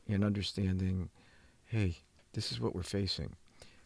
and 0.09 0.23
understanding, 0.23 1.09
hey, 1.65 1.99
this 2.33 2.51
is 2.51 2.59
what 2.59 2.75
we're 2.75 2.83
facing? 2.83 3.35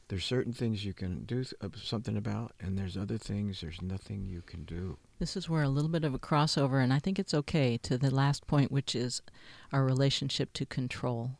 There's 0.07 0.25
certain 0.25 0.53
things 0.53 0.83
you 0.83 0.93
can 0.93 1.23
do 1.25 1.45
uh, 1.61 1.69
something 1.81 2.17
about, 2.17 2.53
and 2.59 2.77
there's 2.77 2.97
other 2.97 3.17
things 3.17 3.61
there's 3.61 3.81
nothing 3.81 4.25
you 4.25 4.41
can 4.41 4.63
do. 4.63 4.97
This 5.21 5.37
is 5.37 5.47
where 5.47 5.61
a 5.61 5.69
little 5.69 5.91
bit 5.91 6.03
of 6.03 6.15
a 6.15 6.19
crossover, 6.19 6.83
and 6.83 6.91
I 6.91 6.97
think 6.97 7.19
it's 7.19 7.35
okay, 7.35 7.77
to 7.83 7.95
the 7.95 8.09
last 8.09 8.47
point, 8.47 8.71
which 8.71 8.95
is 8.95 9.21
our 9.71 9.85
relationship 9.85 10.51
to 10.53 10.65
control. 10.65 11.33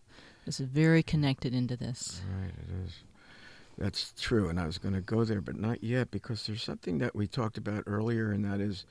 This 0.46 0.60
is 0.60 0.68
very 0.68 1.02
connected 1.02 1.56
into 1.56 1.76
this. 1.76 2.22
Right, 2.40 2.52
it 2.52 2.86
is. 2.86 3.00
That's 3.80 4.14
true, 4.22 4.50
and 4.50 4.60
I 4.60 4.68
was 4.68 4.78
going 4.78 4.94
to 4.94 5.02
go 5.02 5.24
there, 5.26 5.42
but 5.42 5.56
not 5.56 5.84
yet, 5.84 6.12
because 6.12 6.46
there's 6.46 6.62
something 6.62 7.00
that 7.00 7.16
we 7.16 7.26
talked 7.26 7.58
about 7.58 7.86
earlier, 7.88 8.32
and 8.32 8.46
that 8.46 8.62
is 8.62 8.86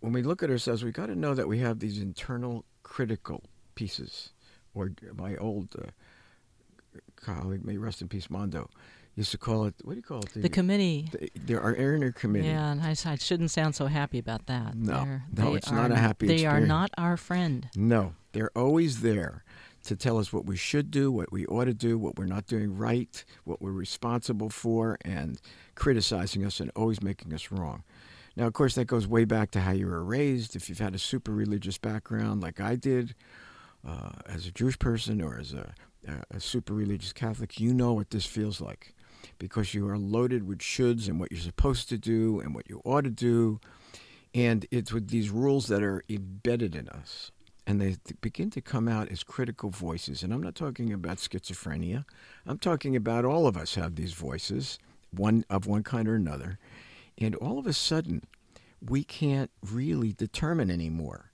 when 0.00 0.12
we 0.12 0.22
look 0.22 0.42
at 0.42 0.50
ourselves, 0.50 0.84
we 0.84 0.92
got 0.92 1.06
to 1.06 1.16
know 1.16 1.32
that 1.32 1.48
we 1.48 1.60
have 1.60 1.78
these 1.78 1.98
internal 1.98 2.66
critical 2.82 3.42
pieces. 3.74 4.32
Or 4.74 4.92
my 5.16 5.34
old 5.36 5.74
uh, 5.82 5.86
colleague, 7.16 7.64
may 7.64 7.78
rest 7.78 8.02
in 8.02 8.08
peace, 8.08 8.28
Mondo, 8.28 8.68
used 9.18 9.32
to 9.32 9.38
call 9.38 9.64
it. 9.64 9.74
What 9.82 9.94
do 9.94 9.96
you 9.98 10.02
call 10.02 10.20
it? 10.20 10.30
The 10.34 10.48
committee. 10.48 11.08
the- 11.12 11.30
there 11.34 11.60
are 11.60 11.74
inner 11.74 12.12
committee. 12.12 12.46
Yeah, 12.48 12.70
and 12.72 12.80
I, 12.80 12.90
I 13.04 13.16
shouldn't 13.16 13.50
sound 13.50 13.74
so 13.74 13.86
happy 13.86 14.18
about 14.18 14.46
that. 14.46 14.74
No, 14.76 15.04
They're- 15.04 15.24
no, 15.44 15.54
it's 15.54 15.70
not 15.70 15.90
a 15.90 15.96
happy 15.96 16.26
They 16.26 16.46
are 16.46 16.60
not 16.60 16.90
our 16.96 17.16
friend. 17.16 17.68
No, 17.76 18.14
they're 18.32 18.56
always 18.56 19.00
there 19.00 19.44
to 19.84 19.96
tell 19.96 20.18
us 20.18 20.32
what 20.32 20.44
we 20.46 20.56
should 20.56 20.90
do, 20.90 21.10
what 21.10 21.32
we 21.32 21.46
ought 21.46 21.64
to 21.64 21.74
do, 21.74 21.98
what 21.98 22.16
we're 22.18 22.26
not 22.26 22.46
doing 22.46 22.76
right, 22.76 23.24
what 23.44 23.60
we're 23.60 23.72
responsible 23.72 24.50
for, 24.50 24.98
and 25.02 25.40
criticizing 25.74 26.44
us 26.44 26.60
and 26.60 26.70
always 26.76 27.02
making 27.02 27.32
us 27.34 27.50
wrong. 27.50 27.82
Now, 28.36 28.46
of 28.46 28.52
course, 28.52 28.76
that 28.76 28.84
goes 28.84 29.06
way 29.08 29.24
back 29.24 29.50
to 29.52 29.60
how 29.60 29.72
you 29.72 29.86
were 29.86 30.04
raised. 30.04 30.54
If 30.54 30.68
you've 30.68 30.78
had 30.78 30.94
a 30.94 30.98
super 30.98 31.32
religious 31.32 31.78
background 31.78 32.40
like 32.40 32.60
I 32.60 32.76
did, 32.76 33.14
uh, 33.86 34.10
as 34.26 34.46
a 34.46 34.52
Jewish 34.52 34.78
person 34.78 35.20
or 35.20 35.38
as 35.38 35.52
a, 35.52 35.74
a 36.30 36.38
super 36.38 36.72
religious 36.74 37.12
Catholic, 37.12 37.58
you 37.58 37.74
know 37.74 37.94
what 37.94 38.10
this 38.10 38.26
feels 38.26 38.60
like 38.60 38.94
because 39.38 39.74
you 39.74 39.88
are 39.88 39.98
loaded 39.98 40.46
with 40.46 40.58
shoulds 40.58 41.08
and 41.08 41.20
what 41.20 41.30
you're 41.30 41.40
supposed 41.40 41.88
to 41.88 41.98
do 41.98 42.40
and 42.40 42.54
what 42.54 42.68
you 42.68 42.80
ought 42.84 43.04
to 43.04 43.10
do. 43.10 43.60
And 44.34 44.66
it's 44.70 44.92
with 44.92 45.08
these 45.08 45.30
rules 45.30 45.66
that 45.68 45.82
are 45.82 46.02
embedded 46.08 46.74
in 46.74 46.88
us. 46.88 47.30
And 47.66 47.80
they 47.80 47.96
begin 48.20 48.50
to 48.50 48.62
come 48.62 48.88
out 48.88 49.10
as 49.10 49.22
critical 49.22 49.70
voices. 49.70 50.22
And 50.22 50.32
I'm 50.32 50.42
not 50.42 50.54
talking 50.54 50.92
about 50.92 51.18
schizophrenia. 51.18 52.04
I'm 52.46 52.58
talking 52.58 52.96
about 52.96 53.24
all 53.24 53.46
of 53.46 53.56
us 53.56 53.74
have 53.74 53.94
these 53.94 54.14
voices, 54.14 54.78
one 55.10 55.44
of 55.50 55.66
one 55.66 55.82
kind 55.82 56.08
or 56.08 56.14
another. 56.14 56.58
And 57.18 57.34
all 57.34 57.58
of 57.58 57.66
a 57.66 57.74
sudden, 57.74 58.22
we 58.80 59.04
can't 59.04 59.50
really 59.70 60.12
determine 60.12 60.70
anymore 60.70 61.32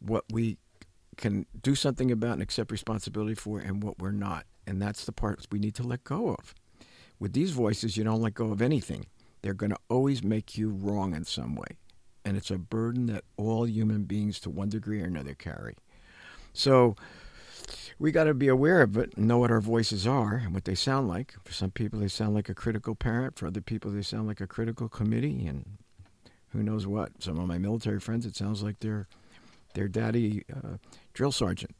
what 0.00 0.24
we 0.30 0.56
can 1.16 1.44
do 1.60 1.74
something 1.74 2.10
about 2.10 2.34
and 2.34 2.42
accept 2.42 2.70
responsibility 2.70 3.34
for 3.34 3.58
and 3.58 3.82
what 3.82 3.98
we're 3.98 4.12
not. 4.12 4.46
And 4.66 4.80
that's 4.80 5.04
the 5.04 5.12
part 5.12 5.46
we 5.50 5.58
need 5.58 5.74
to 5.74 5.82
let 5.82 6.04
go 6.04 6.30
of. 6.30 6.54
With 7.18 7.32
these 7.32 7.50
voices, 7.50 7.96
you 7.96 8.04
don't 8.04 8.22
let 8.22 8.34
go 8.34 8.52
of 8.52 8.62
anything. 8.62 9.06
They're 9.42 9.54
going 9.54 9.70
to 9.70 9.78
always 9.88 10.22
make 10.22 10.56
you 10.56 10.70
wrong 10.70 11.14
in 11.14 11.24
some 11.24 11.54
way. 11.54 11.78
And 12.24 12.36
it's 12.36 12.50
a 12.50 12.58
burden 12.58 13.06
that 13.06 13.24
all 13.36 13.66
human 13.66 14.04
beings, 14.04 14.38
to 14.40 14.50
one 14.50 14.68
degree 14.68 15.00
or 15.00 15.06
another, 15.06 15.34
carry. 15.34 15.74
So 16.52 16.96
we 17.98 18.12
got 18.12 18.24
to 18.24 18.34
be 18.34 18.48
aware 18.48 18.82
of 18.82 18.96
it, 18.96 19.14
and 19.16 19.26
know 19.26 19.38
what 19.38 19.50
our 19.50 19.60
voices 19.60 20.06
are 20.06 20.34
and 20.34 20.54
what 20.54 20.64
they 20.64 20.74
sound 20.74 21.08
like. 21.08 21.34
For 21.44 21.52
some 21.52 21.70
people, 21.70 22.00
they 22.00 22.08
sound 22.08 22.34
like 22.34 22.48
a 22.48 22.54
critical 22.54 22.94
parent. 22.94 23.38
For 23.38 23.46
other 23.46 23.60
people, 23.60 23.90
they 23.90 24.02
sound 24.02 24.26
like 24.26 24.40
a 24.40 24.46
critical 24.46 24.88
committee. 24.88 25.46
And 25.46 25.78
who 26.50 26.62
knows 26.62 26.86
what? 26.86 27.22
Some 27.22 27.38
of 27.38 27.46
my 27.46 27.58
military 27.58 28.00
friends, 28.00 28.26
it 28.26 28.36
sounds 28.36 28.62
like 28.62 28.80
they're 28.80 29.06
their 29.74 29.88
daddy 29.88 30.44
uh, 30.52 30.76
drill 31.12 31.32
sergeant. 31.32 31.76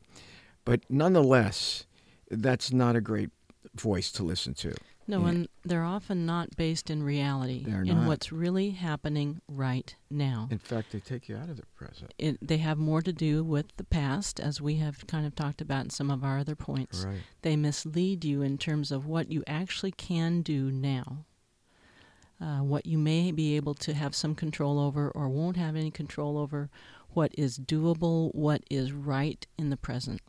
But 0.64 0.82
nonetheless, 0.88 1.86
that's 2.30 2.72
not 2.72 2.96
a 2.96 3.00
great 3.00 3.30
voice 3.74 4.12
to 4.12 4.22
listen 4.22 4.54
to. 4.54 4.74
No, 5.10 5.22
Yeah. 5.22 5.28
and 5.28 5.48
they're 5.64 5.84
often 5.84 6.26
not 6.26 6.54
based 6.54 6.90
in 6.90 7.02
reality, 7.02 7.64
They're 7.64 7.80
in 7.82 7.96
not. 8.00 8.06
what's 8.06 8.30
really 8.30 8.70
happening 8.72 9.40
right 9.48 9.96
now. 10.10 10.48
In 10.50 10.58
fact, 10.58 10.92
they 10.92 11.00
take 11.00 11.30
you 11.30 11.36
out 11.36 11.48
of 11.48 11.56
the 11.56 11.64
present. 11.74 12.12
It, 12.18 12.36
they 12.46 12.58
have 12.58 12.76
more 12.76 13.00
to 13.00 13.12
do 13.12 13.42
with 13.42 13.74
the 13.78 13.84
past, 13.84 14.38
as 14.38 14.60
we 14.60 14.74
have 14.76 15.06
kind 15.06 15.26
of 15.26 15.34
talked 15.34 15.62
about 15.62 15.84
in 15.84 15.90
some 15.90 16.10
of 16.10 16.22
our 16.22 16.38
other 16.38 16.54
points. 16.54 17.04
Right. 17.06 17.20
They 17.40 17.56
mislead 17.56 18.22
you 18.22 18.42
in 18.42 18.58
terms 18.58 18.92
of 18.92 19.06
what 19.06 19.32
you 19.32 19.42
actually 19.46 19.92
can 19.92 20.42
do 20.42 20.70
now, 20.70 21.24
uh, 22.38 22.58
what 22.58 22.84
you 22.84 22.98
may 22.98 23.32
be 23.32 23.56
able 23.56 23.74
to 23.74 23.94
have 23.94 24.14
some 24.14 24.34
control 24.34 24.78
over 24.78 25.10
or 25.10 25.30
won't 25.30 25.56
have 25.56 25.74
any 25.74 25.90
control 25.90 26.36
over, 26.36 26.68
what 27.14 27.32
is 27.38 27.58
doable, 27.58 28.34
what 28.34 28.62
is 28.70 28.92
right 28.92 29.46
in 29.56 29.70
the 29.70 29.76
present. 29.78 30.20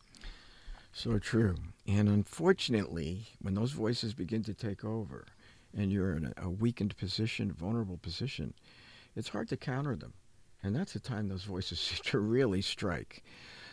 So 0.92 1.18
true. 1.20 1.56
And 1.88 2.10
unfortunately, 2.10 3.28
when 3.42 3.54
those 3.54 3.72
voices 3.72 4.14
begin 4.14 4.44
to 4.44 4.54
take 4.54 4.84
over 4.84 5.26
and 5.76 5.92
you're 5.92 6.16
in 6.16 6.34
a, 6.38 6.50
weakened 6.50 6.98
position, 6.98 7.52
vulnerable 7.52 7.98
position, 7.98 8.54
it's 9.16 9.30
hard 9.30 9.50
to 9.50 9.58
counter 9.58 9.96
them. 9.96 10.14
And 10.64 10.76
that's 10.76 10.94
the 10.94 11.00
time 11.00 11.30
those 11.30 11.44
voices 11.44 11.80
seem 11.80 12.00
to 12.06 12.20
really 12.20 12.62
strike. 12.62 13.24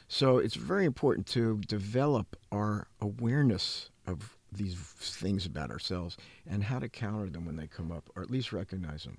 So 0.09 0.39
it's 0.39 0.55
very 0.55 0.85
important 0.85 1.27
to 1.29 1.59
develop 1.67 2.37
our 2.53 2.87
awareness 3.01 3.91
of 4.07 4.37
these 4.53 4.77
things 4.77 5.45
about 5.45 5.71
ourselves 5.71 6.17
and 6.49 6.62
how 6.62 6.79
to 6.79 6.89
counter 6.89 7.29
them 7.29 7.45
when 7.45 7.57
they 7.57 7.67
come 7.67 7.91
up, 7.91 8.09
or 8.14 8.23
at 8.23 8.31
least 8.31 8.53
recognize 8.53 9.05
them. 9.05 9.19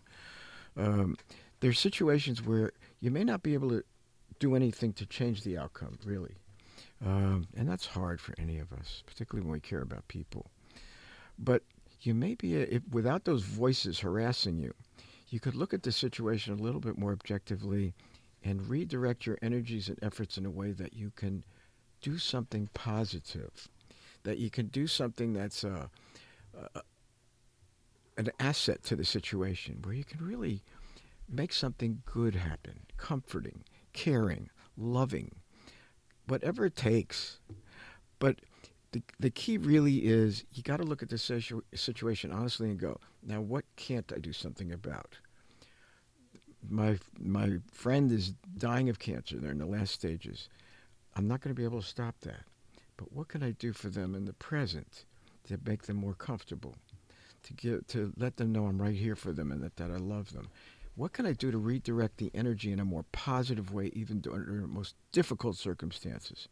Um, 0.78 1.18
there's 1.60 1.80
situations 1.80 2.44
where 2.44 2.72
you 3.02 3.12
may 3.12 3.24
not 3.24 3.44
be 3.44 3.54
able 3.54 3.70
to 3.70 3.84
do 4.40 4.56
anything 4.56 4.94
to 4.94 5.06
change 5.06 5.44
the 5.44 5.58
outcome, 5.58 5.98
really. 6.06 6.36
Um, 7.06 7.48
and 7.56 7.70
that's 7.70 7.86
hard 7.86 8.20
for 8.20 8.34
any 8.40 8.58
of 8.58 8.74
us, 8.74 9.04
particularly 9.06 9.46
when 9.46 9.54
we 9.54 9.60
care 9.60 9.82
about 9.82 10.08
people. 10.08 10.50
But 11.38 11.64
you 12.02 12.14
may 12.14 12.36
be, 12.36 12.56
if, 12.56 12.82
without 12.90 13.26
those 13.26 13.44
voices 13.44 14.00
harassing 14.00 14.58
you, 14.58 14.74
you 15.30 15.40
could 15.40 15.56
look 15.56 15.74
at 15.74 15.84
the 15.84 15.92
situation 15.92 16.54
a 16.54 16.62
little 16.62 16.80
bit 16.80 16.98
more 16.98 17.12
objectively 17.12 17.94
and 18.44 18.68
redirect 18.70 19.26
your 19.26 19.38
energies 19.42 19.90
and 19.90 20.00
efforts 20.02 20.38
in 20.38 20.46
a 20.46 20.50
way 20.50 20.72
that 20.72 20.94
you 20.94 21.12
can 21.16 21.44
do 22.02 22.18
something 22.18 22.70
positive, 22.74 23.68
that 24.24 24.38
you 24.38 24.50
can 24.50 24.68
do 24.68 24.88
something 24.88 25.34
that's 25.34 25.64
uh, 25.64 25.88
uh, 26.58 26.82
an 28.18 28.30
asset 28.40 28.84
to 28.84 28.96
the 28.96 29.06
situation, 29.06 29.80
where 29.84 29.94
you 29.94 30.04
can 30.04 30.26
really 30.26 30.64
make 31.30 31.52
something 31.52 32.02
good 32.06 32.36
happen, 32.36 32.80
comforting, 32.98 33.64
caring, 33.94 34.50
loving, 34.78 35.32
whatever 36.28 36.66
it 36.66 36.76
takes. 36.76 37.40
But 38.20 38.40
the, 38.92 39.02
the 39.20 39.30
key 39.30 39.58
really 39.58 40.06
is 40.06 40.44
you 40.54 40.64
got 40.64 40.78
to 40.78 40.84
look 40.84 41.04
at 41.04 41.10
the 41.10 41.18
situ- 41.18 41.64
situation 41.74 42.32
honestly 42.32 42.70
and 42.70 42.80
go, 42.80 43.00
now 43.26 43.42
what 43.42 43.66
can't 43.76 44.12
I 44.16 44.20
do 44.20 44.34
something 44.34 44.72
about? 44.72 45.18
My 46.70 46.98
my 47.20 47.60
friend 47.72 48.12
is 48.12 48.34
dying 48.58 48.90
of 48.90 49.00
cancer. 49.00 49.38
They're 49.38 49.52
in 49.52 49.58
the 49.58 49.66
last 49.66 49.94
stages. 49.94 50.50
I'm 51.16 51.28
not 51.28 51.42
going 51.42 51.56
to 51.56 51.60
be 51.60 51.64
able 51.64 51.82
to 51.82 51.88
stop 51.88 52.16
that. 52.22 52.44
But 52.98 53.12
what 53.14 53.28
can 53.28 53.44
I 53.44 53.52
do 53.52 53.74
for 53.74 53.90
them 53.90 54.16
in 54.16 54.26
the 54.26 54.34
present 54.34 55.06
to 55.48 55.60
make 55.66 55.84
them 55.84 55.98
more 55.98 56.16
comfortable? 56.16 56.76
To 57.44 57.54
give 57.54 57.88
to 57.88 58.12
let 58.18 58.38
them 58.38 58.52
know 58.52 58.66
I'm 58.66 58.82
right 58.82 58.96
here 58.96 59.16
for 59.16 59.32
them 59.32 59.52
and 59.52 59.62
that, 59.64 59.78
that 59.78 59.92
I 59.92 59.98
love 59.98 60.34
them. 60.34 60.50
What 60.98 61.14
can 61.14 61.28
I 61.28 61.34
do 61.34 61.52
to 61.52 61.60
redirect 61.60 62.18
the 62.18 62.32
energy 62.34 62.72
in 62.72 62.80
a 62.80 62.86
more 62.86 63.06
positive 63.12 63.72
way, 63.72 63.92
even 63.94 64.24
under 64.34 64.62
the 64.62 64.68
most 64.68 64.96
difficult 65.12 65.56
circumstances? 65.56 66.48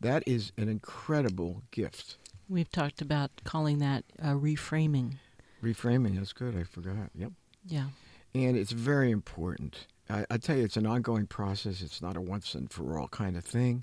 That 0.00 0.22
is 0.28 0.52
an 0.56 0.68
incredible 0.68 1.64
gift. 1.72 2.16
We've 2.48 2.70
talked 2.70 3.02
about 3.02 3.32
calling 3.42 3.80
that 3.80 4.04
uh, 4.22 4.34
reframing. 4.34 5.14
Reframing, 5.60 6.16
that's 6.16 6.32
good. 6.32 6.56
I 6.56 6.62
forgot. 6.62 7.10
Yep. 7.16 7.32
Yeah. 7.66 7.86
And 8.32 8.56
it's 8.56 8.70
very 8.70 9.10
important. 9.10 9.88
I, 10.08 10.24
I 10.30 10.36
tell 10.36 10.56
you, 10.56 10.62
it's 10.62 10.76
an 10.76 10.86
ongoing 10.86 11.26
process. 11.26 11.82
It's 11.82 12.00
not 12.00 12.16
a 12.16 12.20
once 12.20 12.54
and 12.54 12.70
for 12.70 12.96
all 12.96 13.08
kind 13.08 13.36
of 13.36 13.44
thing. 13.44 13.82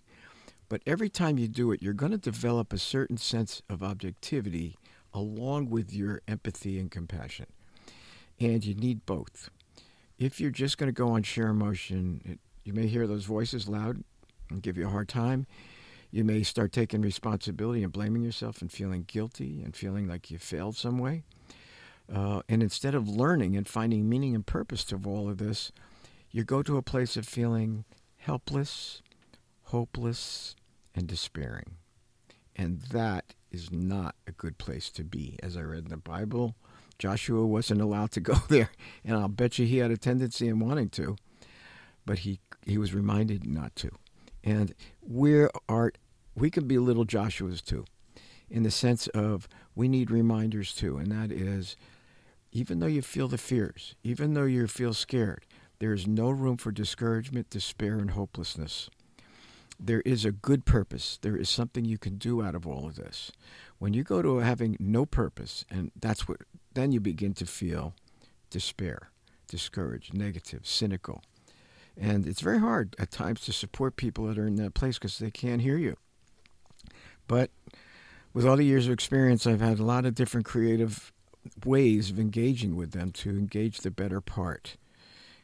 But 0.69 0.81
every 0.87 1.09
time 1.09 1.37
you 1.37 1.49
do 1.49 1.73
it, 1.73 1.81
you're 1.81 1.93
going 1.93 2.13
to 2.13 2.17
develop 2.17 2.71
a 2.71 2.77
certain 2.77 3.17
sense 3.17 3.61
of 3.69 3.83
objectivity 3.83 4.77
along 5.13 5.69
with 5.69 5.93
your 5.93 6.21
empathy 6.29 6.79
and 6.79 6.89
compassion. 6.89 7.47
And 8.39 8.63
you 8.63 8.73
need 8.73 9.05
both. 9.05 9.49
If 10.21 10.39
you're 10.39 10.51
just 10.51 10.77
going 10.77 10.87
to 10.87 10.93
go 10.93 11.07
on 11.07 11.23
sheer 11.23 11.47
emotion, 11.47 12.21
it, 12.23 12.39
you 12.63 12.73
may 12.73 12.85
hear 12.85 13.07
those 13.07 13.25
voices 13.25 13.67
loud 13.67 14.03
and 14.51 14.61
give 14.61 14.77
you 14.77 14.85
a 14.85 14.91
hard 14.91 15.09
time. 15.09 15.47
You 16.11 16.23
may 16.23 16.43
start 16.43 16.71
taking 16.71 17.01
responsibility 17.01 17.83
and 17.83 17.91
blaming 17.91 18.21
yourself 18.21 18.61
and 18.61 18.71
feeling 18.71 19.05
guilty 19.07 19.63
and 19.63 19.75
feeling 19.75 20.07
like 20.07 20.29
you 20.29 20.37
failed 20.37 20.75
some 20.77 20.99
way. 20.99 21.23
Uh, 22.13 22.43
and 22.47 22.61
instead 22.61 22.93
of 22.93 23.09
learning 23.09 23.57
and 23.57 23.67
finding 23.67 24.07
meaning 24.07 24.35
and 24.35 24.45
purpose 24.45 24.83
to 24.83 25.01
all 25.07 25.27
of 25.27 25.39
this, 25.39 25.71
you 26.29 26.43
go 26.43 26.61
to 26.61 26.77
a 26.77 26.83
place 26.83 27.17
of 27.17 27.27
feeling 27.27 27.83
helpless, 28.17 29.01
hopeless, 29.63 30.55
and 30.93 31.07
despairing. 31.07 31.77
And 32.55 32.81
that 32.91 33.33
is 33.49 33.71
not 33.71 34.13
a 34.27 34.31
good 34.31 34.59
place 34.59 34.91
to 34.91 35.03
be. 35.03 35.39
As 35.41 35.57
I 35.57 35.61
read 35.61 35.85
in 35.85 35.89
the 35.89 35.97
Bible, 35.97 36.53
Joshua 37.01 37.47
wasn't 37.47 37.81
allowed 37.81 38.11
to 38.11 38.19
go 38.19 38.35
there, 38.49 38.69
and 39.03 39.17
I'll 39.17 39.27
bet 39.27 39.57
you 39.57 39.65
he 39.65 39.79
had 39.79 39.89
a 39.89 39.97
tendency 39.97 40.47
in 40.47 40.59
wanting 40.59 40.89
to, 40.89 41.15
but 42.05 42.19
he 42.19 42.39
he 42.63 42.77
was 42.77 42.93
reminded 42.93 43.43
not 43.43 43.75
to. 43.77 43.89
And 44.43 44.75
we 45.01 45.47
are 45.67 45.91
we 46.35 46.51
can 46.51 46.67
be 46.67 46.77
little 46.77 47.05
Joshuas 47.05 47.63
too, 47.63 47.85
in 48.51 48.61
the 48.61 48.69
sense 48.69 49.07
of 49.07 49.47
we 49.73 49.87
need 49.87 50.11
reminders 50.11 50.75
too, 50.75 50.97
and 50.97 51.11
that 51.11 51.31
is 51.31 51.75
even 52.51 52.77
though 52.79 52.85
you 52.85 53.01
feel 53.01 53.27
the 53.27 53.39
fears, 53.39 53.95
even 54.03 54.35
though 54.35 54.45
you 54.45 54.67
feel 54.67 54.93
scared, 54.93 55.47
there 55.79 55.93
is 55.93 56.05
no 56.05 56.29
room 56.29 56.55
for 56.55 56.71
discouragement, 56.71 57.49
despair, 57.49 57.97
and 57.97 58.11
hopelessness. 58.11 58.91
There 59.79 60.01
is 60.01 60.23
a 60.23 60.31
good 60.31 60.65
purpose. 60.65 61.17
There 61.23 61.35
is 61.35 61.49
something 61.49 61.83
you 61.83 61.97
can 61.97 62.17
do 62.17 62.43
out 62.43 62.53
of 62.53 62.67
all 62.67 62.85
of 62.85 62.95
this. 62.95 63.31
When 63.79 63.95
you 63.95 64.03
go 64.03 64.21
to 64.21 64.37
having 64.37 64.77
no 64.79 65.07
purpose, 65.07 65.65
and 65.71 65.91
that's 65.99 66.27
what, 66.27 66.41
then 66.73 66.91
you 66.91 66.99
begin 66.99 67.33
to 67.35 67.45
feel 67.45 67.93
despair, 68.49 69.11
discouraged, 69.47 70.13
negative, 70.13 70.65
cynical. 70.65 71.23
And 71.97 72.27
it's 72.27 72.41
very 72.41 72.59
hard 72.59 72.95
at 72.97 73.11
times 73.11 73.41
to 73.41 73.53
support 73.53 73.95
people 73.95 74.25
that 74.25 74.37
are 74.37 74.47
in 74.47 74.55
that 74.55 74.73
place 74.73 74.97
because 74.97 75.19
they 75.19 75.31
can't 75.31 75.61
hear 75.61 75.77
you. 75.77 75.97
But 77.27 77.51
with 78.33 78.45
all 78.45 78.57
the 78.57 78.65
years 78.65 78.87
of 78.87 78.93
experience, 78.93 79.45
I've 79.45 79.61
had 79.61 79.79
a 79.79 79.83
lot 79.83 80.05
of 80.05 80.15
different 80.15 80.45
creative 80.45 81.11
ways 81.65 82.09
of 82.09 82.19
engaging 82.19 82.75
with 82.75 82.91
them 82.91 83.11
to 83.11 83.29
engage 83.29 83.79
the 83.79 83.91
better 83.91 84.21
part 84.21 84.77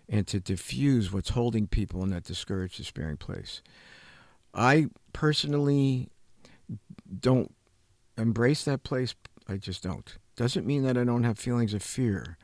and 0.10 0.26
to 0.28 0.40
diffuse 0.40 1.12
what's 1.12 1.30
holding 1.30 1.68
people 1.68 2.04
in 2.04 2.12
that 2.12 2.24
discouraged, 2.24 2.78
despairing 2.78 3.18
place. 3.18 3.62
I 4.54 4.88
personally 5.12 6.10
don't 7.20 7.54
embrace 8.18 8.64
that 8.64 8.84
place. 8.84 9.16
I 9.48 9.58
just 9.58 9.84
don't. 9.84 10.18
Doesn't 10.38 10.68
mean 10.68 10.84
that 10.84 10.98
I 10.98 11.04
don't 11.04 11.24
have 11.24 11.40
feelings 11.40 11.74
of 11.74 11.82
fear 11.84 12.38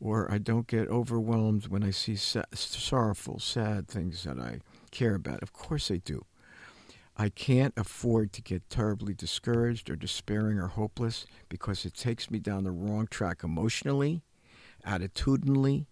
or 0.00 0.30
I 0.30 0.38
don't 0.38 0.66
get 0.66 0.88
overwhelmed 0.88 1.68
when 1.68 1.82
I 1.82 1.90
see 1.90 2.16
sa- 2.16 2.42
sorrowful, 2.52 3.38
sad 3.38 3.88
things 3.88 4.24
that 4.24 4.38
I 4.38 4.58
care 4.90 5.14
about. 5.14 5.42
Of 5.42 5.52
course 5.52 5.90
I 5.90 5.98
do. 5.98 6.26
I 7.16 7.30
can't 7.30 7.72
afford 7.76 8.32
to 8.34 8.42
get 8.42 8.68
terribly 8.68 9.14
discouraged 9.14 9.88
or 9.88 9.96
despairing 9.96 10.58
or 10.58 10.66
hopeless 10.66 11.24
because 11.48 11.86
it 11.86 11.94
takes 11.94 12.30
me 12.30 12.40
down 12.40 12.64
the 12.64 12.72
wrong 12.72 13.06
track 13.10 13.42
emotionally, 13.42 14.22
attitudinally. 14.84 15.86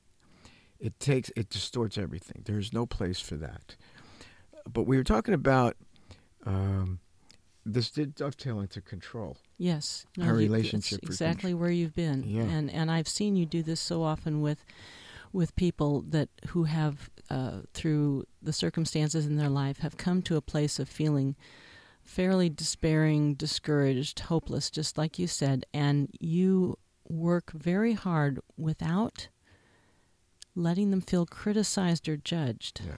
It 0.79 0.99
takes 1.01 1.31
it 1.35 1.49
distorts 1.49 1.97
everything. 1.97 2.43
There's 2.45 2.73
no 2.73 2.85
place 2.85 3.21
for 3.21 3.37
that. 3.37 3.77
But 4.71 4.83
we 4.83 4.97
were 4.99 5.05
talking 5.05 5.33
about 5.33 5.77
um, 6.45 6.99
this 7.65 7.91
did 7.91 8.17
dovetail 8.17 8.61
into 8.61 8.83
control. 8.83 9.39
Yes, 9.57 10.07
no, 10.17 10.27
our 10.27 10.33
you, 10.33 10.49
relationship. 10.51 11.01
exactly 11.03 11.55
where 11.55 11.71
you've 11.71 11.95
been, 11.95 12.25
yeah. 12.25 12.43
and 12.43 12.71
and 12.71 12.91
I've 12.91 13.09
seen 13.09 13.37
you 13.37 13.47
do 13.47 13.63
this 13.63 13.81
so 13.81 14.03
often 14.03 14.41
with 14.41 14.65
with 15.33 15.55
people 15.57 16.03
that 16.09 16.29
who 16.49 16.65
have 16.65 17.11
uh, 17.31 17.61
through 17.73 18.25
the 18.43 18.53
circumstances 18.53 19.27
in 19.27 19.37
their 19.37 19.49
life 19.49 19.79
have 19.79 19.97
come 19.97 20.23
to 20.23 20.37
a 20.37 20.41
place 20.41 20.79
of 20.79 20.89
feeling 20.89 21.37
fairly 22.05 22.49
despairing, 22.51 23.35
discouraged, 23.35 24.21
hopeless, 24.21 24.71
just 24.71 24.99
like 24.99 25.19
you 25.19 25.27
said, 25.27 25.65
and 25.73 26.09
you 26.21 26.79
work 27.09 27.51
very 27.53 27.95
hard 27.95 28.41
without 28.57 29.29
letting 30.55 30.91
them 30.91 31.01
feel 31.01 31.27
criticized 31.27 32.09
or 32.09 32.17
judged. 32.17 32.83
Yeah. 32.87 32.97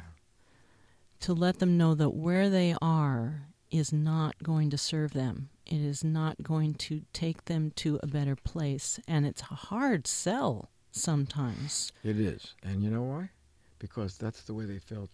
To 1.21 1.33
let 1.33 1.61
them 1.61 1.79
know 1.79 1.95
that 1.95 2.11
where 2.11 2.51
they 2.51 2.75
are 2.83 3.49
is 3.71 3.93
not 3.93 4.43
going 4.43 4.71
to 4.71 4.79
serve 4.79 5.13
them. 5.13 5.49
It 5.67 5.81
is 5.81 6.05
not 6.05 6.43
going 6.43 6.75
to 6.75 7.03
take 7.13 7.47
them 7.47 7.73
to 7.77 7.99
a 8.03 8.07
better 8.07 8.37
place. 8.37 9.01
And 9.07 9.27
it's 9.27 9.43
a 9.43 9.55
hard 9.55 10.07
sell 10.07 10.71
sometimes. 10.93 11.93
It 12.05 12.19
is. 12.19 12.55
And 12.63 12.83
you 12.83 12.91
know 12.91 13.03
why? 13.03 13.31
Because 13.79 14.17
that's 14.17 14.43
the 14.43 14.55
way 14.55 14.65
they 14.65 14.79
felt 14.79 15.11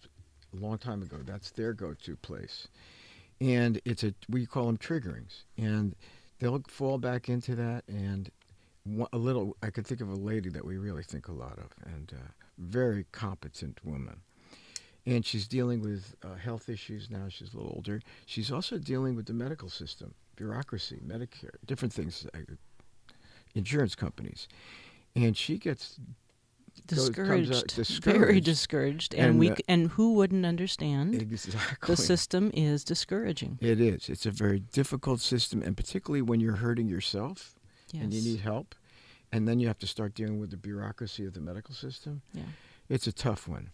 a 0.53 0.57
long 0.57 0.77
time 0.77 1.01
ago. 1.01 1.17
That's 1.25 1.51
their 1.51 1.73
go 1.73 1.93
to 1.93 2.15
place. 2.15 2.67
And 3.41 3.81
it's 3.83 4.03
a, 4.03 4.13
we 4.29 4.45
call 4.45 4.67
them 4.67 4.77
triggerings. 4.77 5.43
And 5.57 5.95
they'll 6.39 6.61
fall 6.67 6.97
back 6.97 7.29
into 7.29 7.55
that. 7.55 7.83
And 7.87 8.29
a 9.11 9.17
little, 9.17 9.55
I 9.63 9.69
could 9.69 9.87
think 9.87 10.01
of 10.01 10.09
a 10.09 10.15
lady 10.15 10.49
that 10.49 10.65
we 10.65 10.77
really 10.77 11.03
think 11.03 11.27
a 11.27 11.33
lot 11.33 11.57
of, 11.57 11.69
and 11.85 12.11
a 12.13 12.33
very 12.57 13.05
competent 13.11 13.79
woman. 13.83 14.21
And 15.05 15.25
she's 15.25 15.47
dealing 15.47 15.81
with 15.81 16.15
uh, 16.23 16.35
health 16.35 16.69
issues 16.69 17.09
now. 17.09 17.27
She's 17.29 17.53
a 17.53 17.57
little 17.57 17.73
older. 17.75 18.01
She's 18.25 18.51
also 18.51 18.77
dealing 18.77 19.15
with 19.15 19.25
the 19.25 19.33
medical 19.33 19.69
system, 19.69 20.13
bureaucracy, 20.35 20.99
Medicare, 21.05 21.55
different 21.65 21.93
things, 21.93 22.25
uh, 22.33 22.39
insurance 23.55 23.95
companies 23.95 24.47
and 25.15 25.37
she 25.37 25.57
gets 25.57 25.99
discouraged, 26.87 27.51
goes, 27.51 27.63
discouraged, 27.63 28.19
very 28.19 28.41
discouraged, 28.41 29.13
and, 29.13 29.31
and 29.31 29.39
we 29.39 29.51
uh, 29.51 29.55
and 29.67 29.89
who 29.91 30.13
wouldn't 30.13 30.45
understand? 30.45 31.15
Exactly, 31.15 31.95
the 31.95 31.97
system 31.97 32.51
is 32.53 32.83
discouraging. 32.83 33.57
It 33.61 33.79
is. 33.79 34.09
It's 34.09 34.25
a 34.25 34.31
very 34.31 34.59
difficult 34.59 35.21
system, 35.21 35.61
and 35.61 35.77
particularly 35.77 36.21
when 36.21 36.39
you're 36.39 36.57
hurting 36.57 36.87
yourself 36.87 37.55
yes. 37.91 38.03
and 38.03 38.13
you 38.13 38.21
need 38.21 38.41
help, 38.41 38.75
and 39.31 39.47
then 39.47 39.59
you 39.59 39.67
have 39.67 39.79
to 39.79 39.87
start 39.87 40.15
dealing 40.15 40.39
with 40.39 40.51
the 40.51 40.57
bureaucracy 40.57 41.25
of 41.25 41.33
the 41.33 41.41
medical 41.41 41.73
system. 41.73 42.21
Yeah, 42.33 42.43
it's 42.89 43.07
a 43.07 43.13
tough 43.13 43.47
one. 43.47 43.69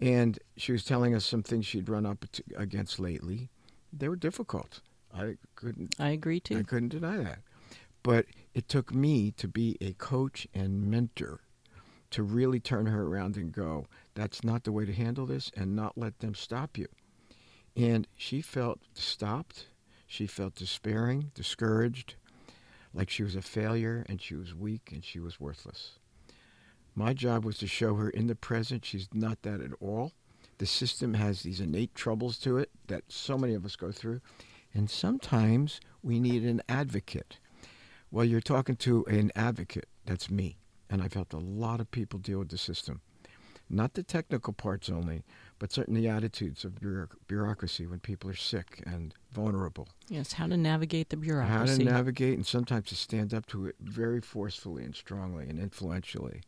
And 0.00 0.38
she 0.56 0.72
was 0.72 0.82
telling 0.82 1.14
us 1.14 1.26
some 1.26 1.42
things 1.42 1.66
she'd 1.66 1.88
run 1.88 2.06
up 2.06 2.24
against 2.56 2.98
lately. 2.98 3.50
They 3.92 4.08
were 4.08 4.16
difficult. 4.16 4.80
I 5.14 5.36
couldn't. 5.56 5.94
I 5.98 6.10
agree 6.10 6.40
too. 6.40 6.58
I 6.58 6.62
couldn't 6.62 6.90
deny 6.90 7.18
that. 7.18 7.38
But 8.02 8.26
it 8.54 8.68
took 8.68 8.94
me 8.94 9.30
to 9.32 9.48
be 9.48 9.76
a 9.80 9.92
coach 9.92 10.46
and 10.54 10.90
mentor 10.90 11.40
to 12.10 12.22
really 12.22 12.60
turn 12.60 12.86
her 12.86 13.02
around 13.02 13.36
and 13.36 13.52
go, 13.52 13.86
that's 14.14 14.42
not 14.42 14.64
the 14.64 14.72
way 14.72 14.84
to 14.84 14.92
handle 14.92 15.26
this, 15.26 15.50
and 15.56 15.76
not 15.76 15.96
let 15.96 16.18
them 16.18 16.34
stop 16.34 16.76
you. 16.76 16.88
And 17.76 18.06
she 18.16 18.40
felt 18.40 18.80
stopped. 18.94 19.66
She 20.06 20.26
felt 20.26 20.56
despairing, 20.56 21.30
discouraged, 21.34 22.16
like 22.92 23.10
she 23.10 23.22
was 23.22 23.36
a 23.36 23.42
failure 23.42 24.04
and 24.08 24.20
she 24.20 24.34
was 24.34 24.54
weak 24.54 24.90
and 24.92 25.04
she 25.04 25.20
was 25.20 25.38
worthless. 25.38 25.98
My 26.96 27.14
job 27.14 27.44
was 27.44 27.58
to 27.58 27.68
show 27.68 27.94
her 27.94 28.10
in 28.10 28.26
the 28.26 28.34
present 28.34 28.84
she's 28.84 29.08
not 29.14 29.42
that 29.42 29.60
at 29.60 29.70
all. 29.80 30.12
The 30.58 30.66
system 30.66 31.14
has 31.14 31.42
these 31.42 31.60
innate 31.60 31.94
troubles 31.94 32.38
to 32.38 32.58
it 32.58 32.70
that 32.88 33.04
so 33.08 33.38
many 33.38 33.54
of 33.54 33.64
us 33.64 33.76
go 33.76 33.92
through. 33.92 34.20
And 34.72 34.88
sometimes 34.88 35.80
we 36.02 36.20
need 36.20 36.44
an 36.44 36.62
advocate 36.68 37.38
well, 38.10 38.24
you're 38.24 38.40
talking 38.40 38.76
to 38.76 39.04
an 39.06 39.30
advocate. 39.36 39.86
That's 40.04 40.30
me. 40.30 40.58
And 40.88 41.00
I've 41.00 41.12
helped 41.12 41.32
a 41.32 41.38
lot 41.38 41.80
of 41.80 41.90
people 41.90 42.18
deal 42.18 42.40
with 42.40 42.48
the 42.48 42.58
system. 42.58 43.00
Not 43.72 43.94
the 43.94 44.02
technical 44.02 44.52
parts 44.52 44.90
only, 44.90 45.22
but 45.60 45.70
certainly 45.70 46.08
attitudes 46.08 46.64
of 46.64 46.80
bureaucracy 47.28 47.86
when 47.86 48.00
people 48.00 48.28
are 48.28 48.34
sick 48.34 48.82
and 48.84 49.14
vulnerable. 49.30 49.86
Yes, 50.08 50.32
how 50.32 50.48
to 50.48 50.56
navigate 50.56 51.10
the 51.10 51.16
bureaucracy. 51.16 51.72
How 51.72 51.78
to 51.78 51.84
navigate 51.84 52.34
and 52.34 52.44
sometimes 52.44 52.88
to 52.88 52.96
stand 52.96 53.32
up 53.32 53.46
to 53.46 53.66
it 53.66 53.76
very 53.80 54.20
forcefully 54.20 54.82
and 54.82 54.96
strongly 54.96 55.48
and 55.48 55.60
influentially. 55.60 56.40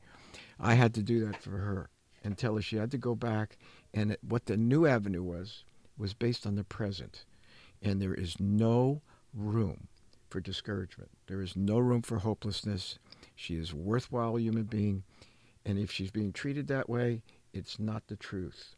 I 0.58 0.74
had 0.74 0.94
to 0.94 1.02
do 1.02 1.24
that 1.26 1.40
for 1.40 1.58
her 1.58 1.90
and 2.24 2.36
tell 2.36 2.56
her 2.56 2.62
she 2.62 2.76
had 2.76 2.90
to 2.90 2.98
go 2.98 3.14
back 3.14 3.56
and 3.94 4.16
what 4.26 4.46
the 4.46 4.56
new 4.56 4.86
avenue 4.86 5.22
was 5.22 5.62
was 5.96 6.14
based 6.14 6.44
on 6.44 6.56
the 6.56 6.64
present. 6.64 7.24
And 7.82 8.00
there 8.00 8.14
is 8.14 8.38
no 8.38 9.02
room 9.34 9.88
for 10.30 10.40
discouragement. 10.40 11.10
There 11.26 11.42
is 11.42 11.56
no 11.56 11.78
room 11.78 12.02
for 12.02 12.20
hopelessness. 12.20 12.98
She 13.34 13.56
is 13.56 13.72
a 13.72 13.76
worthwhile 13.76 14.38
human 14.38 14.64
being. 14.64 15.02
And 15.64 15.78
if 15.78 15.90
she's 15.90 16.10
being 16.10 16.32
treated 16.32 16.68
that 16.68 16.88
way, 16.88 17.22
it's 17.52 17.78
not 17.78 18.06
the 18.06 18.16
truth. 18.16 18.76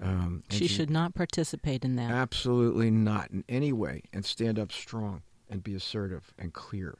Um, 0.00 0.42
she, 0.50 0.58
she 0.58 0.66
should 0.66 0.90
not 0.90 1.14
participate 1.14 1.84
in 1.84 1.96
that. 1.96 2.10
Absolutely 2.10 2.90
not 2.90 3.30
in 3.30 3.44
any 3.48 3.72
way, 3.72 4.02
and 4.12 4.24
stand 4.24 4.58
up 4.58 4.72
strong 4.72 5.22
and 5.48 5.62
be 5.62 5.74
assertive 5.74 6.32
and 6.38 6.52
clear. 6.52 6.98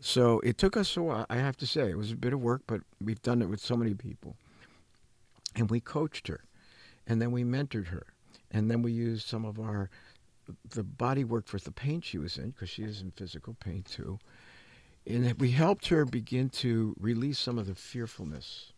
So 0.00 0.40
it 0.40 0.58
took 0.58 0.76
us 0.76 0.96
a 0.96 1.02
while, 1.02 1.26
I 1.30 1.36
have 1.36 1.56
to 1.58 1.66
say. 1.66 1.90
It 1.90 1.96
was 1.96 2.10
a 2.10 2.16
bit 2.16 2.32
of 2.32 2.40
work, 2.40 2.62
but 2.66 2.80
we've 3.02 3.22
done 3.22 3.42
it 3.42 3.48
with 3.48 3.60
so 3.60 3.76
many 3.76 3.94
people. 3.94 4.36
And 5.54 5.70
we 5.70 5.78
coached 5.78 6.26
her, 6.28 6.44
and 7.06 7.20
then 7.22 7.30
we 7.30 7.44
mentored 7.44 7.88
her, 7.88 8.06
and 8.50 8.70
then 8.70 8.82
we 8.82 8.92
used 8.92 9.28
some 9.28 9.44
of 9.44 9.60
our 9.60 9.90
the 10.68 10.82
body 10.82 11.24
work 11.24 11.46
for 11.46 11.58
the 11.58 11.72
pain 11.72 12.00
she 12.00 12.18
was 12.18 12.38
in 12.38 12.50
because 12.50 12.70
she 12.70 12.82
is 12.82 13.00
in 13.00 13.10
physical 13.10 13.54
pain 13.54 13.82
too. 13.82 14.18
And 15.06 15.32
we 15.40 15.50
helped 15.50 15.88
her 15.88 16.04
begin 16.04 16.50
to 16.50 16.94
release 17.00 17.38
some 17.38 17.58
of 17.58 17.66
the 17.66 17.74
fearfulness, 17.74 18.72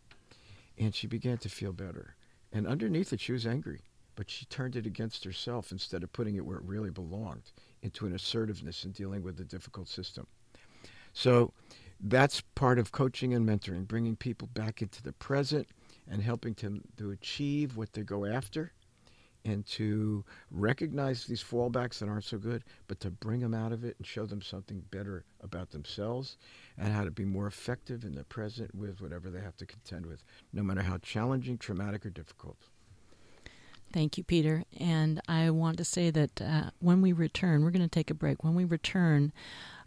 and 0.78 0.94
she 0.94 1.06
began 1.06 1.38
to 1.38 1.48
feel 1.48 1.72
better. 1.72 2.14
And 2.52 2.66
underneath 2.66 3.12
it, 3.12 3.20
she 3.20 3.32
was 3.32 3.46
angry, 3.46 3.80
but 4.14 4.30
she 4.30 4.44
turned 4.46 4.76
it 4.76 4.86
against 4.86 5.24
herself 5.24 5.72
instead 5.72 6.02
of 6.02 6.12
putting 6.12 6.36
it 6.36 6.44
where 6.44 6.58
it 6.58 6.64
really 6.64 6.90
belonged 6.90 7.50
into 7.82 8.06
an 8.06 8.14
assertiveness 8.14 8.84
in 8.84 8.92
dealing 8.92 9.22
with 9.22 9.40
a 9.40 9.44
difficult 9.44 9.88
system. 9.88 10.26
So 11.12 11.52
that's 12.00 12.40
part 12.54 12.78
of 12.78 12.92
coaching 12.92 13.34
and 13.34 13.48
mentoring, 13.48 13.86
bringing 13.86 14.16
people 14.16 14.48
back 14.54 14.80
into 14.80 15.02
the 15.02 15.12
present 15.12 15.68
and 16.08 16.22
helping 16.22 16.54
them 16.54 16.82
to 16.98 17.10
achieve 17.10 17.76
what 17.76 17.92
they 17.92 18.02
go 18.02 18.24
after 18.24 18.72
and 19.44 19.66
to 19.66 20.24
recognize 20.50 21.24
these 21.24 21.42
fallbacks 21.42 21.98
that 21.98 22.08
aren't 22.08 22.24
so 22.24 22.38
good, 22.38 22.64
but 22.86 23.00
to 23.00 23.10
bring 23.10 23.40
them 23.40 23.54
out 23.54 23.72
of 23.72 23.84
it 23.84 23.96
and 23.98 24.06
show 24.06 24.26
them 24.26 24.40
something 24.42 24.82
better 24.90 25.24
about 25.40 25.70
themselves 25.70 26.36
and 26.78 26.92
how 26.92 27.04
to 27.04 27.10
be 27.10 27.24
more 27.24 27.46
effective 27.46 28.04
in 28.04 28.14
the 28.14 28.24
present 28.24 28.74
with 28.74 29.00
whatever 29.00 29.30
they 29.30 29.40
have 29.40 29.56
to 29.56 29.66
contend 29.66 30.06
with, 30.06 30.22
no 30.52 30.62
matter 30.62 30.82
how 30.82 30.98
challenging, 30.98 31.58
traumatic, 31.58 32.06
or 32.06 32.10
difficult. 32.10 32.56
Thank 33.92 34.16
you, 34.16 34.24
Peter. 34.24 34.64
And 34.80 35.20
I 35.28 35.50
want 35.50 35.76
to 35.78 35.84
say 35.84 36.10
that 36.10 36.40
uh, 36.40 36.70
when 36.78 37.02
we 37.02 37.12
return, 37.12 37.62
we're 37.62 37.70
going 37.70 37.82
to 37.82 37.88
take 37.88 38.10
a 38.10 38.14
break. 38.14 38.42
When 38.42 38.54
we 38.54 38.64
return, 38.64 39.32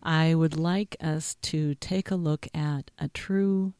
I 0.04 0.36
would 0.36 0.58
like 0.58 0.96
us 1.02 1.36
to 1.44 1.74
take 1.76 2.12
a 2.12 2.16
look 2.16 2.48
at 2.54 2.92
a 3.00 3.08
true 3.08 3.74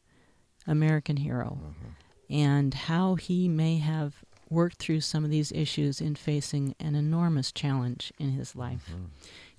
American 0.66 1.18
hero 1.18 1.60
mm-hmm. 1.62 2.32
and 2.32 2.74
how 2.74 3.14
he 3.14 3.46
may 3.46 3.78
have 3.78 4.24
worked 4.48 4.78
through 4.78 5.00
some 5.00 5.24
of 5.24 5.30
these 5.30 5.52
issues 5.52 6.00
in 6.00 6.14
facing 6.14 6.74
an 6.78 6.94
enormous 6.94 7.52
challenge 7.52 8.12
in 8.18 8.30
his 8.30 8.54
life. 8.54 8.90
Mm-hmm. 8.90 9.04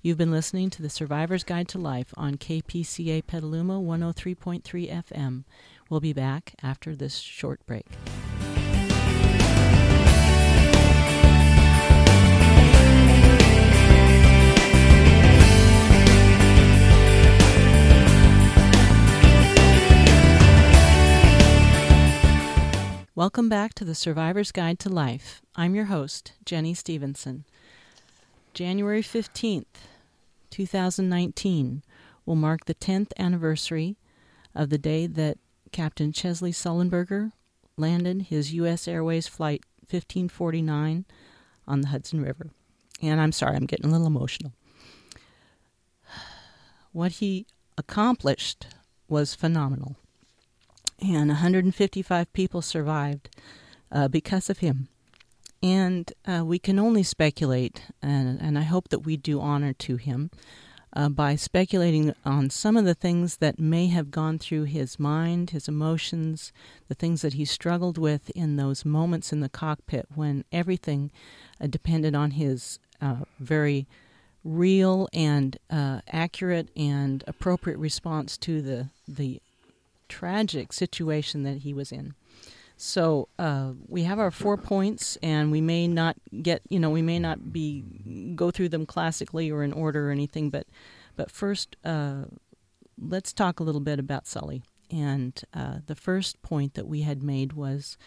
You've 0.00 0.18
been 0.18 0.30
listening 0.30 0.70
to 0.70 0.82
the 0.82 0.88
Survivor's 0.88 1.44
Guide 1.44 1.68
to 1.68 1.78
Life 1.78 2.14
on 2.16 2.36
KPCA 2.36 3.26
Petaluma 3.26 3.80
103.3 3.80 4.62
FM. 4.62 5.44
We'll 5.90 6.00
be 6.00 6.12
back 6.12 6.54
after 6.62 6.94
this 6.94 7.18
short 7.18 7.64
break. 7.66 7.86
Welcome 23.18 23.48
back 23.48 23.74
to 23.74 23.84
the 23.84 23.96
Survivor's 23.96 24.52
Guide 24.52 24.78
to 24.78 24.88
Life. 24.88 25.42
I'm 25.56 25.74
your 25.74 25.86
host, 25.86 26.34
Jenny 26.44 26.72
Stevenson. 26.72 27.44
January 28.54 29.02
15th, 29.02 29.64
2019 30.50 31.82
will 32.24 32.36
mark 32.36 32.66
the 32.66 32.76
10th 32.76 33.10
anniversary 33.18 33.96
of 34.54 34.70
the 34.70 34.78
day 34.78 35.08
that 35.08 35.36
Captain 35.72 36.12
Chesley 36.12 36.52
Sullenberger 36.52 37.32
landed 37.76 38.26
his 38.26 38.54
U.S. 38.54 38.86
Airways 38.86 39.26
Flight 39.26 39.64
1549 39.80 41.04
on 41.66 41.80
the 41.80 41.88
Hudson 41.88 42.22
River. 42.22 42.50
And 43.02 43.20
I'm 43.20 43.32
sorry, 43.32 43.56
I'm 43.56 43.66
getting 43.66 43.86
a 43.86 43.90
little 43.90 44.06
emotional. 44.06 44.52
What 46.92 47.10
he 47.14 47.48
accomplished 47.76 48.68
was 49.08 49.34
phenomenal 49.34 49.96
and 51.00 51.28
155 51.28 52.32
people 52.32 52.62
survived 52.62 53.28
uh, 53.90 54.08
because 54.08 54.50
of 54.50 54.58
him. 54.58 54.88
And 55.62 56.12
uh, 56.26 56.44
we 56.44 56.58
can 56.58 56.78
only 56.78 57.02
speculate, 57.02 57.82
and, 58.00 58.40
and 58.40 58.58
I 58.58 58.62
hope 58.62 58.88
that 58.88 59.00
we 59.00 59.16
do 59.16 59.40
honor 59.40 59.72
to 59.72 59.96
him 59.96 60.30
uh, 60.92 61.08
by 61.08 61.36
speculating 61.36 62.14
on 62.24 62.50
some 62.50 62.76
of 62.76 62.84
the 62.84 62.94
things 62.94 63.36
that 63.38 63.58
may 63.58 63.88
have 63.88 64.10
gone 64.10 64.38
through 64.38 64.64
his 64.64 64.98
mind, 64.98 65.50
his 65.50 65.68
emotions, 65.68 66.52
the 66.88 66.94
things 66.94 67.22
that 67.22 67.34
he 67.34 67.44
struggled 67.44 67.98
with 67.98 68.30
in 68.30 68.56
those 68.56 68.84
moments 68.84 69.32
in 69.32 69.40
the 69.40 69.48
cockpit 69.48 70.06
when 70.14 70.44
everything 70.52 71.10
uh, 71.60 71.66
depended 71.66 72.14
on 72.14 72.32
his 72.32 72.78
uh, 73.00 73.16
very 73.38 73.86
real 74.44 75.08
and 75.12 75.58
uh, 75.70 76.00
accurate 76.10 76.68
and 76.76 77.22
appropriate 77.26 77.78
response 77.78 78.36
to 78.38 78.62
the 78.62 78.88
the 79.06 79.40
tragic 80.08 80.72
situation 80.72 81.42
that 81.44 81.58
he 81.58 81.72
was 81.72 81.92
in. 81.92 82.14
So 82.76 83.28
uh, 83.40 83.72
we 83.88 84.04
have 84.04 84.20
our 84.20 84.30
four 84.30 84.56
points, 84.56 85.18
and 85.20 85.50
we 85.50 85.60
may 85.60 85.88
not 85.88 86.16
get, 86.42 86.62
you 86.68 86.78
know, 86.78 86.90
we 86.90 87.02
may 87.02 87.18
not 87.18 87.52
be 87.52 87.82
go 88.36 88.52
through 88.52 88.68
them 88.68 88.86
classically 88.86 89.50
or 89.50 89.64
in 89.64 89.72
order 89.72 90.08
or 90.08 90.12
anything, 90.12 90.50
but 90.50 90.66
but 91.16 91.32
first, 91.32 91.76
uh, 91.84 92.26
let's 92.96 93.32
talk 93.32 93.58
a 93.58 93.64
little 93.64 93.80
bit 93.80 93.98
about 93.98 94.28
Sully. 94.28 94.62
And 94.90 95.42
uh, 95.52 95.78
the 95.86 95.96
first 95.96 96.40
point 96.40 96.74
that 96.74 96.86
we 96.86 97.02
had 97.02 97.20
made 97.22 97.54
was 97.54 97.98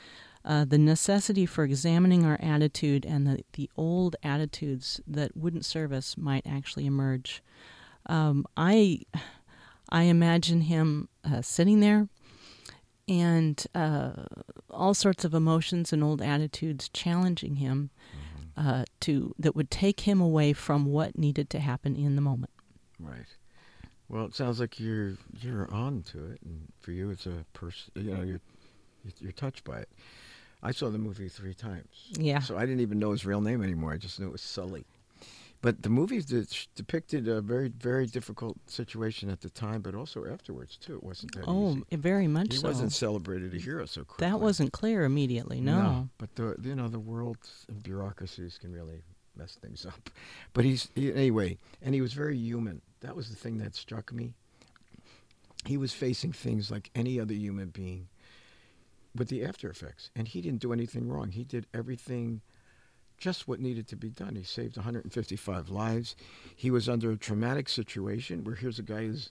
uh, 0.45 0.65
the 0.65 0.77
necessity 0.77 1.45
for 1.45 1.65
examining 1.65 2.25
our 2.25 2.39
attitude 2.41 3.05
and 3.05 3.27
the, 3.27 3.43
the 3.53 3.69
old 3.75 4.15
attitudes 4.23 5.01
that 5.05 5.35
wouldn't 5.35 5.65
serve 5.65 5.91
us 5.91 6.17
might 6.17 6.47
actually 6.47 6.85
emerge. 6.85 7.43
Um, 8.07 8.45
I 8.55 9.01
I 9.91 10.03
imagine 10.03 10.61
him 10.61 11.09
uh, 11.23 11.41
sitting 11.41 11.79
there 11.79 12.07
and 13.07 13.65
uh, 13.75 14.11
all 14.69 14.93
sorts 14.93 15.25
of 15.25 15.33
emotions 15.33 15.91
and 15.91 16.03
old 16.03 16.21
attitudes 16.21 16.89
challenging 16.89 17.57
him 17.57 17.89
mm-hmm. 18.15 18.67
uh, 18.67 18.85
to 19.01 19.35
that 19.37 19.55
would 19.55 19.69
take 19.69 20.01
him 20.01 20.21
away 20.21 20.53
from 20.53 20.85
what 20.85 21.17
needed 21.17 21.49
to 21.49 21.59
happen 21.59 21.95
in 21.95 22.15
the 22.15 22.21
moment. 22.21 22.51
Right. 22.99 23.35
Well, 24.07 24.25
it 24.25 24.35
sounds 24.35 24.59
like 24.59 24.79
you're 24.79 25.13
you're 25.41 25.73
on 25.73 26.03
to 26.11 26.25
it, 26.25 26.39
and 26.43 26.71
for 26.79 26.91
you, 26.91 27.09
it's 27.09 27.25
a 27.25 27.45
person. 27.53 27.91
You 27.95 28.15
know, 28.15 28.21
you're 28.23 28.41
you're 29.19 29.31
touched 29.31 29.63
by 29.63 29.79
it. 29.79 29.89
I 30.63 30.71
saw 30.71 30.89
the 30.89 30.97
movie 30.97 31.27
three 31.27 31.53
times. 31.53 32.11
Yeah. 32.11 32.39
So 32.39 32.57
I 32.57 32.61
didn't 32.61 32.81
even 32.81 32.99
know 32.99 33.11
his 33.11 33.25
real 33.25 33.41
name 33.41 33.63
anymore. 33.63 33.93
I 33.93 33.97
just 33.97 34.19
knew 34.19 34.27
it 34.27 34.31
was 34.31 34.41
Sully. 34.41 34.85
But 35.62 35.84
the 35.84 35.89
movies 35.89 36.26
depicted 36.76 37.28
a 37.28 37.39
very, 37.39 37.70
very 37.70 38.07
difficult 38.07 38.57
situation 38.68 39.30
at 39.30 39.41
the 39.41 39.49
time, 39.49 39.82
but 39.82 39.93
also 39.93 40.26
afterwards 40.26 40.76
too. 40.76 40.95
It 40.95 41.03
wasn't 41.03 41.36
that 41.36 41.43
oh, 41.47 41.72
easy. 41.91 41.97
very 41.97 42.28
much 42.28 42.47
so. 42.47 42.53
he 42.53 42.57
so. 42.57 42.68
wasn't 42.68 42.91
celebrated 42.91 43.53
a 43.53 43.57
hero 43.57 43.86
so 43.86 44.03
quickly. 44.03 44.28
That 44.28 44.39
wasn't 44.39 44.72
clear 44.72 45.03
immediately. 45.03 45.62
No. 45.62 45.82
no 45.82 46.09
but 46.18 46.36
the 46.36 46.55
you 46.64 46.76
know 46.76 46.88
the 46.88 46.99
world 46.99 47.38
bureaucracies 47.84 48.57
can 48.57 48.74
really 48.74 49.03
mess 49.36 49.55
things 49.62 49.86
up. 49.86 50.09
But 50.53 50.66
he's 50.66 50.89
he, 50.95 51.14
anyway, 51.14 51.59
and 51.82 51.93
he 51.93 52.01
was 52.01 52.14
very 52.14 52.38
human. 52.38 52.82
That 53.01 53.16
was 53.16 53.30
the 53.30 53.36
thing 53.36 53.59
that 53.59 53.76
struck 53.76 54.12
me. 54.12 54.34
He 55.66 55.78
was 55.78 55.93
facing 55.93 56.34
things 56.34 56.72
like 56.72 56.89
any 56.95 57.20
other 57.20 57.36
human 57.36 57.70
being, 57.70 58.07
with 59.16 59.28
the 59.28 59.45
after 59.45 59.70
effects, 59.70 60.09
and 60.16 60.28
he 60.28 60.41
didn't 60.41 60.62
do 60.62 60.74
anything 60.74 61.07
wrong. 61.07 61.32
He 61.32 61.43
did 61.43 61.68
everything 61.72 62.41
just 63.22 63.47
what 63.47 63.59
needed 63.59 63.88
to 63.88 63.95
be 63.95 64.09
done. 64.09 64.36
He 64.36 64.43
saved 64.43 64.76
155 64.76 65.69
lives. 65.69 66.15
He 66.55 66.72
was 66.72 66.89
under 66.89 67.11
a 67.11 67.17
traumatic 67.17 67.69
situation 67.69 68.43
where 68.43 68.55
here's 68.55 68.80
a 68.80 68.84
guy 68.84 69.05
who's 69.05 69.30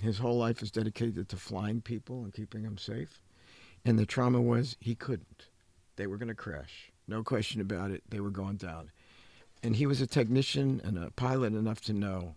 his 0.00 0.18
whole 0.18 0.36
life 0.36 0.62
is 0.62 0.70
dedicated 0.70 1.28
to 1.28 1.36
flying 1.36 1.80
people 1.80 2.22
and 2.22 2.32
keeping 2.32 2.62
them 2.62 2.76
safe. 2.76 3.22
And 3.84 3.98
the 3.98 4.06
trauma 4.06 4.40
was 4.40 4.76
he 4.80 4.94
couldn't. 4.94 5.46
They 5.96 6.06
were 6.06 6.18
going 6.18 6.28
to 6.28 6.34
crash. 6.34 6.92
No 7.06 7.22
question 7.22 7.60
about 7.60 7.90
it. 7.90 8.02
They 8.08 8.20
were 8.20 8.30
going 8.30 8.56
down. 8.56 8.90
And 9.62 9.74
he 9.74 9.86
was 9.86 10.00
a 10.00 10.06
technician 10.06 10.80
and 10.84 10.98
a 10.98 11.10
pilot 11.12 11.54
enough 11.54 11.80
to 11.82 11.92
know 11.92 12.34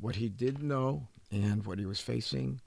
what 0.00 0.16
he 0.16 0.28
did 0.28 0.62
know 0.62 1.08
and 1.30 1.64
what 1.66 1.78
he 1.78 1.86
was 1.86 2.00
facing 2.00 2.60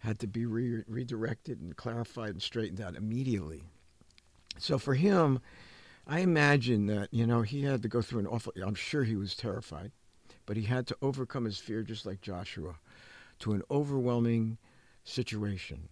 had 0.00 0.18
to 0.20 0.26
be 0.26 0.46
re- 0.46 0.84
redirected 0.86 1.60
and 1.60 1.76
clarified 1.76 2.30
and 2.30 2.42
straightened 2.42 2.80
out 2.80 2.96
immediately. 2.96 3.64
So 4.58 4.78
for 4.78 4.94
him, 4.94 5.40
I 6.08 6.20
imagine 6.20 6.86
that, 6.86 7.12
you 7.12 7.26
know, 7.26 7.42
he 7.42 7.64
had 7.64 7.82
to 7.82 7.88
go 7.88 8.00
through 8.00 8.20
an 8.20 8.26
awful, 8.26 8.52
I'm 8.64 8.74
sure 8.74 9.04
he 9.04 9.16
was 9.16 9.36
terrified, 9.36 9.92
but 10.46 10.56
he 10.56 10.62
had 10.62 10.86
to 10.86 10.96
overcome 11.02 11.44
his 11.44 11.58
fear 11.58 11.82
just 11.82 12.06
like 12.06 12.22
Joshua 12.22 12.76
to 13.40 13.52
an 13.52 13.62
overwhelming 13.70 14.56
situation 15.04 15.90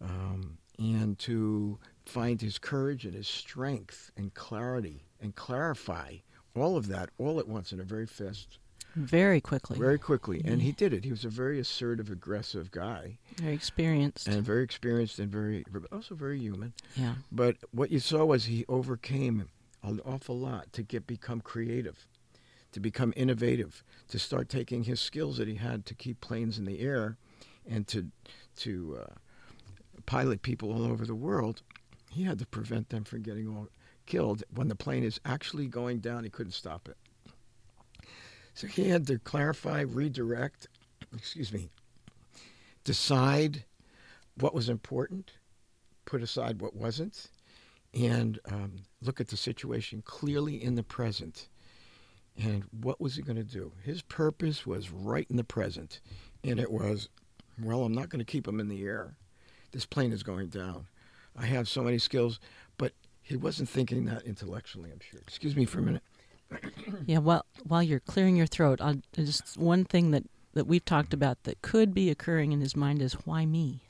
um, 0.00 0.58
and 0.76 1.18
to 1.20 1.78
find 2.04 2.40
his 2.40 2.58
courage 2.58 3.04
and 3.04 3.14
his 3.14 3.28
strength 3.28 4.10
and 4.16 4.34
clarity 4.34 5.04
and 5.20 5.36
clarify 5.36 6.16
all 6.56 6.76
of 6.76 6.88
that 6.88 7.10
all 7.16 7.38
at 7.38 7.48
once 7.48 7.72
in 7.72 7.78
a 7.78 7.84
very 7.84 8.06
fast 8.06 8.58
very 8.94 9.40
quickly. 9.40 9.78
Very 9.78 9.98
quickly. 9.98 10.42
And 10.44 10.62
he 10.62 10.72
did 10.72 10.92
it. 10.92 11.04
He 11.04 11.10
was 11.10 11.24
a 11.24 11.28
very 11.28 11.58
assertive 11.58 12.10
aggressive 12.10 12.70
guy. 12.70 13.18
Very 13.36 13.54
experienced. 13.54 14.28
And 14.28 14.42
very 14.42 14.62
experienced 14.62 15.18
and 15.18 15.30
very 15.30 15.64
also 15.92 16.14
very 16.14 16.38
human. 16.38 16.72
Yeah. 16.96 17.14
But 17.30 17.56
what 17.72 17.90
you 17.90 17.98
saw 17.98 18.24
was 18.24 18.44
he 18.46 18.64
overcame 18.68 19.48
an 19.82 20.00
awful 20.04 20.38
lot 20.38 20.72
to 20.72 20.82
get 20.82 21.06
become 21.06 21.40
creative 21.40 22.06
to 22.72 22.80
become 22.80 23.12
innovative 23.16 23.84
to 24.08 24.18
start 24.18 24.48
taking 24.48 24.82
his 24.82 24.98
skills 24.98 25.36
that 25.36 25.46
he 25.46 25.54
had 25.54 25.86
to 25.86 25.94
keep 25.94 26.20
planes 26.20 26.58
in 26.58 26.64
the 26.64 26.80
air 26.80 27.16
and 27.68 27.86
to 27.86 28.10
to 28.56 28.98
uh, 29.00 29.14
pilot 30.06 30.42
people 30.42 30.72
all 30.72 30.84
over 30.84 31.06
the 31.06 31.14
world. 31.14 31.62
He 32.10 32.24
had 32.24 32.38
to 32.40 32.46
prevent 32.46 32.88
them 32.88 33.04
from 33.04 33.22
getting 33.22 33.48
all 33.48 33.68
killed. 34.06 34.42
When 34.52 34.68
the 34.68 34.74
plane 34.74 35.04
is 35.04 35.20
actually 35.24 35.66
going 35.66 36.00
down 36.00 36.24
he 36.24 36.30
couldn't 36.30 36.52
stop 36.52 36.88
it 36.88 36.96
so 38.54 38.66
he 38.66 38.88
had 38.88 39.06
to 39.08 39.18
clarify, 39.18 39.80
redirect, 39.80 40.68
excuse 41.16 41.52
me, 41.52 41.70
decide 42.84 43.64
what 44.38 44.54
was 44.54 44.68
important, 44.68 45.32
put 46.04 46.22
aside 46.22 46.60
what 46.60 46.74
wasn't, 46.74 47.30
and 47.92 48.38
um, 48.50 48.72
look 49.02 49.20
at 49.20 49.28
the 49.28 49.36
situation 49.36 50.02
clearly 50.04 50.62
in 50.62 50.74
the 50.74 50.82
present. 50.82 51.48
And 52.36 52.64
what 52.80 53.00
was 53.00 53.14
he 53.14 53.22
going 53.22 53.36
to 53.36 53.44
do? 53.44 53.72
His 53.82 54.02
purpose 54.02 54.66
was 54.66 54.90
right 54.90 55.26
in 55.30 55.36
the 55.36 55.44
present. 55.44 56.00
And 56.42 56.58
it 56.58 56.70
was, 56.70 57.08
well, 57.62 57.84
I'm 57.84 57.94
not 57.94 58.08
going 58.08 58.18
to 58.18 58.24
keep 58.24 58.48
him 58.48 58.58
in 58.58 58.68
the 58.68 58.82
air. 58.82 59.16
This 59.70 59.86
plane 59.86 60.12
is 60.12 60.24
going 60.24 60.48
down. 60.48 60.86
I 61.36 61.46
have 61.46 61.68
so 61.68 61.82
many 61.82 61.98
skills, 61.98 62.40
but 62.76 62.92
he 63.22 63.36
wasn't 63.36 63.68
thinking 63.68 64.04
that 64.06 64.22
intellectually, 64.22 64.90
I'm 64.90 65.00
sure. 65.00 65.20
Excuse 65.20 65.54
me 65.54 65.64
for 65.64 65.78
a 65.78 65.82
minute. 65.82 66.02
yeah, 67.06 67.18
well, 67.18 67.44
while 67.64 67.82
you're 67.82 68.00
clearing 68.00 68.36
your 68.36 68.46
throat, 68.46 68.80
I'll, 68.80 69.00
just 69.14 69.56
one 69.56 69.84
thing 69.84 70.10
that, 70.12 70.24
that 70.54 70.66
we've 70.66 70.84
talked 70.84 71.12
about 71.12 71.42
that 71.44 71.62
could 71.62 71.94
be 71.94 72.10
occurring 72.10 72.52
in 72.52 72.60
his 72.60 72.76
mind 72.76 73.02
is 73.02 73.14
why 73.24 73.46
me? 73.46 73.80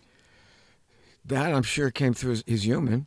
That 1.24 1.52
I'm 1.52 1.62
sure 1.62 1.90
came 1.90 2.14
through 2.14 2.30
his, 2.30 2.44
his 2.46 2.66
human, 2.66 3.06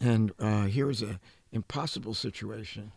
and 0.00 0.32
uh, 0.38 0.64
here 0.64 0.86
was 0.86 1.02
a 1.02 1.18
impossible 1.52 2.14
situation. 2.14 2.92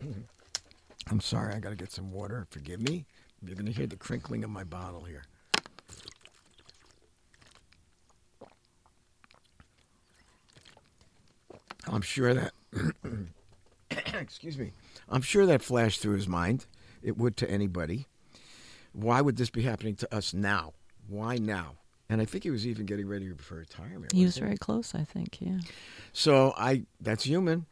I'm 1.10 1.20
sorry, 1.20 1.54
I 1.54 1.60
got 1.60 1.70
to 1.70 1.76
get 1.76 1.92
some 1.92 2.10
water. 2.10 2.46
Forgive 2.50 2.80
me. 2.80 3.06
You're 3.44 3.54
going 3.54 3.66
to 3.66 3.72
hear 3.72 3.86
the 3.86 3.96
crinkling 3.96 4.42
of 4.42 4.50
my 4.50 4.64
bottle 4.64 5.04
here. 5.04 5.22
I'm 11.86 12.02
sure 12.02 12.34
that, 12.34 12.52
excuse 14.20 14.58
me, 14.58 14.72
I'm 15.08 15.22
sure 15.22 15.46
that 15.46 15.62
flashed 15.62 16.00
through 16.00 16.16
his 16.16 16.28
mind. 16.28 16.66
It 17.02 17.16
would 17.16 17.36
to 17.38 17.50
anybody. 17.50 18.06
Why 18.92 19.20
would 19.20 19.36
this 19.36 19.50
be 19.50 19.62
happening 19.62 19.94
to 19.96 20.14
us 20.14 20.32
now? 20.32 20.72
Why 21.08 21.36
now? 21.36 21.74
And 22.08 22.20
I 22.20 22.24
think 22.24 22.44
he 22.44 22.50
was 22.50 22.66
even 22.66 22.86
getting 22.86 23.08
ready 23.08 23.30
for 23.36 23.56
retirement. 23.56 24.12
He 24.12 24.24
was 24.24 24.38
very 24.38 24.56
close, 24.56 24.94
I 24.94 25.04
think, 25.04 25.40
yeah. 25.40 25.58
So 26.12 26.54
I 26.56 26.84
that's 27.00 27.24
human. 27.24 27.66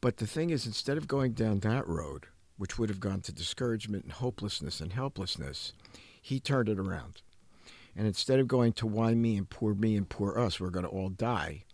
But 0.00 0.18
the 0.18 0.26
thing 0.26 0.50
is, 0.50 0.66
instead 0.66 0.96
of 0.96 1.08
going 1.08 1.32
down 1.32 1.60
that 1.60 1.86
road, 1.88 2.26
which 2.56 2.78
would 2.78 2.88
have 2.88 3.00
gone 3.00 3.20
to 3.22 3.32
discouragement 3.32 4.04
and 4.04 4.12
hopelessness 4.12 4.80
and 4.80 4.92
helplessness, 4.92 5.72
he 6.20 6.38
turned 6.38 6.68
it 6.68 6.78
around. 6.78 7.22
And 7.96 8.06
instead 8.06 8.38
of 8.38 8.46
going 8.46 8.74
to 8.74 8.86
why 8.86 9.14
me 9.14 9.36
and 9.36 9.48
poor 9.48 9.74
me 9.74 9.96
and 9.96 10.08
poor 10.08 10.38
us, 10.38 10.60
we're 10.60 10.70
going 10.70 10.84
to 10.84 10.90
all 10.90 11.08
die, 11.08 11.64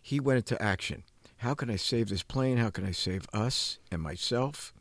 he 0.00 0.20
went 0.20 0.36
into 0.38 0.60
action. 0.62 1.02
How 1.42 1.54
can 1.54 1.70
I 1.70 1.76
save 1.76 2.08
this 2.08 2.22
plane? 2.22 2.58
How 2.58 2.70
can 2.70 2.86
I 2.86 2.92
save 2.92 3.26
us 3.32 3.80
and 3.90 4.00
myself? 4.00 4.72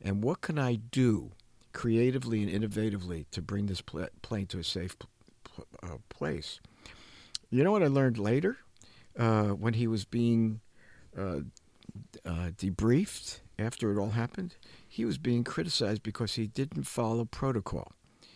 And 0.00 0.24
what 0.24 0.40
can 0.40 0.58
I 0.58 0.76
do 0.76 1.32
creatively 1.74 2.42
and 2.42 2.50
innovatively 2.50 3.26
to 3.32 3.42
bring 3.42 3.66
this 3.66 3.82
pl- 3.82 4.08
plane 4.22 4.46
to 4.46 4.58
a 4.58 4.64
safe 4.64 4.96
pl- 5.44 5.66
uh, 5.82 5.98
place? 6.08 6.58
You 7.50 7.62
know 7.62 7.70
what 7.70 7.82
I 7.82 7.88
learned 7.88 8.16
later 8.16 8.56
uh, 9.18 9.48
when 9.48 9.74
he 9.74 9.86
was 9.86 10.06
being 10.06 10.62
uh, 11.14 11.40
uh, 12.24 12.52
debriefed 12.56 13.40
after 13.58 13.92
it 13.92 14.00
all 14.00 14.12
happened? 14.12 14.56
He 14.88 15.04
was 15.04 15.18
being 15.18 15.44
criticized 15.44 16.02
because 16.02 16.36
he 16.36 16.46
didn't 16.46 16.84
follow 16.84 17.26
protocol. 17.26 17.92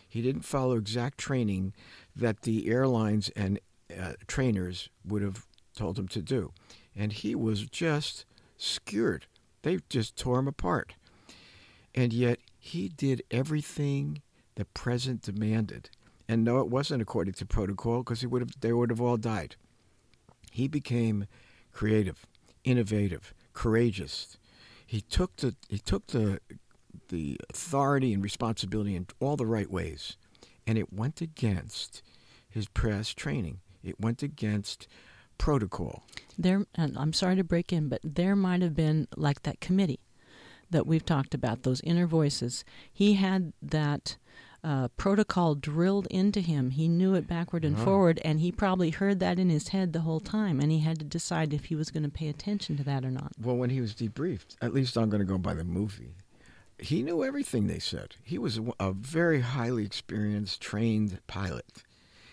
He 0.06 0.20
didn't 0.20 0.42
follow 0.42 0.76
exact 0.76 1.16
training 1.16 1.72
that 2.14 2.42
the 2.42 2.68
airlines 2.68 3.30
and 3.30 3.58
uh, 3.98 4.12
trainers 4.26 4.90
would 5.02 5.22
have 5.22 5.46
told 5.74 5.98
him 5.98 6.08
to 6.08 6.20
do 6.20 6.52
and 6.96 7.12
he 7.12 7.34
was 7.34 7.66
just 7.66 8.24
skewered. 8.56 9.26
They 9.62 9.78
just 9.88 10.16
tore 10.16 10.38
him 10.38 10.48
apart. 10.48 10.94
And 11.94 12.12
yet 12.12 12.38
he 12.58 12.88
did 12.88 13.22
everything 13.30 14.22
the 14.56 14.64
present 14.64 15.22
demanded. 15.22 15.90
And 16.28 16.44
no, 16.44 16.58
it 16.58 16.68
wasn't 16.68 17.02
according 17.02 17.34
to 17.34 17.46
protocol 17.46 17.98
because 17.98 18.20
he 18.20 18.26
would 18.26 18.42
have 18.42 18.60
they 18.60 18.72
would 18.72 18.90
have 18.90 19.00
all 19.00 19.16
died. 19.16 19.56
He 20.50 20.68
became 20.68 21.26
creative, 21.72 22.26
innovative, 22.64 23.34
courageous. 23.52 24.38
He 24.86 25.00
took 25.00 25.36
the 25.36 25.54
he 25.68 25.78
took 25.78 26.06
the 26.08 26.40
the 27.08 27.38
authority 27.50 28.14
and 28.14 28.22
responsibility 28.22 28.96
in 28.96 29.06
all 29.20 29.36
the 29.36 29.46
right 29.46 29.70
ways. 29.70 30.16
And 30.66 30.78
it 30.78 30.92
went 30.92 31.20
against 31.20 32.02
his 32.48 32.68
past 32.68 33.16
training. 33.16 33.60
It 33.82 34.00
went 34.00 34.22
against 34.22 34.88
protocol. 35.38 36.04
There, 36.38 36.66
and 36.74 36.96
I'm 36.98 37.12
sorry 37.12 37.36
to 37.36 37.44
break 37.44 37.72
in, 37.72 37.88
but 37.88 38.00
there 38.02 38.34
might 38.34 38.62
have 38.62 38.74
been 38.74 39.08
like 39.16 39.42
that 39.42 39.60
committee 39.60 40.00
that 40.70 40.86
we've 40.86 41.04
talked 41.04 41.34
about, 41.34 41.62
those 41.62 41.80
inner 41.82 42.06
voices. 42.06 42.64
He 42.92 43.14
had 43.14 43.52
that 43.62 44.16
uh, 44.64 44.88
protocol 44.96 45.54
drilled 45.54 46.06
into 46.06 46.40
him. 46.40 46.70
He 46.70 46.88
knew 46.88 47.14
it 47.14 47.28
backward 47.28 47.64
and 47.64 47.76
uh-huh. 47.76 47.84
forward, 47.84 48.20
and 48.24 48.40
he 48.40 48.50
probably 48.50 48.90
heard 48.90 49.20
that 49.20 49.38
in 49.38 49.50
his 49.50 49.68
head 49.68 49.92
the 49.92 50.00
whole 50.00 50.20
time, 50.20 50.58
and 50.58 50.72
he 50.72 50.80
had 50.80 50.98
to 50.98 51.04
decide 51.04 51.52
if 51.52 51.66
he 51.66 51.76
was 51.76 51.90
going 51.90 52.02
to 52.02 52.08
pay 52.08 52.28
attention 52.28 52.76
to 52.78 52.84
that 52.84 53.04
or 53.04 53.10
not. 53.10 53.32
Well, 53.40 53.56
when 53.56 53.70
he 53.70 53.80
was 53.80 53.94
debriefed, 53.94 54.56
at 54.62 54.72
least 54.72 54.96
I'm 54.96 55.10
going 55.10 55.20
to 55.20 55.26
go 55.26 55.38
by 55.38 55.54
the 55.54 55.64
movie. 55.64 56.14
He 56.78 57.02
knew 57.02 57.22
everything 57.22 57.66
they 57.66 57.78
said. 57.78 58.16
He 58.22 58.38
was 58.38 58.58
a, 58.58 58.64
a 58.80 58.92
very 58.92 59.42
highly 59.42 59.84
experienced, 59.84 60.60
trained 60.60 61.20
pilot, 61.26 61.66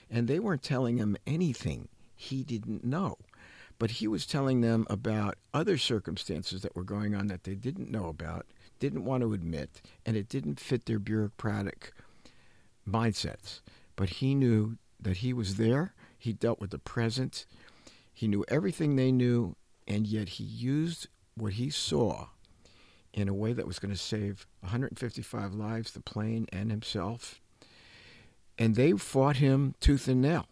and 0.09 0.27
they 0.27 0.39
weren't 0.39 0.63
telling 0.63 0.97
him 0.97 1.17
anything 1.27 1.89
he 2.21 2.43
didn't 2.43 2.83
know. 2.83 3.17
But 3.79 3.91
he 3.91 4.07
was 4.07 4.27
telling 4.27 4.61
them 4.61 4.85
about 4.89 5.37
other 5.53 5.77
circumstances 5.77 6.61
that 6.61 6.75
were 6.75 6.83
going 6.83 7.15
on 7.15 7.27
that 7.27 7.43
they 7.45 7.55
didn't 7.55 7.89
know 7.89 8.07
about, 8.07 8.45
didn't 8.79 9.05
want 9.05 9.21
to 9.23 9.33
admit, 9.33 9.81
and 10.05 10.15
it 10.15 10.29
didn't 10.29 10.59
fit 10.59 10.85
their 10.85 10.99
bureaucratic 10.99 11.91
mindsets. 12.87 13.61
But 13.95 14.09
he 14.09 14.35
knew 14.35 14.77
that 14.99 15.17
he 15.17 15.33
was 15.33 15.55
there, 15.55 15.95
he 16.17 16.31
dealt 16.31 16.59
with 16.59 16.69
the 16.69 16.77
present, 16.77 17.47
he 18.13 18.27
knew 18.27 18.45
everything 18.47 18.95
they 18.95 19.11
knew, 19.11 19.55
and 19.87 20.05
yet 20.05 20.29
he 20.29 20.43
used 20.43 21.07
what 21.35 21.53
he 21.53 21.71
saw 21.71 22.27
in 23.13 23.27
a 23.27 23.33
way 23.33 23.51
that 23.51 23.67
was 23.67 23.79
going 23.79 23.93
to 23.93 23.99
save 23.99 24.45
155 24.59 25.55
lives, 25.55 25.91
the 25.91 25.99
plane, 26.01 26.45
and 26.53 26.69
himself. 26.69 27.41
And 28.59 28.75
they 28.75 28.91
fought 28.91 29.37
him 29.37 29.73
tooth 29.79 30.07
and 30.07 30.21
nail 30.21 30.45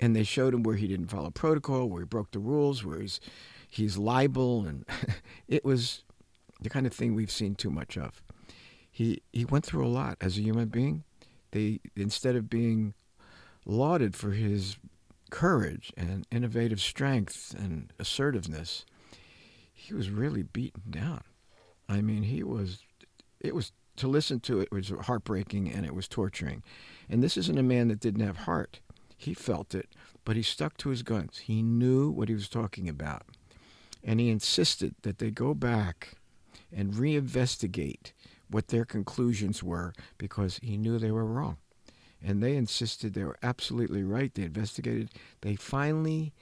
and 0.00 0.14
they 0.14 0.24
showed 0.24 0.54
him 0.54 0.62
where 0.62 0.76
he 0.76 0.86
didn't 0.86 1.08
follow 1.08 1.30
protocol, 1.30 1.88
where 1.88 2.02
he 2.02 2.06
broke 2.06 2.30
the 2.32 2.38
rules, 2.38 2.84
where 2.84 3.00
he's 3.00 3.20
he's 3.68 3.96
liable, 3.96 4.66
and 4.66 4.84
it 5.48 5.64
was 5.64 6.02
the 6.60 6.70
kind 6.70 6.86
of 6.86 6.92
thing 6.92 7.14
we've 7.14 7.30
seen 7.30 7.54
too 7.54 7.70
much 7.70 7.96
of. 7.96 8.22
He 8.90 9.22
he 9.32 9.44
went 9.44 9.64
through 9.64 9.86
a 9.86 9.88
lot 9.88 10.16
as 10.20 10.38
a 10.38 10.42
human 10.42 10.68
being. 10.68 11.04
They 11.50 11.80
instead 11.96 12.36
of 12.36 12.50
being 12.50 12.94
lauded 13.66 14.14
for 14.14 14.32
his 14.32 14.76
courage 15.30 15.92
and 15.96 16.26
innovative 16.30 16.80
strength 16.80 17.54
and 17.58 17.92
assertiveness, 17.98 18.84
he 19.72 19.94
was 19.94 20.10
really 20.10 20.42
beaten 20.42 20.82
down. 20.90 21.22
I 21.88 22.00
mean, 22.00 22.24
he 22.24 22.42
was. 22.42 22.78
It 23.40 23.54
was 23.54 23.72
to 23.96 24.08
listen 24.08 24.40
to 24.40 24.60
it 24.60 24.72
was 24.72 24.92
heartbreaking 25.02 25.70
and 25.70 25.86
it 25.86 25.94
was 25.94 26.08
torturing. 26.08 26.62
And 27.08 27.22
this 27.22 27.36
isn't 27.36 27.58
a 27.58 27.62
man 27.62 27.88
that 27.88 28.00
didn't 28.00 28.26
have 28.26 28.38
heart. 28.38 28.80
He 29.16 29.34
felt 29.34 29.74
it, 29.74 29.88
but 30.24 30.36
he 30.36 30.42
stuck 30.42 30.76
to 30.78 30.90
his 30.90 31.02
guns. 31.02 31.38
He 31.38 31.62
knew 31.62 32.10
what 32.10 32.28
he 32.28 32.34
was 32.34 32.48
talking 32.48 32.88
about. 32.88 33.22
And 34.02 34.20
he 34.20 34.28
insisted 34.28 34.94
that 35.02 35.18
they 35.18 35.30
go 35.30 35.54
back 35.54 36.16
and 36.72 36.92
reinvestigate 36.94 38.12
what 38.50 38.68
their 38.68 38.84
conclusions 38.84 39.62
were 39.62 39.94
because 40.18 40.58
he 40.62 40.76
knew 40.76 40.98
they 40.98 41.10
were 41.10 41.24
wrong. 41.24 41.56
And 42.22 42.42
they 42.42 42.56
insisted 42.56 43.14
they 43.14 43.24
were 43.24 43.38
absolutely 43.42 44.02
right. 44.02 44.34
They 44.34 44.44
investigated. 44.44 45.10
They 45.42 45.56
finally 45.56 46.32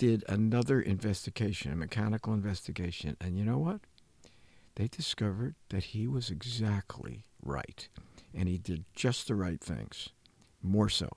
did 0.00 0.24
another 0.28 0.80
investigation, 0.80 1.72
a 1.72 1.76
mechanical 1.76 2.32
investigation, 2.32 3.18
and 3.20 3.36
you 3.36 3.44
know 3.44 3.58
what? 3.58 3.80
They 4.76 4.88
discovered 4.88 5.56
that 5.68 5.84
he 5.84 6.08
was 6.08 6.30
exactly 6.30 7.24
right, 7.44 7.86
and 8.34 8.48
he 8.48 8.56
did 8.56 8.86
just 8.94 9.28
the 9.28 9.34
right 9.34 9.60
things, 9.60 10.08
more 10.62 10.88
so. 10.88 11.10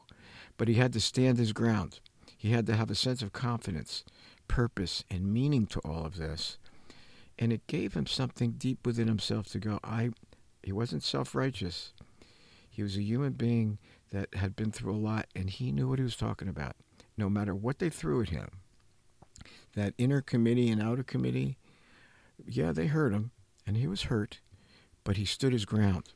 But 0.58 0.68
he 0.68 0.76
had 0.76 0.94
to 0.94 1.00
stand 1.00 1.38
his 1.38 1.54
ground. 1.54 2.00
He 2.38 2.52
had 2.52 2.66
to 2.68 2.76
have 2.76 2.92
a 2.92 2.96
sense 2.96 3.22
of 3.22 3.34
confidence, 3.34 4.04
purpose, 4.48 5.04
and 5.10 5.34
meaning 5.34 5.66
to 5.68 5.80
all 5.80 6.06
of 6.06 6.18
this. 6.18 6.58
And 7.40 7.52
it 7.52 7.66
gave 7.68 7.94
him 7.94 8.06
something 8.06 8.52
deep 8.52 8.86
within 8.86 9.08
himself 9.08 9.48
to 9.48 9.60
go, 9.60 9.80
I 9.84 10.12
he 10.62 10.72
wasn't 10.72 11.04
self 11.04 11.36
righteous. 11.36 11.94
He 12.70 12.84
was 12.84 12.98
a 12.98 13.04
human 13.04 13.34
being 13.34 13.78
that 14.12 14.34
had 14.36 14.56
been 14.56 14.72
through 14.72 14.94
a 14.94 14.98
lot 14.98 15.28
and 15.36 15.50
he 15.50 15.72
knew 15.72 15.90
what 15.90 16.00
he 16.00 16.04
was 16.04 16.16
talking 16.16 16.48
about. 16.48 16.76
No 17.18 17.30
matter 17.30 17.54
what 17.54 17.80
they 17.80 17.90
threw 17.90 18.22
at 18.22 18.30
him. 18.30 18.50
That 19.76 19.94
inner 19.98 20.22
committee 20.22 20.70
and 20.70 20.82
outer 20.82 21.04
committee, 21.04 21.58
yeah, 22.46 22.72
they 22.72 22.88
hurt 22.88 23.14
him 23.14 23.32
and 23.66 23.78
he 23.78 23.88
was 23.88 24.04
hurt, 24.04 24.40
but 25.04 25.18
he 25.18 25.26
stood 25.26 25.54
his 25.54 25.66
ground 25.66 26.10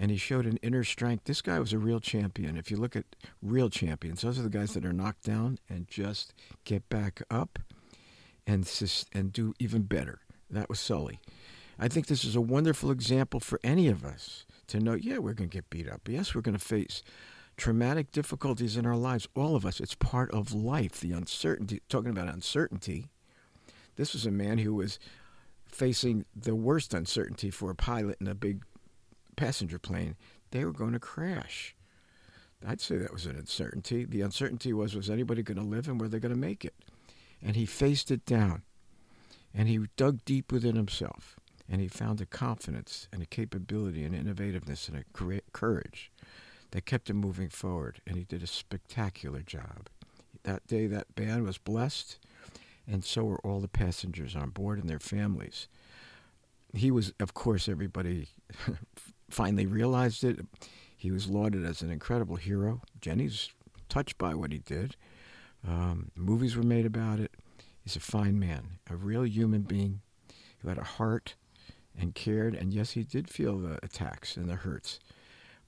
and 0.00 0.10
he 0.10 0.16
showed 0.16 0.46
an 0.46 0.56
inner 0.62 0.82
strength. 0.82 1.24
This 1.24 1.42
guy 1.42 1.60
was 1.60 1.74
a 1.74 1.78
real 1.78 2.00
champion. 2.00 2.56
If 2.56 2.70
you 2.70 2.78
look 2.78 2.96
at 2.96 3.04
real 3.42 3.68
champions, 3.68 4.22
those 4.22 4.38
are 4.38 4.42
the 4.42 4.48
guys 4.48 4.72
that 4.72 4.86
are 4.86 4.94
knocked 4.94 5.24
down 5.24 5.58
and 5.68 5.86
just 5.86 6.32
get 6.64 6.88
back 6.88 7.22
up 7.30 7.58
and 8.46 8.68
and 9.12 9.32
do 9.32 9.52
even 9.60 9.82
better. 9.82 10.20
That 10.48 10.70
was 10.70 10.80
Sully. 10.80 11.20
I 11.78 11.88
think 11.88 12.06
this 12.06 12.24
is 12.24 12.34
a 12.34 12.40
wonderful 12.40 12.90
example 12.90 13.40
for 13.40 13.60
any 13.62 13.88
of 13.88 14.04
us 14.04 14.46
to 14.68 14.80
know. 14.80 14.94
Yeah, 14.94 15.18
we're 15.18 15.34
going 15.34 15.50
to 15.50 15.56
get 15.56 15.70
beat 15.70 15.88
up. 15.88 16.08
Yes, 16.08 16.34
we're 16.34 16.40
going 16.40 16.56
to 16.56 16.64
face 16.64 17.02
traumatic 17.58 18.10
difficulties 18.10 18.78
in 18.78 18.86
our 18.86 18.96
lives. 18.96 19.28
All 19.36 19.54
of 19.54 19.66
us. 19.66 19.80
It's 19.80 19.94
part 19.94 20.30
of 20.30 20.54
life. 20.54 21.00
The 21.00 21.12
uncertainty. 21.12 21.82
Talking 21.90 22.10
about 22.10 22.28
uncertainty. 22.28 23.10
This 23.96 24.14
was 24.14 24.24
a 24.24 24.30
man 24.30 24.58
who 24.58 24.74
was 24.74 24.98
facing 25.68 26.24
the 26.34 26.54
worst 26.54 26.94
uncertainty 26.94 27.50
for 27.50 27.70
a 27.70 27.74
pilot 27.74 28.16
in 28.20 28.26
a 28.26 28.34
big 28.34 28.62
passenger 29.40 29.78
plane, 29.78 30.16
they 30.50 30.66
were 30.66 30.72
going 30.72 30.92
to 30.92 30.98
crash. 30.98 31.74
I'd 32.66 32.80
say 32.80 32.98
that 32.98 33.12
was 33.12 33.24
an 33.24 33.36
uncertainty. 33.36 34.04
The 34.04 34.20
uncertainty 34.20 34.74
was 34.74 34.94
was 34.94 35.08
anybody 35.08 35.42
going 35.42 35.56
to 35.56 35.64
live 35.64 35.88
and 35.88 35.98
were 35.98 36.08
they 36.08 36.18
going 36.18 36.34
to 36.34 36.38
make 36.38 36.62
it? 36.62 36.74
And 37.42 37.56
he 37.56 37.64
faced 37.64 38.10
it 38.10 38.26
down. 38.26 38.62
And 39.54 39.66
he 39.66 39.80
dug 39.96 40.24
deep 40.26 40.52
within 40.52 40.76
himself. 40.76 41.36
And 41.70 41.80
he 41.80 41.88
found 41.88 42.20
a 42.20 42.26
confidence 42.26 43.08
and 43.12 43.22
a 43.22 43.26
capability 43.26 44.04
and 44.04 44.14
innovativeness 44.14 44.88
and 44.88 44.98
a 44.98 45.40
courage 45.52 46.12
that 46.72 46.84
kept 46.84 47.08
him 47.08 47.16
moving 47.16 47.48
forward. 47.48 48.02
And 48.06 48.18
he 48.18 48.24
did 48.24 48.42
a 48.42 48.46
spectacular 48.46 49.40
job. 49.40 49.88
That 50.42 50.66
day, 50.66 50.86
that 50.86 51.14
band 51.14 51.44
was 51.44 51.58
blessed, 51.58 52.18
and 52.86 53.04
so 53.04 53.24
were 53.24 53.40
all 53.44 53.60
the 53.60 53.68
passengers 53.68 54.34
on 54.34 54.50
board 54.50 54.78
and 54.78 54.88
their 54.88 54.98
families. 54.98 55.68
He 56.72 56.90
was, 56.90 57.12
of 57.20 57.34
course, 57.34 57.68
everybody 57.68 58.28
finally 59.30 59.66
realized 59.66 60.24
it. 60.24 60.40
He 60.96 61.10
was 61.10 61.28
lauded 61.28 61.64
as 61.64 61.82
an 61.82 61.90
incredible 61.90 62.36
hero. 62.36 62.82
Jenny's 63.00 63.50
touched 63.88 64.18
by 64.18 64.34
what 64.34 64.52
he 64.52 64.58
did. 64.58 64.96
Um, 65.66 66.10
movies 66.14 66.56
were 66.56 66.62
made 66.62 66.86
about 66.86 67.20
it. 67.20 67.32
He's 67.82 67.96
a 67.96 68.00
fine 68.00 68.38
man, 68.38 68.78
a 68.88 68.96
real 68.96 69.26
human 69.26 69.62
being 69.62 70.00
who 70.58 70.68
had 70.68 70.78
a 70.78 70.84
heart 70.84 71.34
and 71.98 72.14
cared. 72.14 72.54
And 72.54 72.72
yes, 72.72 72.92
he 72.92 73.02
did 73.02 73.28
feel 73.28 73.58
the 73.58 73.78
attacks 73.82 74.36
and 74.36 74.48
the 74.48 74.56
hurts, 74.56 75.00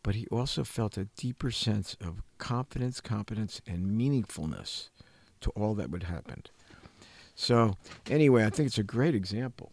but 0.02 0.14
he 0.14 0.26
also 0.28 0.64
felt 0.64 0.96
a 0.96 1.08
deeper 1.16 1.50
sense 1.50 1.96
of 2.00 2.22
confidence, 2.38 3.00
competence, 3.00 3.60
and 3.66 3.86
meaningfulness 3.98 4.90
to 5.40 5.50
all 5.50 5.74
that 5.74 5.90
would 5.90 6.04
happen. 6.04 6.44
So, 7.34 7.76
anyway, 8.10 8.44
I 8.44 8.50
think 8.50 8.66
it's 8.68 8.78
a 8.78 8.82
great 8.82 9.14
example. 9.14 9.72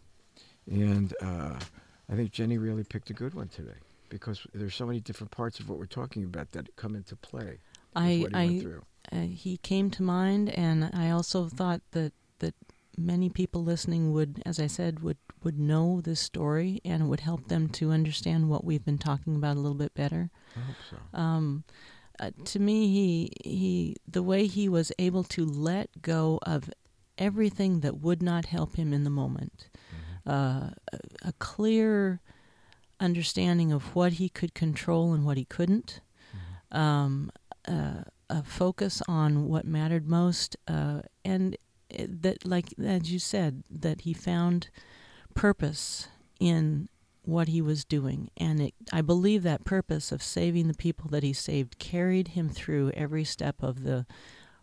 And 0.66 1.14
uh, 1.22 1.58
I 2.10 2.16
think 2.16 2.32
Jenny 2.32 2.58
really 2.58 2.84
picked 2.84 3.10
a 3.10 3.14
good 3.14 3.34
one 3.34 3.48
today 3.48 3.78
because 4.08 4.44
there's 4.52 4.74
so 4.74 4.86
many 4.86 5.00
different 5.00 5.30
parts 5.30 5.60
of 5.60 5.68
what 5.68 5.78
we're 5.78 5.86
talking 5.86 6.24
about 6.24 6.52
that 6.52 6.74
come 6.76 6.96
into 6.96 7.14
play. 7.14 7.58
I, 7.94 8.26
I 8.34 8.64
uh, 9.12 9.20
he 9.22 9.56
came 9.58 9.90
to 9.90 10.02
mind, 10.02 10.50
and 10.50 10.90
I 10.92 11.10
also 11.10 11.48
thought 11.48 11.82
that 11.92 12.12
that 12.40 12.54
many 12.96 13.30
people 13.30 13.62
listening 13.62 14.12
would, 14.12 14.42
as 14.44 14.58
I 14.58 14.66
said, 14.66 15.02
would 15.02 15.18
would 15.42 15.58
know 15.58 16.00
this 16.00 16.20
story 16.20 16.82
and 16.84 17.02
it 17.02 17.06
would 17.06 17.20
help 17.20 17.48
them 17.48 17.66
to 17.66 17.92
understand 17.92 18.50
what 18.50 18.62
we've 18.62 18.84
been 18.84 18.98
talking 18.98 19.36
about 19.36 19.56
a 19.56 19.60
little 19.60 19.78
bit 19.78 19.94
better. 19.94 20.30
I 20.54 20.60
hope 20.60 20.76
so. 20.90 21.18
Um, 21.18 21.64
uh, 22.18 22.30
to 22.44 22.58
me, 22.58 22.88
he 22.88 23.32
he 23.48 23.96
the 24.06 24.22
way 24.22 24.46
he 24.46 24.68
was 24.68 24.92
able 24.98 25.24
to 25.24 25.44
let 25.44 26.02
go 26.02 26.38
of 26.42 26.70
everything 27.16 27.80
that 27.80 27.98
would 27.98 28.22
not 28.22 28.46
help 28.46 28.76
him 28.76 28.92
in 28.92 29.04
the 29.04 29.10
moment 29.10 29.68
uh, 30.26 30.70
a 31.22 31.32
clear 31.38 32.20
understanding 32.98 33.72
of 33.72 33.94
what 33.94 34.14
he 34.14 34.28
could 34.28 34.54
control 34.54 35.12
and 35.12 35.24
what 35.24 35.36
he 35.36 35.44
couldn't, 35.44 36.00
mm-hmm. 36.34 36.76
um, 36.76 37.32
uh, 37.66 38.02
a 38.28 38.42
focus 38.42 39.02
on 39.08 39.48
what 39.48 39.64
mattered 39.64 40.08
most, 40.08 40.56
uh, 40.68 41.00
and 41.24 41.56
that, 41.98 42.46
like 42.46 42.74
as 42.78 43.10
you 43.10 43.18
said, 43.18 43.64
that 43.70 44.02
he 44.02 44.12
found 44.12 44.68
purpose 45.34 46.08
in 46.38 46.88
what 47.22 47.48
he 47.48 47.60
was 47.60 47.84
doing, 47.84 48.30
and 48.36 48.60
it, 48.60 48.74
I 48.92 49.02
believe 49.02 49.42
that 49.42 49.64
purpose 49.64 50.12
of 50.12 50.22
saving 50.22 50.68
the 50.68 50.74
people 50.74 51.08
that 51.10 51.22
he 51.22 51.32
saved 51.32 51.78
carried 51.78 52.28
him 52.28 52.48
through 52.48 52.90
every 52.94 53.24
step 53.24 53.62
of 53.62 53.82
the 53.82 54.06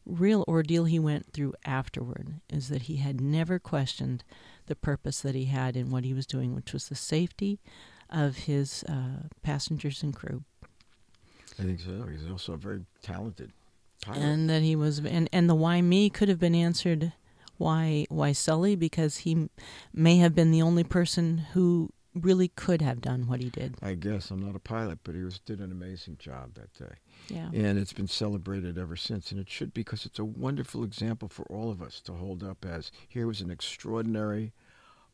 real 0.05 0.43
ordeal 0.47 0.85
he 0.85 0.99
went 0.99 1.33
through 1.33 1.53
afterward. 1.65 2.39
Is 2.49 2.69
that 2.69 2.83
he 2.83 2.97
had 2.97 3.21
never 3.21 3.59
questioned 3.59 4.23
the 4.67 4.75
purpose 4.75 5.21
that 5.21 5.35
he 5.35 5.45
had 5.45 5.75
in 5.75 5.89
what 5.89 6.03
he 6.03 6.13
was 6.13 6.25
doing, 6.25 6.55
which 6.55 6.73
was 6.73 6.87
the 6.87 6.95
safety 6.95 7.59
of 8.09 8.37
his 8.37 8.83
uh, 8.87 9.27
passengers 9.43 10.03
and 10.03 10.15
crew. 10.15 10.43
I 11.59 11.63
think 11.63 11.79
so. 11.79 12.05
He's 12.09 12.29
also 12.29 12.53
a 12.53 12.57
very 12.57 12.85
talented 13.01 13.51
pilot. 14.01 14.21
And 14.21 14.49
that 14.49 14.61
he 14.61 14.75
was, 14.75 14.99
and, 14.99 15.27
and 15.33 15.49
the 15.49 15.55
why 15.55 15.81
me 15.81 16.09
could 16.09 16.29
have 16.29 16.39
been 16.39 16.55
answered 16.55 17.13
why 17.57 18.05
why 18.09 18.31
Sully 18.31 18.75
because 18.75 19.17
he 19.17 19.49
may 19.93 20.17
have 20.17 20.35
been 20.35 20.51
the 20.51 20.61
only 20.61 20.83
person 20.83 21.39
who 21.53 21.89
really 22.13 22.47
could 22.49 22.81
have 22.81 23.01
done 23.01 23.27
what 23.27 23.41
he 23.41 23.49
did. 23.49 23.75
I 23.81 23.93
guess 23.93 24.31
I'm 24.31 24.45
not 24.45 24.55
a 24.55 24.59
pilot, 24.59 24.99
but 25.03 25.15
he 25.15 25.23
was 25.23 25.39
did 25.39 25.59
an 25.59 25.71
amazing 25.71 26.17
job 26.19 26.53
that 26.55 26.73
day. 26.73 26.95
Yeah. 27.29 27.49
And 27.53 27.77
it's 27.77 27.93
been 27.93 28.07
celebrated 28.07 28.77
ever 28.77 28.95
since, 28.95 29.31
and 29.31 29.39
it 29.39 29.49
should 29.49 29.73
because 29.73 30.05
it's 30.05 30.19
a 30.19 30.25
wonderful 30.25 30.83
example 30.83 31.27
for 31.27 31.43
all 31.43 31.69
of 31.69 31.81
us 31.81 31.99
to 32.01 32.13
hold 32.13 32.43
up 32.43 32.65
as 32.65 32.91
here 33.07 33.27
was 33.27 33.41
an 33.41 33.51
extraordinary, 33.51 34.53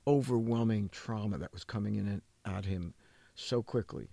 overwhelming 0.05 0.89
trauma 0.89 1.37
that 1.37 1.53
was 1.53 1.63
coming 1.63 1.95
in 1.95 2.21
at 2.45 2.65
him 2.65 2.93
so 3.35 3.63
quickly, 3.63 4.09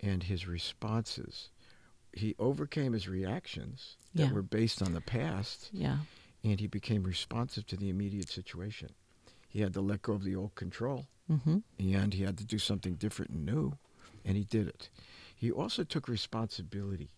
and 0.00 0.24
his 0.24 0.46
responses. 0.46 1.50
He 2.12 2.34
overcame 2.38 2.94
his 2.94 3.08
reactions 3.08 3.96
that 4.14 4.28
yeah. 4.28 4.32
were 4.32 4.42
based 4.42 4.82
on 4.82 4.94
the 4.94 5.00
past. 5.00 5.68
Yeah. 5.72 5.98
And 6.42 6.58
he 6.58 6.66
became 6.66 7.02
responsive 7.02 7.66
to 7.66 7.76
the 7.76 7.90
immediate 7.90 8.28
situation. 8.28 8.90
He 9.48 9.60
had 9.60 9.74
to 9.74 9.80
let 9.80 10.02
go 10.02 10.14
of 10.14 10.24
the 10.24 10.34
old 10.34 10.54
control 10.54 11.06
mm-hmm. 11.30 11.58
and 11.78 12.14
he 12.14 12.22
had 12.22 12.38
to 12.38 12.44
do 12.44 12.58
something 12.58 12.94
different 12.94 13.32
and 13.32 13.44
new, 13.44 13.74
and 14.24 14.36
he 14.36 14.44
did 14.44 14.66
it. 14.66 14.88
He 15.34 15.50
also 15.50 15.84
took 15.84 16.08
responsibility 16.08 17.10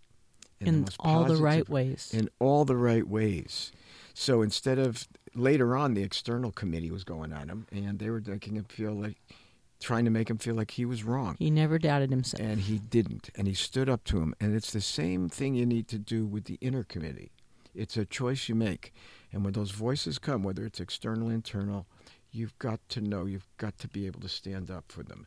in, 0.61 0.69
in 0.69 0.85
the 0.85 0.93
all 1.01 1.25
the 1.25 1.37
right 1.37 1.69
ways. 1.69 2.11
In 2.13 2.29
all 2.39 2.65
the 2.65 2.77
right 2.77 3.07
ways. 3.07 3.73
So 4.15 4.43
instead 4.43 4.79
of 4.79 5.09
later 5.35 5.77
on, 5.77 5.95
the 5.95 6.03
external 6.03 6.53
committee 6.53 6.91
was 6.91 7.05
going 7.05 7.33
on 7.33 7.49
him, 7.49 7.67
and 7.73 7.99
they 7.99 8.11
were 8.11 8.23
making 8.27 8.57
him 8.57 8.65
feel 8.65 8.93
like 8.93 9.17
trying 9.81 10.05
to 10.05 10.11
make 10.11 10.29
him 10.29 10.39
feel 10.39 10.55
like 10.55 10.73
he 10.73 10.85
was 10.85 11.05
wrong. 11.05 11.37
He 11.39 11.51
never 11.51 11.79
doubted 11.79 12.11
himself. 12.11 12.43
And 12.43 12.61
he 12.61 12.79
didn't. 12.79 13.31
And 13.35 13.47
he 13.47 13.55
stood 13.55 13.89
up 13.89 14.05
to 14.05 14.21
him. 14.21 14.35
And 14.39 14.55
it's 14.55 14.73
the 14.73 14.81
same 14.81 15.29
thing 15.31 15.55
you 15.55 15.65
need 15.65 15.89
to 15.89 15.99
do 15.99 16.27
with 16.27 16.45
the 16.45 16.59
inner 16.61 16.85
committee. 16.85 17.31
It's 17.75 17.97
a 17.97 18.05
choice 18.05 18.49
you 18.49 18.55
make. 18.55 18.93
And 19.33 19.43
when 19.43 19.55
those 19.55 19.71
voices 19.71 20.19
come, 20.19 20.43
whether 20.43 20.67
it's 20.67 20.81
external, 20.81 21.31
internal, 21.31 21.87
you've 22.31 22.59
got 22.59 22.81
to 22.91 23.01
know, 23.01 23.25
you've 23.25 23.49
got 23.57 23.79
to 23.79 23.89
be 23.89 24.07
able 24.07 24.21
to 24.21 24.29
stand 24.29 24.71
up 24.71 24.93
for 24.93 25.03
them, 25.03 25.27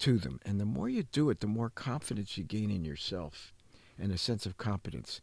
to 0.00 0.18
them. 0.18 0.40
And 0.44 0.60
the 0.60 0.64
more 0.64 0.88
you 0.88 1.04
do 1.04 1.30
it, 1.30 1.38
the 1.40 1.46
more 1.46 1.70
confidence 1.70 2.36
you 2.36 2.42
gain 2.42 2.70
in 2.70 2.84
yourself 2.84 3.53
and 3.98 4.12
a 4.12 4.18
sense 4.18 4.46
of 4.46 4.56
competence. 4.56 5.20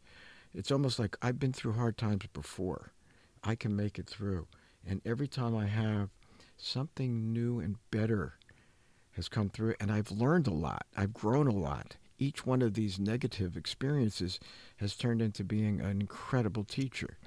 It's 0.54 0.72
almost 0.72 1.00
like 1.00 1.18
I've 1.22 1.40
been 1.40 1.54
through 1.54 1.74
hard 1.74 1.98
times 1.98 2.26
before. 2.34 2.92
I 3.44 3.56
can 3.56 3.76
make 3.76 3.98
it 3.98 4.08
through. 4.08 4.48
And 4.86 5.02
every 5.06 5.28
time 5.28 5.56
I 5.56 5.68
have, 5.68 6.10
something 6.58 7.32
new 7.32 7.60
and 7.60 7.78
better 7.90 8.34
has 9.12 9.28
come 9.28 9.50
through, 9.50 9.76
and 9.80 9.92
I've 9.92 10.12
learned 10.12 10.48
a 10.48 10.54
lot. 10.54 10.86
I've 10.96 11.14
grown 11.14 11.48
a 11.48 11.52
lot. 11.52 11.98
Each 12.18 12.46
one 12.46 12.62
of 12.62 12.76
these 12.76 13.00
negative 13.00 13.58
experiences 13.58 14.40
has 14.78 14.96
turned 14.96 15.22
into 15.22 15.44
being 15.44 15.82
an 15.82 16.02
incredible 16.02 16.64
teacher. 16.64 17.18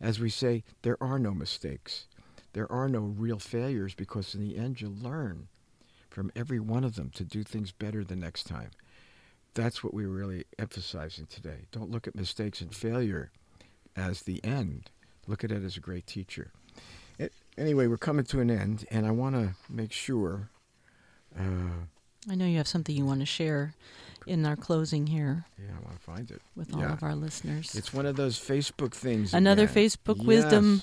As 0.00 0.18
we 0.18 0.30
say, 0.30 0.64
there 0.82 0.96
are 1.02 1.18
no 1.18 1.34
mistakes 1.34 2.06
there 2.52 2.70
are 2.70 2.88
no 2.88 3.00
real 3.00 3.38
failures 3.38 3.94
because 3.94 4.34
in 4.34 4.40
the 4.40 4.56
end 4.56 4.80
you 4.80 4.88
learn 4.88 5.48
from 6.08 6.32
every 6.34 6.58
one 6.58 6.84
of 6.84 6.96
them 6.96 7.10
to 7.10 7.24
do 7.24 7.44
things 7.44 7.70
better 7.70 8.02
the 8.02 8.16
next 8.16 8.44
time. 8.44 8.70
That's 9.54 9.82
what 9.82 9.92
we're 9.94 10.08
really 10.08 10.44
emphasizing 10.58 11.26
today. 11.26 11.66
Don't 11.72 11.90
look 11.90 12.06
at 12.06 12.14
mistakes 12.14 12.60
and 12.60 12.74
failure 12.74 13.30
as 13.96 14.22
the 14.22 14.42
end. 14.44 14.90
look 15.26 15.44
at 15.44 15.50
it 15.52 15.62
as 15.64 15.76
a 15.76 15.80
great 15.80 16.06
teacher. 16.06 16.50
It, 17.18 17.32
anyway, 17.58 17.86
we're 17.86 17.98
coming 17.98 18.24
to 18.26 18.40
an 18.40 18.50
end, 18.50 18.84
and 18.90 19.06
I 19.06 19.10
want 19.10 19.34
to 19.36 19.54
make 19.68 19.92
sure. 19.92 20.48
Uh, 21.38 21.84
I 22.28 22.34
know 22.34 22.46
you 22.46 22.56
have 22.58 22.66
something 22.68 22.94
you 22.96 23.04
want 23.04 23.20
to 23.20 23.26
share 23.26 23.74
in 24.26 24.44
our 24.44 24.56
closing 24.56 25.06
here 25.06 25.44
yeah, 25.58 25.70
I 25.80 25.84
want 25.84 25.96
to 25.96 26.02
find 26.02 26.30
it. 26.30 26.42
with 26.54 26.74
all 26.74 26.80
Yeah. 26.80 26.92
of 26.92 27.02
our 27.02 27.14
listeners. 27.14 27.74
It's 27.74 27.92
one 27.94 28.04
of 28.06 28.16
those 28.16 28.38
Facebook 28.38 28.92
things. 28.92 29.32
Another 29.32 29.64
again. 29.64 29.74
Facebook 29.74 30.24
wisdom 30.24 30.82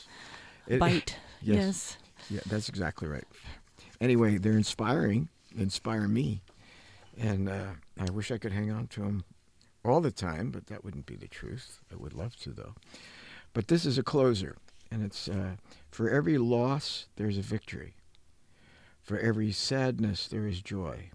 It- 0.67 0.79
bite. 0.79 1.15
yes. 1.41 1.55
yes. 1.55 1.97
Yeah, 2.29 2.39
that's 2.47 2.67
exactly 2.69 3.07
right. 3.07 3.25
Anyway, 4.01 4.37
they're 4.37 4.53
inspiring, 4.57 5.29
inspire 5.55 6.07
me, 6.07 6.41
and 7.19 7.49
uh, 7.49 7.73
I 7.99 8.09
wish 8.11 8.31
I 8.31 8.37
could 8.37 8.51
hang 8.51 8.71
on 8.71 8.87
to 8.87 9.01
them 9.01 9.23
all 9.83 10.01
the 10.01 10.11
time, 10.11 10.51
but 10.51 10.67
that 10.67 10.83
wouldn't 10.83 11.05
be 11.05 11.15
the 11.15 11.27
truth. 11.27 11.79
I 11.91 11.95
would 11.95 12.13
love 12.13 12.35
to, 12.37 12.51
though. 12.51 12.73
But 13.53 13.67
this 13.67 13.85
is 13.85 13.97
a 13.97 14.03
closer, 14.03 14.57
and 14.91 15.03
it's 15.03 15.27
uh, 15.27 15.55
for 15.89 16.09
every 16.09 16.37
loss 16.37 17.07
there's 17.15 17.37
a 17.37 17.41
victory. 17.41 17.95
For 19.01 19.17
every 19.17 19.51
sadness 19.51 20.27
there 20.27 20.45
is 20.45 20.61
joy, 20.61 21.11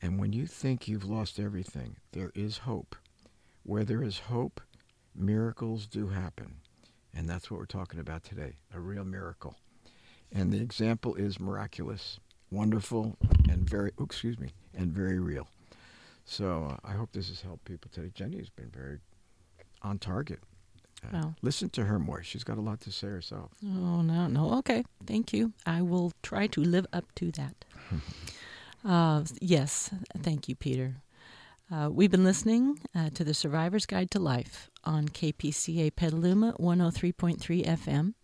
and 0.00 0.20
when 0.20 0.32
you 0.32 0.46
think 0.46 0.86
you've 0.86 1.04
lost 1.04 1.40
everything, 1.40 1.96
there 2.12 2.30
is 2.34 2.58
hope. 2.58 2.94
Where 3.64 3.84
there 3.84 4.02
is 4.02 4.20
hope, 4.20 4.60
miracles 5.14 5.86
do 5.86 6.08
happen, 6.08 6.60
and 7.12 7.28
that's 7.28 7.50
what 7.50 7.58
we're 7.58 7.66
talking 7.66 8.00
about 8.00 8.22
today—a 8.22 8.78
real 8.78 9.04
miracle. 9.04 9.56
And 10.32 10.52
the 10.52 10.60
example 10.60 11.16
is 11.16 11.40
miraculous, 11.40 12.20
wonderful, 12.50 13.16
and 13.50 13.68
very, 13.68 13.92
oh, 13.98 14.04
excuse 14.04 14.38
me, 14.38 14.52
and 14.78 14.90
very 14.92 15.18
real. 15.18 15.46
So 16.24 16.68
uh, 16.70 16.76
I 16.88 16.92
hope 16.92 17.12
this 17.12 17.28
has 17.28 17.40
helped 17.42 17.64
people 17.64 17.90
today. 17.92 18.10
Jenny 18.14 18.38
has 18.38 18.48
been 18.50 18.70
very 18.70 18.98
on 19.82 19.98
target. 19.98 20.40
Uh, 21.04 21.08
Well. 21.12 21.34
Listen 21.42 21.68
to 21.70 21.84
her 21.84 21.98
more. 21.98 22.22
She's 22.22 22.44
got 22.44 22.58
a 22.58 22.60
lot 22.60 22.80
to 22.82 22.90
say 22.92 23.08
herself. 23.08 23.50
Oh, 23.64 24.02
no, 24.02 24.26
no. 24.26 24.54
Okay. 24.58 24.84
Thank 25.06 25.32
you. 25.32 25.52
I 25.66 25.82
will 25.82 26.12
try 26.22 26.46
to 26.48 26.60
live 26.60 26.86
up 26.92 27.04
to 27.16 27.30
that. 27.32 27.64
uh, 28.84 29.24
yes. 29.40 29.90
Thank 30.22 30.48
you, 30.48 30.54
Peter. 30.56 30.96
Uh, 31.70 31.88
we've 31.92 32.10
been 32.10 32.24
listening 32.24 32.78
uh, 32.94 33.10
to 33.10 33.24
the 33.24 33.34
Survivor's 33.34 33.84
Guide 33.86 34.10
to 34.12 34.18
Life 34.18 34.70
on 34.84 35.08
KPCA 35.08 35.94
Petaluma 35.94 36.54
103.3 36.58 37.66
FM. 37.66 38.14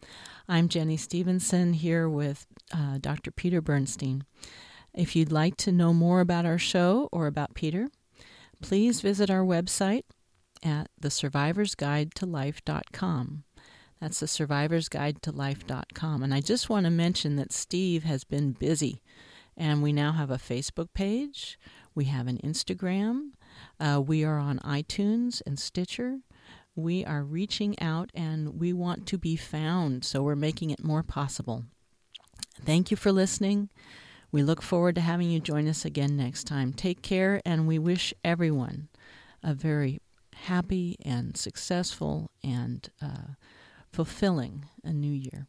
I'm 0.48 0.68
Jenny 0.68 0.96
Stevenson 0.96 1.74
here 1.74 2.08
with 2.08 2.46
uh, 2.72 2.98
Dr. 2.98 3.30
Peter 3.30 3.60
Bernstein. 3.60 4.24
If 4.94 5.16
you'd 5.16 5.32
like 5.32 5.56
to 5.58 5.72
know 5.72 5.92
more 5.92 6.20
about 6.20 6.46
our 6.46 6.58
show 6.58 7.08
or 7.10 7.26
about 7.26 7.54
Peter, 7.54 7.88
please 8.62 9.00
visit 9.00 9.28
our 9.30 9.44
website 9.44 10.04
at 10.62 10.88
thesurvivorsguidetolife.com. 11.00 13.44
That's 14.00 14.20
the 14.20 14.26
survivorsguidetolife.com. 14.26 16.22
And 16.22 16.32
I 16.34 16.40
just 16.40 16.70
want 16.70 16.84
to 16.84 16.90
mention 16.90 17.36
that 17.36 17.52
Steve 17.52 18.04
has 18.04 18.24
been 18.24 18.52
busy, 18.52 19.02
and 19.56 19.82
we 19.82 19.92
now 19.92 20.12
have 20.12 20.30
a 20.30 20.36
Facebook 20.36 20.88
page, 20.94 21.58
we 21.94 22.04
have 22.06 22.26
an 22.26 22.38
Instagram, 22.38 23.30
uh, 23.80 24.02
we 24.04 24.24
are 24.24 24.38
on 24.38 24.58
iTunes 24.60 25.42
and 25.46 25.58
Stitcher. 25.58 26.18
We 26.76 27.04
are 27.04 27.22
reaching 27.22 27.78
out 27.80 28.10
and 28.14 28.58
we 28.58 28.72
want 28.72 29.06
to 29.06 29.18
be 29.18 29.36
found, 29.36 30.04
so 30.04 30.22
we're 30.22 30.34
making 30.34 30.70
it 30.70 30.82
more 30.82 31.04
possible. 31.04 31.64
Thank 32.64 32.90
you 32.90 32.96
for 32.96 33.12
listening. 33.12 33.68
We 34.34 34.42
look 34.42 34.62
forward 34.62 34.96
to 34.96 35.00
having 35.00 35.30
you 35.30 35.38
join 35.38 35.68
us 35.68 35.84
again 35.84 36.16
next 36.16 36.48
time. 36.48 36.72
Take 36.72 37.02
care, 37.02 37.40
and 37.46 37.68
we 37.68 37.78
wish 37.78 38.12
everyone 38.24 38.88
a 39.44 39.54
very 39.54 40.00
happy 40.34 40.96
and 41.04 41.36
successful 41.36 42.32
and 42.42 42.88
uh, 43.00 43.34
fulfilling 43.92 44.64
a 44.82 44.92
new 44.92 45.12
year. 45.12 45.46